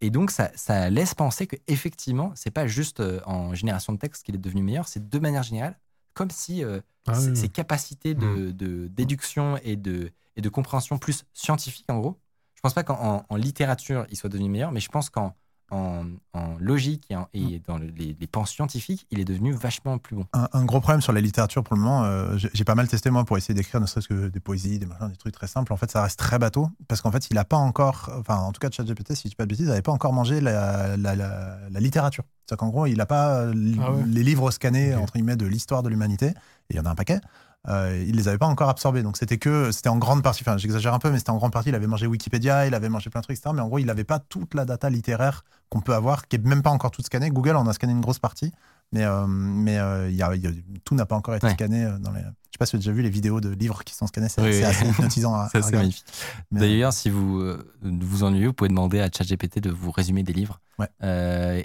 Et 0.01 0.09
donc, 0.09 0.31
ça, 0.31 0.51
ça 0.55 0.89
laisse 0.89 1.13
penser 1.13 1.45
que 1.47 1.55
effectivement, 1.67 2.31
c'est 2.35 2.51
pas 2.51 2.67
juste 2.67 2.99
euh, 3.01 3.19
en 3.25 3.53
génération 3.53 3.93
de 3.93 3.97
texte 3.99 4.25
qu'il 4.25 4.35
est 4.35 4.39
devenu 4.39 4.63
meilleur, 4.63 4.87
c'est 4.87 5.09
de 5.09 5.19
manière 5.19 5.43
générale, 5.43 5.77
comme 6.13 6.31
si 6.31 6.63
euh, 6.63 6.79
Ah 7.05 7.13
ses, 7.13 7.31
oui, 7.31 7.35
ses 7.35 7.41
oui. 7.43 7.49
capacités 7.49 8.13
de, 8.15 8.51
de 8.51 8.87
déduction 8.87 9.57
et 9.63 9.75
de, 9.75 10.11
et 10.35 10.41
de 10.41 10.49
compréhension 10.49 10.97
plus 10.97 11.25
scientifique, 11.33 11.85
en 11.89 11.99
gros. 11.99 12.19
Je 12.55 12.61
pense 12.61 12.73
pas 12.73 12.83
qu'en 12.83 12.95
en- 13.19 13.25
en 13.29 13.35
littérature, 13.35 14.05
il 14.09 14.17
soit 14.17 14.29
devenu 14.29 14.49
meilleur, 14.49 14.71
mais 14.71 14.79
je 14.81 14.89
pense 14.89 15.09
qu'en 15.09 15.35
en, 15.71 16.03
en 16.33 16.55
logique 16.59 17.05
et, 17.09 17.15
en- 17.15 17.27
et 17.33 17.61
dans 17.67 17.77
le- 17.77 17.87
les, 17.97 18.15
les 18.19 18.27
pans 18.27 18.45
scientifiques, 18.45 19.05
il 19.11 19.19
est 19.19 19.25
devenu 19.25 19.51
vachement 19.53 19.97
plus 19.97 20.15
bon. 20.15 20.25
Un, 20.33 20.47
un 20.53 20.65
gros 20.65 20.79
problème 20.81 21.01
sur 21.01 21.13
la 21.13 21.21
littérature 21.21 21.63
pour 21.63 21.75
le 21.75 21.81
moment, 21.81 22.03
euh, 22.03 22.37
j'ai 22.53 22.63
pas 22.63 22.75
mal 22.75 22.87
testé 22.87 23.09
moi 23.09 23.25
pour 23.25 23.37
essayer 23.37 23.53
d'écrire 23.53 23.79
ne 23.81 23.85
serait-ce 23.85 24.07
que 24.07 24.27
des 24.29 24.39
poésies, 24.39 24.79
des 24.79 24.85
machins, 24.85 25.09
des 25.09 25.15
trucs 25.17 25.33
très 25.33 25.47
simples. 25.47 25.71
En 25.73 25.77
fait, 25.77 25.89
ça 25.91 26.03
reste 26.03 26.19
très 26.19 26.39
bateau 26.39 26.69
parce 26.87 27.01
qu'en 27.01 27.11
fait, 27.11 27.27
il 27.31 27.37
a 27.37 27.45
pas 27.45 27.57
encore, 27.57 28.09
enfin, 28.19 28.37
en 28.37 28.51
tout 28.51 28.59
cas, 28.59 28.69
ChatGPT, 28.71 29.15
si 29.15 29.23
je 29.25 29.29
dis 29.29 29.35
pas 29.35 29.45
de 29.45 29.49
bêtises, 29.49 29.67
n'avait 29.67 29.81
pas 29.81 29.91
encore 29.91 30.13
mangé 30.13 30.41
la, 30.41 30.97
la, 30.97 31.15
la- 31.15 31.57
la 31.69 31.79
littérature. 31.79 32.23
C'est-à-dire 32.45 32.57
qu'en 32.59 32.69
gros, 32.69 32.85
il 32.87 32.99
a 32.99 33.05
pas 33.05 33.41
euh, 33.41 33.53
Ah 33.81 33.91
ouais. 33.91 34.03
les 34.07 34.23
livres 34.23 34.49
scannés 34.51 34.95
entre 34.95 35.13
guillemets 35.13 35.35
de 35.35 35.45
l'histoire 35.45 35.83
de 35.83 35.89
l'humanité. 35.89 36.27
Et 36.71 36.73
il 36.73 36.75
y 36.77 36.79
en 36.79 36.85
a 36.85 36.89
un 36.91 36.95
paquet. 36.95 37.19
Euh, 37.67 38.03
il 38.07 38.15
les 38.15 38.27
avait 38.29 38.37
pas 38.37 38.45
encore 38.47 38.69
absorbés. 38.69 39.03
Donc 39.03 39.17
c'était 39.17 39.37
que, 39.37 39.71
c'était 39.71 39.89
en 39.89 39.97
grande 39.97 40.23
partie, 40.23 40.43
enfin, 40.43 40.57
j'exagère 40.57 40.93
un 40.93 40.99
peu, 40.99 41.11
mais 41.11 41.17
c'était 41.17 41.31
en 41.31 41.37
grande 41.37 41.51
partie, 41.51 41.69
il 41.69 41.75
avait 41.75 41.87
mangé 41.87 42.07
Wikipédia, 42.07 42.65
il 42.67 42.73
avait 42.73 42.89
mangé 42.89 43.09
plein 43.09 43.19
de 43.19 43.25
trucs, 43.25 43.37
etc. 43.37 43.51
Mais 43.53 43.61
en 43.61 43.67
gros, 43.67 43.79
il 43.79 43.89
avait 43.89 44.05
pas 44.05 44.19
toute 44.19 44.53
la 44.53 44.65
data 44.65 44.89
littéraire 44.89 45.43
qu'on 45.69 45.81
peut 45.81 45.93
avoir, 45.93 46.27
qui 46.27 46.37
est 46.37 46.45
même 46.45 46.61
pas 46.61 46.69
encore 46.69 46.91
toute 46.91 47.05
scannée. 47.05 47.29
Google 47.29 47.55
en 47.57 47.67
a 47.67 47.73
scanné 47.73 47.93
une 47.93 48.01
grosse 48.01 48.19
partie. 48.19 48.53
Mais, 48.91 49.03
euh, 49.03 49.27
mais 49.27 49.77
euh, 49.77 50.09
il 50.09 50.15
y 50.15 50.23
a, 50.23 50.33
il 50.33 50.41
y 50.41 50.47
a- 50.47 50.51
tout 50.83 50.95
n'a 50.95 51.05
pas 51.05 51.15
encore 51.15 51.35
été 51.35 51.45
Ouais. 51.45 51.53
scanné 51.53 51.83
euh, 51.85 51.99
dans 51.99 52.11
les. 52.11 52.21
Je 52.21 52.25
sais 52.25 52.57
pas 52.57 52.65
si 52.65 52.71
tu 52.71 52.75
as 52.77 52.79
déjà 52.79 52.91
vu 52.91 53.03
les 53.03 53.09
vidéos 53.11 53.39
de 53.39 53.49
livres 53.49 53.83
qui 53.83 53.93
sont 53.93 54.07
scannés, 54.07 54.29
c'est 54.29 54.41
Oui, 54.41 54.63
assez 54.63 54.87
hypnotisant 54.87 55.47
c'est 55.51 55.71
magnifique. 55.71 56.05
D'ailleurs, 56.51 56.91
si 56.93 57.11
vous 57.11 57.43
vous 57.83 58.23
ennuyez, 58.23 58.47
vous 58.47 58.53
pouvez 58.53 58.69
demander 58.69 58.99
à 59.01 59.09
ChatGPT 59.15 59.59
de 59.59 59.69
vous 59.69 59.91
résumer 59.91 60.23
des 60.23 60.33
livres. 60.33 60.59
Ouais. 60.79 60.87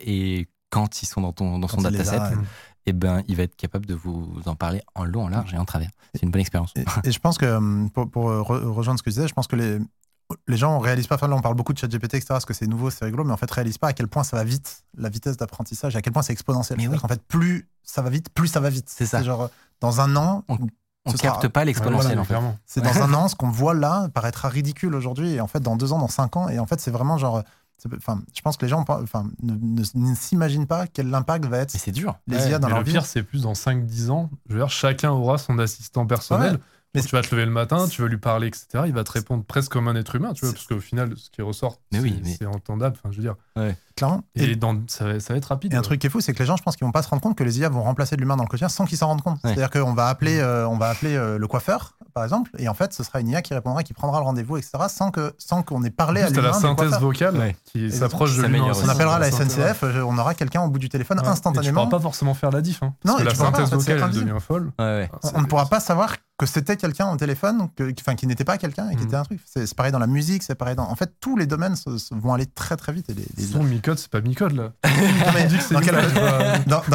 Et 0.05 0.49
quand 0.69 1.03
ils 1.03 1.07
sont 1.07 1.21
dans, 1.23 1.33
ton, 1.33 1.59
dans 1.59 1.69
son 1.69 1.81
dataset. 1.81 2.19
Eh 2.87 2.93
ben, 2.93 3.23
il 3.29 3.37
va 3.37 3.43
être 3.45 3.57
capable 3.57 3.87
de 3.87 3.95
vous 3.95 4.29
en 4.47 4.55
parler 4.55 4.83
en 4.95 5.05
long, 5.05 5.25
en 5.25 5.29
large 5.29 5.55
et 5.55 5.59
en 5.59 5.65
travers. 5.65 5.91
C'est 6.15 6.23
une 6.23 6.31
bonne 6.31 6.41
expérience. 6.41 6.73
Et, 6.77 6.85
et 7.05 7.13
je 7.13 7.19
pense 7.19 7.39
que, 7.39 7.47
hum, 7.47 7.91
pour, 7.91 8.11
pour 8.11 8.31
re- 8.31 8.65
rejoindre 8.65 8.99
ce 8.99 9.03
que 9.03 9.11
je 9.11 9.17
disais, 9.17 9.29
je 9.29 9.35
pense 9.35 9.47
que 9.47 9.57
les, 9.57 9.79
les 10.49 10.57
gens 10.57 10.79
ne 10.79 10.83
réalisent 10.85 11.07
pas, 11.07 11.15
enfin 11.17 11.29
là 11.29 11.37
on 11.37 11.41
parle 11.41 11.55
beaucoup 11.55 11.73
de 11.73 11.79
ChatGPT, 11.79 12.15
etc., 12.15 12.27
parce 12.29 12.45
que 12.45 12.55
c'est 12.55 12.67
nouveau, 12.67 12.91
c'est 12.91 13.05
rigolo, 13.05 13.25
mais 13.25 13.33
en 13.33 13.37
fait, 13.37 13.51
réalisent 13.51 13.79
pas 13.79 13.89
à 13.89 13.93
quel 13.93 14.09
point 14.09 14.25
ça 14.25 14.37
va 14.37 14.45
vite, 14.45 14.85
la 14.97 15.09
vitesse 15.09 15.37
d'apprentissage, 15.37 15.97
à 15.97 16.03
quel 16.03 16.13
point 16.13 16.23
c'est 16.23 16.33
exponentiel. 16.33 16.79
Mais 16.79 16.89
oui. 16.89 16.99
qu'en 16.99 17.09
fait, 17.09 17.23
plus 17.23 17.69
ça 17.83 18.03
va 18.03 18.11
vite, 18.11 18.29
plus 18.31 18.49
ça 18.49 18.61
va 18.61 18.71
vite. 18.71 18.89
C'est 18.89 19.07
ça. 19.07 19.23
genre, 19.23 19.51
dans 19.81 20.01
un 20.01 20.15
an, 20.17 20.45
On 20.49 20.55
ne 20.55 20.67
ce 21.11 21.17
sera- 21.19 21.33
capte 21.33 21.49
pas 21.49 21.65
l'exponentiel, 21.65 21.97
Ouais, 21.97 22.03
voilà, 22.17 22.21
en 22.21 22.25
fait. 22.25 22.29
clairement. 22.29 22.57
c'est 22.65 22.81
dans 22.83 23.03
un 23.03 23.13
an, 23.15 23.29
ce 23.29 23.35
qu'on 23.37 23.51
voit 23.51 23.75
là 23.75 24.09
paraîtra 24.15 24.49
ridicule 24.49 24.95
aujourd'hui, 24.95 25.33
et 25.35 25.41
en 25.41 25.47
fait, 25.47 25.61
dans 25.61 25.77
deux 25.77 25.93
ans, 25.93 25.99
dans 25.99 26.09
cinq 26.09 26.37
ans, 26.37 26.49
et 26.49 26.59
en 26.59 26.67
fait, 26.67 26.81
c'est 26.81 26.91
vraiment 26.91 27.19
genre. 27.19 27.43
Enfin, 27.97 28.23
je 28.35 28.41
pense 28.41 28.57
que 28.57 28.65
les 28.65 28.69
gens 28.71 28.85
enfin, 28.89 29.29
ne, 29.43 29.53
ne- 29.55 29.83
ne 30.11 30.15
s'imaginent 30.15 30.67
pas 30.67 30.87
quel 30.87 31.13
impact 31.15 31.45
va 31.47 31.59
être 31.59 31.71
c'est 31.71 31.93
dur. 31.93 32.19
les 32.27 32.37
Ouais, 32.39 32.51
IA 32.51 32.59
dans 32.59 32.69
mais 32.69 32.73
leur 32.75 32.79
le 32.81 32.87
vie. 32.87 32.93
pire, 32.93 33.05
c'est 33.05 33.23
plus 33.23 33.43
dans 33.43 33.55
5-10 33.55 34.11
ans. 34.11 34.31
Je 34.49 34.55
veux 34.55 34.61
dire, 34.61 34.71
chacun 34.71 35.11
aura 35.11 35.37
son 35.39 35.59
assistant 35.59 36.07
personnel. 36.07 36.55
Ouais, 36.55 36.59
mais 36.95 37.03
tu 37.03 37.11
vas 37.17 37.23
te 37.23 37.35
lever 37.35 37.45
le 37.45 37.51
matin, 37.51 37.89
tu 37.89 38.03
vas 38.03 38.09
lui 38.09 38.19
parler, 38.19 38.47
etc. 38.47 38.85
Il 38.87 38.93
va 38.95 39.03
te 39.03 39.11
répondre 39.11 39.45
presque 39.45 39.73
comme 39.73 39.89
un 39.89 39.97
être 39.97 40.15
humain, 40.15 40.33
tu 40.33 40.45
vois, 40.47 40.55
parce 40.55 40.67
qu'au 40.67 40.79
final, 40.81 41.13
ce 41.17 41.29
qui 41.29 41.43
ressort, 41.43 41.81
Mais 41.93 41.99
c'est 41.99 42.05
oui, 42.05 42.21
mais- 42.23 42.37
c'est 42.39 42.47
entendable. 42.47 42.97
Enfin, 42.99 43.11
je 43.11 43.17
veux 43.17 43.23
dire. 43.25 43.35
Clairement. 43.97 44.23
Et, 44.35 44.57
dans, 44.57 44.77
ça, 44.89 45.05
va, 45.05 45.21
ça 45.21 45.33
va 45.35 45.39
être 45.39 45.45
rapide. 45.45 45.73
Et 45.73 45.77
un 45.77 45.83
truc 45.83 46.01
qui 46.01 46.09
est 46.09 46.11
fou, 46.11 46.21
c'est 46.21 46.33
que 46.33 46.39
les 46.41 46.47
gens, 46.47 46.57
je 46.57 46.63
pense 46.65 46.75
qu'ils 46.77 46.85
vont 46.85 46.91
pas 46.93 47.03
se 47.03 47.09
rendre 47.09 47.23
compte 47.23 47.37
que 47.39 47.45
les 47.45 47.61
IA 47.61 47.69
vont 47.69 47.83
remplacer 47.83 48.17
l'humain 48.17 48.37
dans 48.37 48.43
le 48.43 48.49
quotidien 48.49 48.69
sans 48.69 48.87
qu'ils 48.87 48.99
s'en 48.99 49.07
rendent 49.07 49.23
compte. 49.23 49.35
Ouais. 49.45 49.55
C'est-à-dire 49.55 49.71
qu'on 49.71 49.95
va 49.95 50.09
appeler, 50.09 50.39
euh, 50.41 50.67
on 50.69 50.77
va 50.79 50.89
appeler 50.89 51.15
euh, 51.15 51.39
le 51.39 51.47
coiffeur, 51.47 51.97
par 52.13 52.25
exemple, 52.25 52.51
et 52.59 52.69
en 52.69 52.75
fait, 52.75 52.93
ce 52.93 53.03
sera 53.05 53.21
une 53.21 53.29
IA 53.29 53.41
qui 53.43 53.55
répondra, 53.55 53.83
qui 53.85 53.93
prendra 53.93 54.19
le 54.19 54.25
rendez-vous, 54.25 54.57
etc., 54.57 54.73
sans 54.89 55.11
que, 55.13 55.33
sans 55.39 55.63
qu'on 55.63 55.83
ait 55.85 55.91
parlé 55.91 56.23
En 56.23 56.27
à 56.27 56.31
l'humain. 56.31 56.43
la 56.43 56.53
synthèse 56.55 56.99
vocale 56.99 57.37
Ouais. 57.37 57.57
qui 57.67 57.85
Et 57.85 57.91
s'approche 57.91 58.37
de 58.37 58.43
l'humain. 58.43 58.73
On 58.85 58.89
appellera 58.89 59.19
la. 59.21 59.31
SNCF, 59.31 59.85
euh, 59.85 60.03
on 60.03 60.19
aura 60.19 60.35
quelqu'un 60.35 60.63
au 60.63 60.69
bout 60.69 60.79
du 60.79 60.89
téléphone 60.89 61.19
Ouais. 61.19 61.23
Et 61.23 61.27
Tu 61.27 61.31
instantanément. 61.33 61.85
pourras 61.87 61.99
pas 61.99 62.03
forcément 62.03 62.35
faire 62.35 62.51
la 62.51 62.61
diff. 62.63 62.83
Hein, 62.83 62.95
Non, 63.05 63.15
parce 63.15 63.17
que 63.17 63.21
et 63.23 63.25
la 63.25 63.31
pas, 63.31 63.37
synthèse 63.37 63.69
c'est 63.81 63.95
vocale, 63.95 64.11
devient 64.11 64.41
folle. 64.41 64.73
On- 64.79 65.07
On 65.37 65.41
ne 65.41 65.47
pourra 65.47 65.67
pas 65.67 65.79
savoir 65.81 66.17
que 66.37 66.47
c'était 66.47 66.77
quelqu'un 66.77 67.11
au 67.13 67.17
téléphone, 67.17 67.69
enfin, 68.01 68.17
qui 68.17 68.27
n'était 68.27 68.43
pas 68.45 68.59
quelqu'un 68.59 68.89
et 68.91 68.97
qui 68.97 69.03
Mhm. 69.03 69.07
était 69.07 69.17
un 69.17 69.23
truc. 69.23 69.41
C'est 69.47 69.73
pareil 69.75 69.93
dans 69.93 70.01
la 70.01 70.09
musique, 70.09 70.43
c'est 70.43 70.57
pareil 70.57 70.75
dans. 70.75 70.83
En 70.91 70.97
fait, 70.97 71.13
tous 71.21 71.37
les 71.37 71.47
domaines 71.47 71.77
vont 72.11 72.33
aller 72.35 72.47
très 72.47 72.77
très 72.77 72.93
vite. 72.93 73.09
Et 73.11 73.15
les, 73.15 73.25
Micode, 73.85 73.99
c'est 73.99 74.11
pas 74.11 74.23
Micode 74.23 74.53
là. 74.53 74.73
Non, 74.83 75.33
mais 75.35 75.45
dit 75.45 75.59
que 75.59 75.63
c'est 75.63 75.75
dans, 75.75 75.81
quel- 75.81 75.95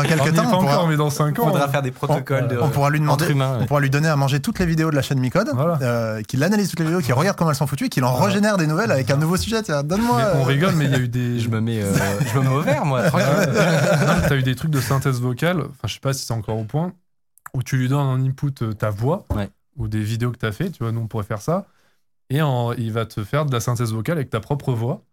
quelques 0.08 0.34
temps, 0.36 0.42
pas 0.44 0.48
on 0.56 0.60
pourra, 0.62 0.74
encore, 0.78 0.88
mais 0.88 0.98
dans 0.98 1.12
5 1.12 1.36
Il 1.38 1.40
ans. 1.42 1.46
faudra 1.50 1.66
hein. 1.66 1.68
faire 1.68 1.84
des 1.84 1.92
protocoles 1.92 2.48
de, 2.48 2.58
on 2.58 2.70
pourra 2.70 2.90
lui 2.90 3.00
demander, 3.00 3.32
on 3.32 3.66
pourra 3.68 3.80
lui 3.80 3.92
donner 3.92 4.08
à 4.08 4.16
manger 4.16 4.40
toutes 4.40 4.58
les 4.58 4.66
vidéos 4.66 4.90
de 4.90 4.96
la 4.96 5.04
chaîne 5.04 5.20
Micode, 5.20 5.52
Voilà. 5.54 5.78
euh, 5.84 6.22
qu'il 6.24 6.44
analyse 6.44 6.68
toutes 6.70 6.80
les 6.80 6.86
vidéos, 6.86 7.02
qu'il 7.02 7.14
regarde 7.14 7.38
comment 7.38 7.52
elles 7.52 7.56
sont 7.56 7.68
foutues, 7.68 7.90
qu'il 7.90 8.04
en 8.06 8.16
régénère 8.16 8.58
des 8.58 8.66
nouvelles 8.66 8.92
avec 8.92 9.12
un 9.12 9.18
nouveau 9.18 9.38
sujet. 9.38 9.62
Donne-moi. 9.62 10.20
On 10.34 10.40
euh, 10.40 10.44
rigole, 10.46 10.74
mais 10.74 10.86
il 10.86 10.92
y 10.92 10.96
a 10.96 11.00
eu 11.00 11.08
des. 11.08 11.40
Je 11.40 11.50
me 11.50 11.62
mets, 11.62 11.84
euh, 11.84 11.94
je 12.34 12.40
me 12.40 12.44
mets 12.44 12.50
au 12.50 12.62
vert, 12.62 12.86
moi. 12.86 13.04
t'as 14.28 14.36
eu 14.36 14.42
des 14.42 14.56
trucs 14.56 14.72
de 14.72 14.82
synthèse 14.82 15.22
vocale, 15.22 15.60
enfin 15.62 15.88
je 15.88 15.94
sais 15.94 16.00
pas 16.00 16.14
si 16.14 16.26
c'est 16.26 16.34
encore 16.34 16.58
au 16.58 16.64
point, 16.64 16.94
où 17.54 17.62
tu 17.62 17.78
lui 17.78 17.88
donnes 17.88 18.00
en 18.00 18.16
input 18.20 18.52
euh, 18.64 18.74
ta 18.74 18.90
voix 18.90 19.26
Ouais. 19.36 19.50
ou 19.78 19.88
des 19.88 20.02
vidéos 20.02 20.32
que 20.32 20.38
t'as 20.38 20.52
fait, 20.52 20.72
tu 20.72 20.82
vois, 20.84 20.92
nous 20.92 21.02
on 21.02 21.08
pourrait 21.08 21.24
faire 21.24 21.42
ça, 21.42 21.68
et 22.32 22.42
en- 22.42 22.74
il 22.74 22.92
va 22.92 23.06
te 23.06 23.24
faire 23.24 23.46
de 23.46 23.52
la 23.54 23.60
synthèse 23.60 23.94
vocale 23.94 24.18
avec 24.18 24.32
ta 24.32 24.40
propre 24.40 24.74
voix. 24.74 25.04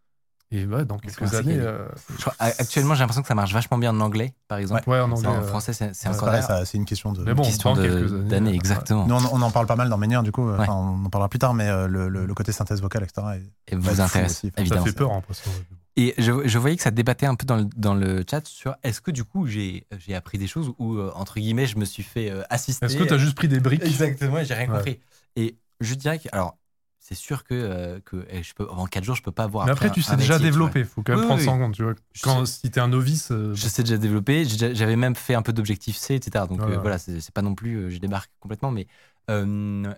Et 0.53 0.65
ouais, 0.65 0.85
dans 0.85 0.97
quelques 0.99 1.35
années, 1.35 1.59
euh, 1.59 1.89
crois- 2.21 2.35
actuellement, 2.39 2.95
j'ai 2.95 3.01
l'impression 3.01 3.23
que 3.23 3.27
ça 3.29 3.35
marche 3.35 3.53
vachement 3.53 3.79
bien 3.79 3.91
en 3.91 4.01
anglais, 4.01 4.33
par 4.47 4.59
exemple. 4.59 4.89
ouais, 4.89 5.01
en 5.01 5.17
Ça, 5.17 5.29
anglais. 5.29 5.41
en 5.41 5.43
euh, 5.43 5.47
français, 5.49 5.73
c'est 5.73 5.93
c'est 5.93 6.09
ouais, 6.09 6.15
c'est 6.15 6.23
encore 6.23 6.43
ça, 6.43 6.65
c'est 6.65 6.79
une 6.79 6.85
question 6.85 7.13
de. 7.13 7.25
Mais 7.25 7.35
bon, 7.35 7.43
question 7.43 7.75
d'années, 7.75 8.51
euh, 8.51 8.55
exactement. 8.55 9.07
Nous, 9.09 9.15
on, 9.17 9.25
on 9.33 9.43
en 9.43 9.51
parle 9.51 9.67
pas 9.67 9.75
mal 9.75 9.89
dans 9.89 9.99
Ménière, 9.99 10.23
du 10.23 10.31
coup. 10.31 10.49
euh, 10.49 10.55
Ouais. 10.57 10.63
enfin, 10.63 10.75
on 10.75 11.05
en 11.05 11.11
parlera 11.11 11.29
plus 11.29 11.41
tard, 11.41 11.53
mais 11.53 11.69
euh, 11.69 11.89
le, 11.89 12.09
le- 12.09 12.27
le 12.27 12.35
côté 12.35 12.53
synthèse 12.53 12.81
vocale, 12.81 13.03
etc. 13.03 13.27
est- 13.69 13.73
Et 13.73 13.77
vous 13.77 14.01
intéresse, 14.01 14.31
aussi. 14.45 14.53
ça 14.55 14.61
évidemment. 14.61 14.85
fait 14.87 14.93
peur 14.93 15.11
en 15.11 15.21
passant. 15.21 15.51
Et 15.97 16.15
je, 16.19 16.47
je 16.47 16.59
voyais 16.59 16.77
que 16.77 16.83
ça 16.83 16.91
débattait 16.93 17.27
un 17.27 17.35
peu 17.35 17.45
dans 17.47 17.57
le, 17.57 17.65
dans 17.77 17.95
le 17.95 18.23
chat 18.31 18.47
sur 18.47 18.77
est-ce 18.83 19.01
que 19.01 19.11
du 19.11 19.25
coup 19.25 19.47
j'ai 19.47 19.87
j'ai 19.99 20.15
appris 20.15 20.37
des 20.37 20.47
choses 20.47 20.73
ou 20.79 20.95
euh, 20.97 21.11
entre 21.15 21.41
guillemets 21.41 21.65
je 21.67 21.79
me 21.79 21.87
suis 21.87 22.03
fait 22.03 22.31
euh, 22.31 22.43
assister? 22.51 22.85
Est-ce 22.85 22.99
que 22.99 23.05
t'as 23.05 23.17
juste 23.17 23.35
pris 23.35 23.49
des 23.49 23.61
briques? 23.61 23.83
Exactement, 23.83 24.45
j'ai 24.45 24.53
rien 24.53 24.69
Ouais. 24.69 24.77
compris. 24.77 25.01
Et 25.37 25.57
je 25.81 25.95
dirais 25.95 26.19
que 26.19 26.29
alors 26.33 26.59
c'est 26.99 27.15
sûr 27.15 27.45
que, 27.45 27.55
euh, 27.55 28.01
que 28.01 28.27
eh, 28.31 28.43
je 28.43 28.53
peux 28.55 28.69
en 28.69 28.87
4 28.87 29.05
jours 29.05 29.15
je 29.17 29.23
peux 29.23 29.31
pas 29.33 29.45
avoir. 29.45 29.67
Mais 29.67 29.73
après, 29.73 29.91
tu 29.91 30.01
un- 30.01 30.03
sais 30.03 30.13
un 30.13 30.17
déjà 30.17 30.35
métier, 30.35 30.47
tu 30.49 30.53
développer, 30.53 30.85
faut 30.85 31.03
quand 31.03 31.13
même 31.13 31.21
Oui, 31.21 31.27
prendre 31.27 31.41
oui, 31.41 31.47
ça 31.47 31.53
en 31.53 31.59
compte, 31.59 31.75
tu 31.75 31.83
vois. 31.85 31.95
Quand, 32.23 32.45
sais. 32.47 32.61
si 32.61 32.71
t'es 32.71 32.81
un 32.81 32.89
novice, 32.89 33.31
euh, 33.31 33.55
Je 33.55 33.69
sais 33.69 33.83
déjà 33.83 33.97
développer. 33.99 34.45
J'avais 34.45 34.97
même 34.97 35.15
fait 35.15 35.35
un 35.35 35.43
peu 35.43 35.53
d'objectif 35.53 35.97
C, 35.97 36.15
etc. 36.17 36.47
Donc 36.49 36.61
Ouais, 36.61 36.73
euh, 36.75 36.79
voilà, 36.81 36.99
c'est 36.99 37.31
pas 37.33 37.43
non 37.43 37.55
plus, 37.55 37.77
euh, 37.77 37.91
je 37.91 37.99
débarque 37.99 38.31
complètement. 38.41 38.71
Mais 38.73 38.87
euh, 39.31 39.93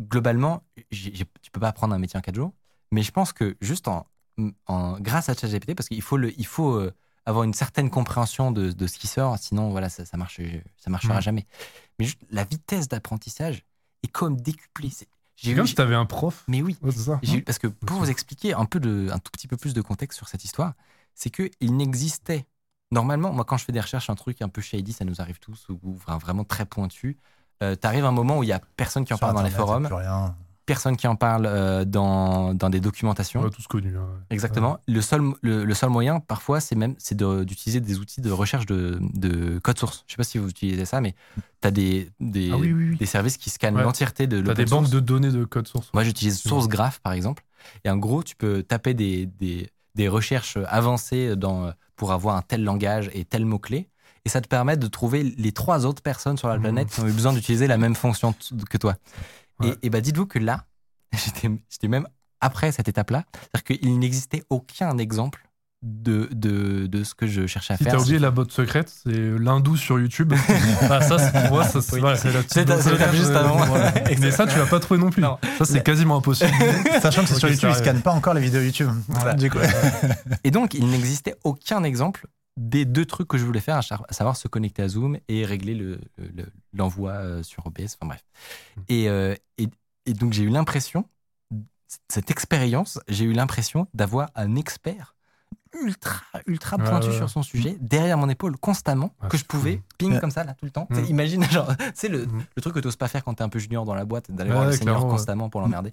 globalement, 0.00 0.62
j'ai- 0.90 1.14
j'ai- 1.14 1.26
tu 1.42 1.50
peux 1.50 1.60
pas 1.60 1.68
apprendre 1.68 1.94
un 1.94 1.98
métier 1.98 2.18
en 2.18 2.22
4 2.22 2.34
jours. 2.36 2.52
Mais 2.92 3.02
je 3.02 3.10
pense 3.10 3.32
que 3.32 3.56
juste 3.60 3.88
en, 3.88 4.06
en 4.66 4.98
grâce 5.00 5.28
à 5.28 5.34
ChatGPT, 5.34 5.74
parce 5.74 5.88
qu'il 5.88 6.02
faut, 6.02 6.16
le, 6.16 6.32
il 6.38 6.46
faut 6.46 6.80
avoir 7.24 7.44
une 7.44 7.54
certaine 7.54 7.88
compréhension 7.90 8.50
de, 8.52 8.72
de 8.72 8.86
ce 8.86 8.98
qui 8.98 9.06
sort, 9.06 9.38
sinon 9.38 9.70
voilà, 9.70 9.88
ça, 9.88 10.04
ça, 10.04 10.16
marche, 10.16 10.40
ça 10.76 10.90
marchera 10.90 11.18
Mm. 11.18 11.22
jamais. 11.22 11.46
Mais 11.98 12.04
juste 12.06 12.20
la 12.30 12.44
vitesse 12.44 12.88
d'apprentissage 12.88 13.64
est 14.02 14.08
comme 14.08 14.36
décuplée. 14.40 14.90
C'est- 14.90 15.08
c'est 15.36 15.54
comme 15.54 15.66
si 15.66 15.74
t'avais 15.74 15.94
un 15.94 16.06
prof. 16.06 16.44
mais 16.48 16.62
oui, 16.62 16.76
Ouais, 16.82 16.90
c'est 16.92 16.98
ça. 17.00 17.18
j'ai 17.22 17.38
eu- 17.38 17.42
parce 17.42 17.58
que 17.58 17.66
pour 17.66 17.96
vous 17.98 18.10
expliquer 18.10 18.54
un 18.54 18.64
peu 18.64 18.80
de, 18.80 19.08
un 19.12 19.18
tout 19.18 19.30
petit 19.32 19.48
peu 19.48 19.56
plus 19.56 19.74
de 19.74 19.80
contexte 19.82 20.16
sur 20.18 20.28
cette 20.28 20.44
histoire, 20.44 20.74
c'est 21.14 21.30
que 21.30 21.50
il 21.60 21.76
n'existait 21.76 22.46
normalement, 22.90 23.32
moi 23.32 23.44
quand 23.44 23.56
je 23.56 23.64
fais 23.64 23.72
des 23.72 23.80
recherches, 23.80 24.10
un 24.10 24.14
truc 24.14 24.42
un 24.42 24.48
peu 24.48 24.60
shady, 24.60 24.92
ça 24.92 25.04
nous 25.04 25.20
arrive 25.20 25.38
tous, 25.38 25.68
ou, 25.68 25.78
ou 25.82 25.96
vra- 25.96 26.18
vraiment 26.18 26.44
très 26.44 26.66
pointu. 26.66 27.18
Euh, 27.62 27.74
T'arrives 27.76 28.04
à 28.04 28.08
un 28.08 28.12
moment 28.12 28.38
où 28.38 28.42
il 28.42 28.48
y 28.48 28.52
a 28.52 28.60
personne 28.76 29.04
qui 29.04 29.14
en 29.14 29.18
parle 29.18 29.34
dans 29.34 29.42
les 29.42 29.50
forums, 29.50 29.86
plus 29.86 29.94
rien. 29.94 30.36
Personne 30.66 30.96
qui 30.96 31.06
en 31.06 31.16
parle 31.16 31.46
euh, 31.46 31.84
dans, 31.84 32.54
dans 32.54 32.70
des 32.70 32.80
documentations. 32.80 33.40
On 33.40 33.44
l'a 33.44 33.50
tous 33.50 33.66
connu. 33.66 33.96
hein. 33.96 34.06
Exactement. 34.30 34.78
Le 34.86 35.00
seul, 35.00 35.22
le, 35.42 35.64
le 35.64 35.74
seul 35.74 35.90
moyen, 35.90 36.20
parfois, 36.20 36.60
c'est 36.60 36.74
même 36.76 36.94
c'est 36.98 37.16
de- 37.16 37.44
d'utiliser 37.44 37.80
des 37.80 37.98
outils 37.98 38.20
de 38.20 38.30
recherche 38.30 38.66
de, 38.66 38.98
de 39.14 39.58
code 39.58 39.78
source. 39.78 40.04
Je 40.06 40.12
sais 40.12 40.16
pas 40.16 40.24
si 40.24 40.38
vous 40.38 40.48
utilisez 40.48 40.84
ça, 40.84 41.00
mais 41.00 41.14
tu 41.60 41.68
as 41.68 41.70
des, 41.70 42.10
des, 42.20 42.50
Ah 42.52 42.56
oui, 42.56 42.72
oui, 42.72 42.88
oui. 42.90 42.96
des 42.96 43.06
services 43.06 43.36
qui 43.36 43.50
scannent 43.50 43.76
Ouais. 43.76 43.82
l'entièreté 43.82 44.26
de 44.26 44.38
l'open 44.38 44.54
des 44.54 44.64
banques 44.70 44.84
source. 44.84 44.90
de 44.90 45.00
données 45.00 45.30
de 45.32 45.44
code 45.44 45.66
source. 45.68 45.90
Moi, 45.94 46.04
j'utilise 46.04 46.34
Effectivement. 46.34 46.60
SourceGraph, 46.60 47.00
par 47.00 47.12
exemple. 47.12 47.44
Et 47.84 47.90
en 47.90 47.96
gros, 47.96 48.22
tu 48.22 48.36
peux 48.36 48.62
taper 48.62 48.94
des, 48.94 49.26
des, 49.26 49.70
des 49.94 50.08
recherches 50.08 50.58
avancées 50.68 51.36
dans, 51.36 51.72
pour 51.96 52.12
avoir 52.12 52.36
un 52.36 52.42
tel 52.42 52.62
langage 52.64 53.10
et 53.14 53.24
tel 53.24 53.44
mot-clé. 53.44 53.88
Et 54.24 54.28
ça 54.28 54.40
te 54.40 54.46
permet 54.46 54.76
de 54.76 54.86
trouver 54.86 55.24
les 55.24 55.50
trois 55.50 55.84
autres 55.84 56.00
personnes 56.02 56.36
sur 56.36 56.46
la 56.46 56.54
Mhm. 56.56 56.62
planète 56.62 56.88
qui 56.90 57.00
ont 57.00 57.08
eu 57.08 57.12
besoin 57.12 57.32
d'utiliser 57.32 57.66
la 57.66 57.76
même 57.76 57.96
fonction 57.96 58.32
que 58.70 58.78
toi. 58.78 58.94
Ouais. 59.62 59.76
Et, 59.82 59.86
et 59.86 59.90
bah, 59.90 60.00
dites-vous 60.00 60.26
que 60.26 60.38
là, 60.38 60.64
j'étais 61.12 61.88
même 61.88 62.06
après 62.40 62.72
cette 62.72 62.88
étape-là, 62.88 63.24
c'est-à-dire 63.34 63.78
qu'il 63.80 63.98
n'existait 63.98 64.42
aucun 64.50 64.98
exemple 64.98 65.46
de, 65.82 66.28
de, 66.32 66.86
de 66.86 67.02
ce 67.04 67.12
que 67.14 67.26
je 67.26 67.46
cherchais 67.48 67.74
à 67.74 67.76
Si 67.76 67.82
faire. 67.84 67.94
t'as 67.94 68.00
oublié 68.00 68.18
la 68.20 68.30
botte 68.30 68.52
secrète, 68.52 68.88
c'est 68.88 69.10
l'hindou 69.12 69.76
sur 69.76 69.98
YouTube. 69.98 70.32
ah, 70.82 71.00
ça, 71.00 71.18
c'est- 71.18 71.32
pour 71.32 71.50
moi, 71.56 71.64
ça, 71.64 71.80
c'est 71.82 71.94
Oui. 71.94 72.00
voilà, 72.00 72.16
c'est 72.16 72.32
la 72.32 72.42
petite 72.42 72.80
secrète, 72.82 73.14
juste 73.14 73.30
euh, 73.30 73.40
avant. 73.44 73.64
voilà. 73.66 73.92
Mais 74.20 74.30
ça, 74.30 74.46
tu 74.46 74.56
vas 74.56 74.66
pas 74.66 74.78
trouver 74.78 75.00
non 75.00 75.10
plus. 75.10 75.22
Non. 75.22 75.38
Ça, 75.58 75.64
c'est 75.64 75.82
quasiment 75.82 76.18
impossible. 76.18 76.50
Sachant 77.00 77.22
que 77.22 77.28
c'est 77.28 77.38
sur 77.38 77.48
YouTube, 77.48 77.70
ils 77.72 77.76
scannent 77.76 78.00
pas 78.02 78.12
encore 78.12 78.34
les 78.34 78.40
vidéos 78.40 78.60
YouTube. 78.62 78.90
Voilà. 79.08 79.34
Du 79.34 79.50
coup, 79.50 79.58
Et 80.44 80.52
donc, 80.52 80.74
il 80.74 80.86
n'existait 80.88 81.34
aucun 81.42 81.82
exemple 81.82 82.26
des 82.56 82.84
deux 82.84 83.06
trucs 83.06 83.28
que 83.28 83.38
je 83.38 83.44
voulais 83.44 83.60
faire, 83.60 83.78
à 83.78 84.12
savoir 84.12 84.36
se 84.36 84.48
connecter 84.48 84.82
à 84.82 84.88
Zoom 84.88 85.18
et 85.28 85.44
régler 85.44 85.74
le- 85.74 86.00
le- 86.18 86.46
l'envoi 86.72 87.12
euh, 87.12 87.42
sur 87.42 87.66
OBS, 87.66 87.96
enfin 88.00 88.06
bref. 88.08 88.24
Et, 88.88 89.08
euh, 89.08 89.34
et, 89.58 89.68
et 90.06 90.14
donc, 90.14 90.32
j'ai 90.32 90.44
eu 90.44 90.48
l'impression, 90.50 91.06
cette 92.08 92.30
expérience, 92.30 92.98
j'ai 93.08 93.24
eu 93.24 93.32
l'impression 93.32 93.86
d'avoir 93.94 94.30
un 94.34 94.56
expert 94.56 95.14
ultra, 95.80 96.20
ultra 96.46 96.76
pointu 96.78 97.08
ouais. 97.08 97.16
sur 97.16 97.30
son 97.30 97.42
sujet, 97.42 97.76
derrière 97.80 98.18
mon 98.18 98.28
épaule, 98.28 98.56
constamment, 98.58 99.10
que 99.28 99.36
je 99.36 99.44
pouvais, 99.44 99.76
cool. 99.76 99.82
ping 99.98 100.12
Ouais. 100.12 100.20
comme 100.20 100.30
ça, 100.30 100.44
là, 100.44 100.52
tout 100.54 100.64
le 100.64 100.70
temps. 100.70 100.86
Mm. 100.90 101.04
Imagine, 101.08 101.44
genre, 101.50 101.72
c'est 101.94 102.08
le, 102.08 102.26
Mm. 102.26 102.42
le 102.56 102.62
truc 102.62 102.74
que 102.74 102.80
tu 102.80 102.86
n'oses 102.86 102.96
pas 102.96 103.08
faire 103.08 103.24
quand 103.24 103.34
tu 103.34 103.42
es 103.42 103.46
un 103.46 103.48
peu 103.48 103.58
junior 103.58 103.84
dans 103.84 103.94
la 103.94 104.04
boîte, 104.04 104.30
d'aller 104.30 104.50
Ouais, 104.50 104.56
voir 104.56 104.66
le 104.68 104.72
senior 104.72 105.06
constamment 105.08 105.48
pour 105.48 105.60
l'emmerder. 105.60 105.92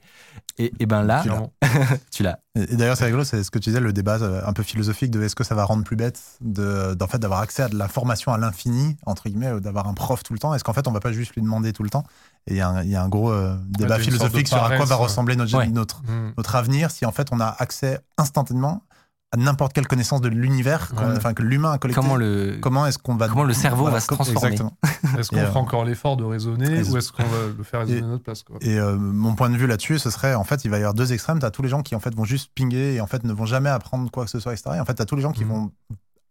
Et, 0.58 0.74
et 0.80 0.86
ben 0.86 1.04
là, 1.04 1.24
tu 2.12 2.24
l'as. 2.24 2.40
Et 2.56 2.74
et 2.74 2.76
d'ailleurs, 2.76 2.98
c'est 2.98 3.06
rigolo, 3.06 3.24
c'est 3.24 3.44
ce 3.44 3.52
que 3.52 3.60
tu 3.60 3.70
disais, 3.70 3.80
le 3.80 3.94
débat 3.94 4.18
euh, 4.22 4.42
un 4.46 4.54
peu 4.54 4.64
philosophique 4.64 5.12
de 5.12 5.22
est-ce 5.24 5.36
que 5.36 5.44
ça 5.44 5.56
va 5.56 5.64
rendre 5.64 5.84
plus 5.84 5.96
bête 5.96 6.20
de, 6.42 6.94
d'en 6.94 7.08
fait, 7.08 7.20
d'avoir 7.20 7.40
accès 7.40 7.64
à 7.64 7.70
de 7.70 7.78
la 7.78 7.88
formation 7.88 8.34
à 8.34 8.38
l'infini, 8.38 8.98
entre 9.06 9.30
guillemets, 9.30 9.52
ou 9.54 9.60
d'avoir 9.60 9.88
un 9.88 9.94
prof 9.94 10.24
tout 10.24 10.34
le 10.34 10.40
temps? 10.40 10.54
Est-ce 10.54 10.64
qu'en 10.64 10.74
fait, 10.74 10.88
on 10.88 10.92
va 10.92 11.00
pas 11.00 11.12
juste 11.14 11.36
lui 11.36 11.42
demander 11.42 11.72
tout 11.74 11.84
le 11.84 11.90
temps? 11.90 12.04
Et 12.48 12.54
il 12.54 12.58
y, 12.58 12.62
a 12.62 12.68
un- 12.70 12.84
il 12.84 12.90
y 12.90 12.96
a 12.96 13.04
un 13.04 13.10
gros 13.10 13.32
euh, 13.32 13.56
débat 13.70 14.00
philosophique 14.00 14.48
sur 14.48 14.62
à 14.64 14.76
quoi 14.76 14.86
va 14.86 14.96
ressembler 14.96 15.36
notre, 15.36 15.56
Ouais. 15.58 15.68
notre, 15.68 16.02
Mm. 16.04 16.34
notre 16.38 16.56
avenir 16.56 16.92
si 16.92 17.06
en 17.06 17.12
fait 17.12 17.28
on 17.32 17.40
a 17.40 17.46
accès 17.60 18.00
instantanément 18.18 18.84
à 19.32 19.38
n'importe 19.38 19.74
quelle 19.74 19.88
connaissance 19.88 20.22
de 20.22 20.28
l'univers, 20.30 20.92
Ouais. 20.98 21.04
enfin 21.16 21.34
que 21.34 21.44
l'humain 21.44 21.72
a 21.74 21.78
collecté. 21.78 22.02
Comment 22.02 22.16
le, 22.16 22.58
Comment 22.62 22.86
est-ce 22.88 22.98
qu'on 22.98 23.16
va 23.16 23.28
Comment 23.28 23.44
le 23.44 23.54
cerveau 23.54 23.84
Voilà, 23.84 23.98
va 23.98 24.02
se 24.02 24.08
transformer. 24.08 24.48
Exactement. 24.54 24.74
Est-ce 25.20 25.30
qu'on 25.30 25.38
Et, 25.38 25.42
fera 25.46 25.60
euh, 25.60 25.62
encore 25.62 25.86
l'effort 25.86 26.18
de 26.18 26.24
raisonner 26.24 26.82
ou 26.84 26.98
est-ce 26.98 27.12
qu'on 27.12 27.24
va 27.24 27.38
le 27.56 27.64
faire 27.64 27.82
raisonner 27.82 28.00
et- 28.00 28.04
à 28.04 28.08
notre 28.08 28.24
place 28.24 28.42
quoi? 28.44 28.58
Et 28.62 28.80
euh, 28.80 28.96
mon 28.98 29.36
point 29.36 29.50
de 29.52 29.56
vue 29.58 29.68
là-dessus, 29.68 30.00
ce 30.00 30.10
serait 30.10 30.34
en 30.34 30.44
fait, 30.44 30.66
il 30.66 30.72
va 30.72 30.78
y 30.78 30.80
avoir 30.82 30.94
deux 30.96 31.14
extrêmes. 31.14 31.40
Tu 31.40 31.46
as 31.46 31.52
tous 31.52 31.62
les 31.62 31.70
gens 31.70 31.82
qui 31.84 31.94
en 31.96 32.00
fait 32.00 32.16
vont 32.16 32.24
juste 32.26 32.52
pinguer 32.56 32.96
et 32.96 33.02
en 33.02 33.08
fait 33.08 33.24
ne 33.24 33.32
vont 33.34 33.46
jamais 33.46 33.70
apprendre 33.70 34.10
quoi 34.10 34.26
que 34.26 34.32
ce 34.32 34.40
soit, 34.40 34.54
etc. 34.54 34.72
Et 34.78 34.80
en 34.80 34.86
fait, 34.86 34.96
tu 34.96 35.02
as 35.02 35.06
tous 35.06 35.16
les 35.16 35.22
gens 35.22 35.32
qui 35.32 35.46
Mhm. 35.46 35.52
vont 35.52 35.72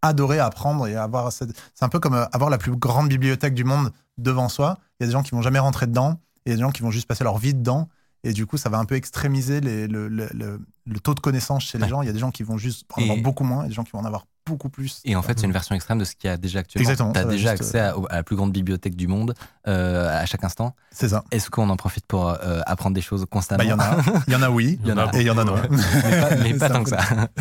adorer 0.02 0.38
apprendre 0.40 0.86
et 0.88 0.96
avoir. 0.96 1.30
cette- 1.32 1.56
C'est 1.74 1.84
un 1.84 1.88
peu 1.88 2.00
comme 2.00 2.14
euh, 2.14 2.24
avoir 2.32 2.50
la 2.50 2.58
plus 2.58 2.74
grande 2.76 3.08
bibliothèque 3.08 3.54
du 3.54 3.64
monde 3.64 3.90
devant 4.16 4.48
soi. 4.48 4.76
Il 4.98 5.02
y 5.02 5.04
a 5.04 5.06
des 5.06 5.12
gens 5.12 5.22
qui 5.22 5.32
vont 5.32 5.42
jamais 5.42 5.58
rentrer 5.60 5.86
dedans 5.86 6.20
et 6.46 6.50
il 6.50 6.50
y 6.50 6.52
a 6.52 6.56
des 6.56 6.62
gens 6.62 6.70
qui 6.72 6.82
vont 6.82 6.90
juste 6.90 7.06
passer 7.08 7.22
leur 7.24 7.38
vie 7.38 7.54
dedans. 7.54 7.88
Et 8.28 8.32
du 8.34 8.44
coup, 8.46 8.58
ça 8.58 8.68
va 8.68 8.78
un 8.78 8.84
peu 8.84 8.94
extrémiser 8.94 9.60
les- 9.60 9.86
le, 9.88 10.06
le- 10.08 10.28
le- 10.34 10.60
le 10.86 11.00
taux 11.00 11.14
de 11.14 11.20
connaissance 11.20 11.64
chez 11.64 11.78
les 11.78 11.84
Ouais. 11.84 11.90
gens. 11.90 12.02
Il 12.02 12.06
y 12.06 12.10
a 12.10 12.12
des 12.12 12.18
gens 12.18 12.30
qui 12.30 12.42
vont 12.42 12.58
juste 12.58 12.84
en 12.94 13.02
avoir 13.02 13.16
beaucoup 13.18 13.44
moins 13.44 13.64
et 13.64 13.68
des 13.68 13.74
gens 13.74 13.84
qui 13.84 13.92
vont 13.92 14.00
en 14.00 14.04
avoir 14.04 14.26
beaucoup 14.44 14.68
plus. 14.68 15.00
Et 15.04 15.16
en 15.16 15.22
fait, 15.22 15.38
c'est 15.38 15.46
une 15.46 15.52
version 15.52 15.74
extrême 15.74 15.98
de 15.98 16.04
ce 16.04 16.14
qu'il 16.14 16.28
y 16.28 16.32
a 16.32 16.36
déjà 16.36 16.58
actuellement. 16.60 16.82
Exactement, 16.90 17.12
Tu 17.12 17.18
as 17.20 17.24
déjà 17.24 17.50
juste, 17.56 17.62
accès 17.62 17.80
à, 17.80 17.94
à 18.10 18.16
la 18.16 18.22
plus 18.22 18.36
grande 18.36 18.52
bibliothèque 18.52 18.96
du 18.96 19.06
monde 19.06 19.34
euh, 19.66 20.08
à 20.22 20.26
chaque 20.26 20.44
instant. 20.44 20.74
C'est 20.90 21.08
ça. 21.10 21.24
Est-ce 21.30 21.48
qu'on 21.50 21.68
en 21.70 21.76
profite 21.76 22.06
pour 22.06 22.28
euh, 22.28 22.60
apprendre 22.66 22.94
des 22.94 23.00
choses 23.02 23.24
constamment? 23.30 23.58
Bah, 23.58 23.64
Il 23.64 23.70
y 23.70 23.72
en 23.72 23.78
a, 23.78 23.96
il 24.26 24.32
y 24.32 24.36
en 24.36 24.42
a 24.42 24.50
oui, 24.50 24.78
Il 24.84 24.88
y 24.88 24.92
en 24.92 24.98
a 24.98 25.10
et 25.16 25.20
il 25.20 25.26
y 25.26 25.30
en 25.30 25.38
a 25.38 25.44
non. 25.44 25.56
mais 25.70 26.20
pas, 26.20 26.36
mais 26.36 26.58
tant 26.68 26.82
que 26.84 26.90
ça. 26.90 26.98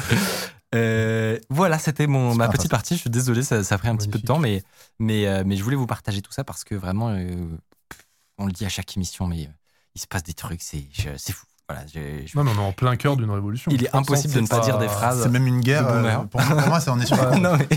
Euh, 0.75 1.39
voilà, 1.49 1.79
c'était 1.79 2.07
mon 2.07 2.35
ma 2.35 2.49
petite 2.49 2.69
partie. 2.69 2.95
Je 2.95 2.99
suis 2.99 3.09
désolé, 3.09 3.41
ça, 3.41 3.63
ça 3.63 3.75
a 3.75 3.77
pris 3.77 3.87
un 3.87 3.95
petit 3.95 4.09
peu 4.09 4.19
de 4.19 4.25
temps, 4.25 4.37
mais 4.37 4.63
mais 4.99 5.43
mais 5.45 5.55
je 5.55 5.63
voulais 5.63 5.77
vous 5.77 5.87
partager 5.87 6.21
tout 6.21 6.33
ça 6.33 6.43
parce 6.43 6.65
que 6.65 6.75
vraiment, 6.75 7.15
on 8.37 8.45
le 8.45 8.51
dit 8.51 8.65
à 8.65 8.69
chaque 8.69 8.95
émission, 8.97 9.27
mais 9.27 9.49
il 9.97 9.99
se 9.99 10.07
passe 10.07 10.21
des 10.23 10.33
trucs, 10.35 10.61
c'est 10.61 10.83
fou. 11.33 11.45
Voilà, 11.67 11.83
je- 11.93 12.25
je- 12.25 12.37
Non, 12.37 12.45
mais 12.45 12.51
on 12.55 12.61
est 12.61 12.65
en 12.67 12.71
plein 12.71 12.95
cœur 12.95 13.17
d'une 13.17 13.29
révolution. 13.29 13.69
il 13.73 13.83
est 13.83 13.93
impossible 13.93 14.33
de 14.33 14.39
ne 14.39 14.47
pas 14.47 14.59
dire 14.59 14.77
des 14.77 14.87
phrases. 14.87 15.23
C'est 15.23 15.27
même 15.29 15.47
une 15.47 15.59
guerre. 15.59 15.85
euh, 15.87 16.17
pour, 16.31 16.39
moi, 16.67 16.79
c'est 16.79 16.89
on 16.91 16.99
est 16.99 17.05
sur 17.13 17.17
non, 17.39 17.57
mais- 17.57 17.67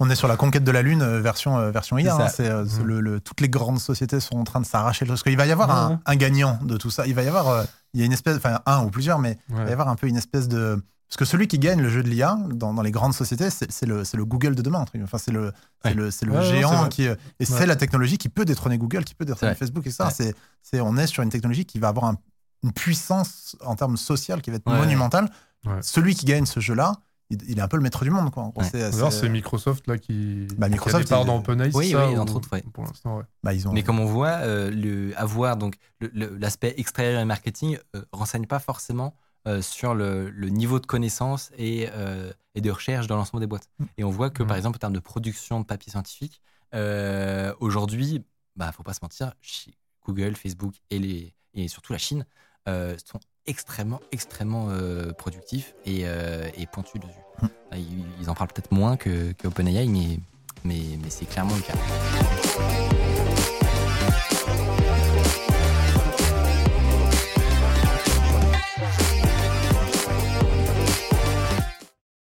On 0.00 0.08
est 0.08 0.14
sur 0.14 0.28
la 0.28 0.36
conquête 0.36 0.64
de 0.64 0.70
la 0.70 0.80
Lune 0.82 1.02
euh, 1.02 1.20
version, 1.20 1.58
euh, 1.58 1.70
version 1.70 1.98
IA. 1.98 2.14
Hein. 2.16 2.26
Euh, 2.40 2.64
Mhm. 2.64 2.82
le, 2.84 3.00
le- 3.00 3.20
toutes 3.20 3.40
les 3.42 3.48
grandes 3.50 3.80
sociétés 3.80 4.18
sont 4.20 4.36
en 4.36 4.44
train 4.44 4.60
de 4.60 4.66
s'arracher 4.66 5.04
le 5.04 5.10
Parce 5.10 5.22
qu'il 5.22 5.36
va 5.36 5.46
y 5.46 5.52
avoir 5.52 5.70
un, 6.06 6.16
gagnant 6.16 6.58
de 6.62 6.76
tout 6.78 6.90
ça. 6.90 7.06
Il 7.06 7.14
va 7.14 7.22
y 7.22 7.28
avoir 7.28 7.48
euh, 7.48 7.64
il 7.92 8.00
y 8.00 8.02
a 8.02 8.06
une 8.06 8.12
espèce, 8.12 8.36
enfin 8.38 8.60
un 8.66 8.82
ou 8.84 8.90
plusieurs, 8.90 9.18
mais 9.18 9.36
il 9.50 9.56
va 9.56 9.68
y 9.68 9.72
avoir 9.72 9.88
un 9.88 9.96
peu 9.96 10.06
une 10.06 10.16
espèce 10.16 10.48
de. 10.48 10.82
Parce 11.16 11.30
que 11.30 11.30
celui 11.36 11.46
qui 11.46 11.60
gagne 11.60 11.80
le 11.80 11.88
jeu 11.88 12.02
de 12.02 12.08
l'IA 12.08 12.36
dans, 12.50 12.74
dans 12.74 12.82
les 12.82 12.90
grandes 12.90 13.14
sociétés, 13.14 13.48
c'est, 13.48 13.86
le, 13.86 14.02
Google 14.24 14.56
de 14.56 14.62
demain. 14.62 14.84
Enfin, 15.04 15.16
c'est 15.18 15.30
le, 15.30 15.52
Ouais. 15.84 15.94
Ouais, 15.94 16.42
géant 16.42 16.88
qui. 16.88 17.06
euh, 17.06 17.14
Et 17.38 17.44
c'est 17.44 17.54
Ouais. 17.54 17.66
la 17.66 17.76
technologie 17.76 18.18
qui 18.18 18.28
peut 18.28 18.44
détrôner 18.44 18.78
Google, 18.78 19.04
qui 19.04 19.14
peut 19.14 19.24
détrôner 19.24 19.54
Facebook, 19.54 19.86
et 19.86 19.92
ça. 19.92 20.10
C'est, 20.10 20.34
on 20.80 20.96
est 20.96 21.06
sur 21.06 21.22
une 21.22 21.28
technologie 21.28 21.66
qui 21.66 21.78
va 21.78 21.86
avoir 21.86 22.06
un- 22.06 22.16
une 22.64 22.72
puissance 22.72 23.56
en 23.64 23.76
termes 23.76 23.96
social 23.96 24.42
qui 24.42 24.50
va 24.50 24.56
être 24.56 24.68
Ouais. 24.68 24.76
monumentale. 24.76 25.30
Ouais. 25.64 25.74
Celui 25.82 26.16
qui 26.16 26.24
gagne 26.26 26.46
ce 26.46 26.58
jeu-là, 26.58 26.94
il, 27.30 27.58
est 27.58 27.62
un 27.62 27.68
peu 27.68 27.76
le 27.76 27.84
maître 27.84 28.02
du 28.02 28.10
monde. 28.10 28.32
Quoi. 28.32 28.50
Ouais. 28.56 28.64
c'est- 28.68 29.28
Microsoft 29.28 29.86
là 29.86 29.98
qui, 29.98 30.48
Bah, 30.58 30.66
qui 30.66 30.72
Microsoft, 30.72 30.96
a 30.96 31.04
des 31.04 31.08
parts 31.08 31.20
il- 31.22 31.26
dans 31.26 31.36
OpenAI. 31.38 31.70
Oui, 31.74 31.92
ça, 31.92 32.08
oui, 32.08 32.16
ou- 32.16 32.20
entre 32.20 32.34
autres, 32.34 32.48
ouais. 32.52 32.64
Pour 32.72 32.84
l'instant, 32.86 33.18
ouais. 33.18 33.24
bah, 33.44 33.54
ils 33.54 33.68
ont, 33.68 33.72
Mais 33.72 33.84
comme 33.84 34.00
on 34.00 34.04
voit, 34.06 34.38
euh, 34.42 34.68
le, 34.70 35.12
avoir 35.16 35.56
l'aspect 36.12 36.74
extérieur 36.76 37.20
et 37.20 37.24
marketing 37.24 37.78
euh, 37.94 38.02
renseigne 38.12 38.46
pas 38.46 38.58
forcément 38.58 39.14
euh, 39.46 39.60
sur 39.62 39.94
le, 39.94 40.30
le 40.30 40.48
niveau 40.48 40.80
de 40.80 40.86
connaissance 40.86 41.50
et, 41.58 41.88
euh, 41.92 42.32
et 42.54 42.60
de 42.60 42.70
recherche 42.70 43.06
dans 43.06 43.16
l'ensemble 43.16 43.40
des 43.40 43.46
boîtes. 43.46 43.68
Et 43.98 44.04
on 44.04 44.10
voit 44.10 44.30
que, 44.30 44.42
Mm. 44.42 44.46
par 44.46 44.56
exemple, 44.56 44.76
en 44.76 44.78
termes 44.78 44.94
de 44.94 45.00
production 45.00 45.60
de 45.60 45.64
papier 45.66 45.90
scientifique, 45.90 46.40
euh, 46.74 47.52
aujourd'hui, 47.60 48.22
bah, 48.56 48.72
faut 48.72 48.82
pas 48.82 48.94
se 48.94 49.00
mentir, 49.02 49.32
Google, 50.06 50.34
Facebook 50.36 50.74
et, 50.90 50.98
les, 50.98 51.34
et 51.54 51.68
surtout 51.68 51.92
la 51.92 51.98
Chine 51.98 52.26
sont 52.66 53.20
extrêmement, 53.46 54.00
extrêmement 54.10 54.68
productifs 55.18 55.74
et, 55.84 56.02
et 56.56 56.66
pointus 56.72 57.00
dessus. 57.00 57.14
Mm. 57.42 57.46
Ils, 57.76 58.04
ils 58.22 58.30
en 58.30 58.34
parlent 58.34 58.48
peut-être 58.52 58.72
moins 58.72 58.96
que, 58.96 59.32
que 59.32 59.48
OpenAI, 59.48 59.86
mais, 59.86 60.18
mais, 60.64 60.98
mais 61.02 61.10
c'est 61.10 61.26
clairement 61.26 61.54
le 61.56 61.62
cas. 61.62 63.03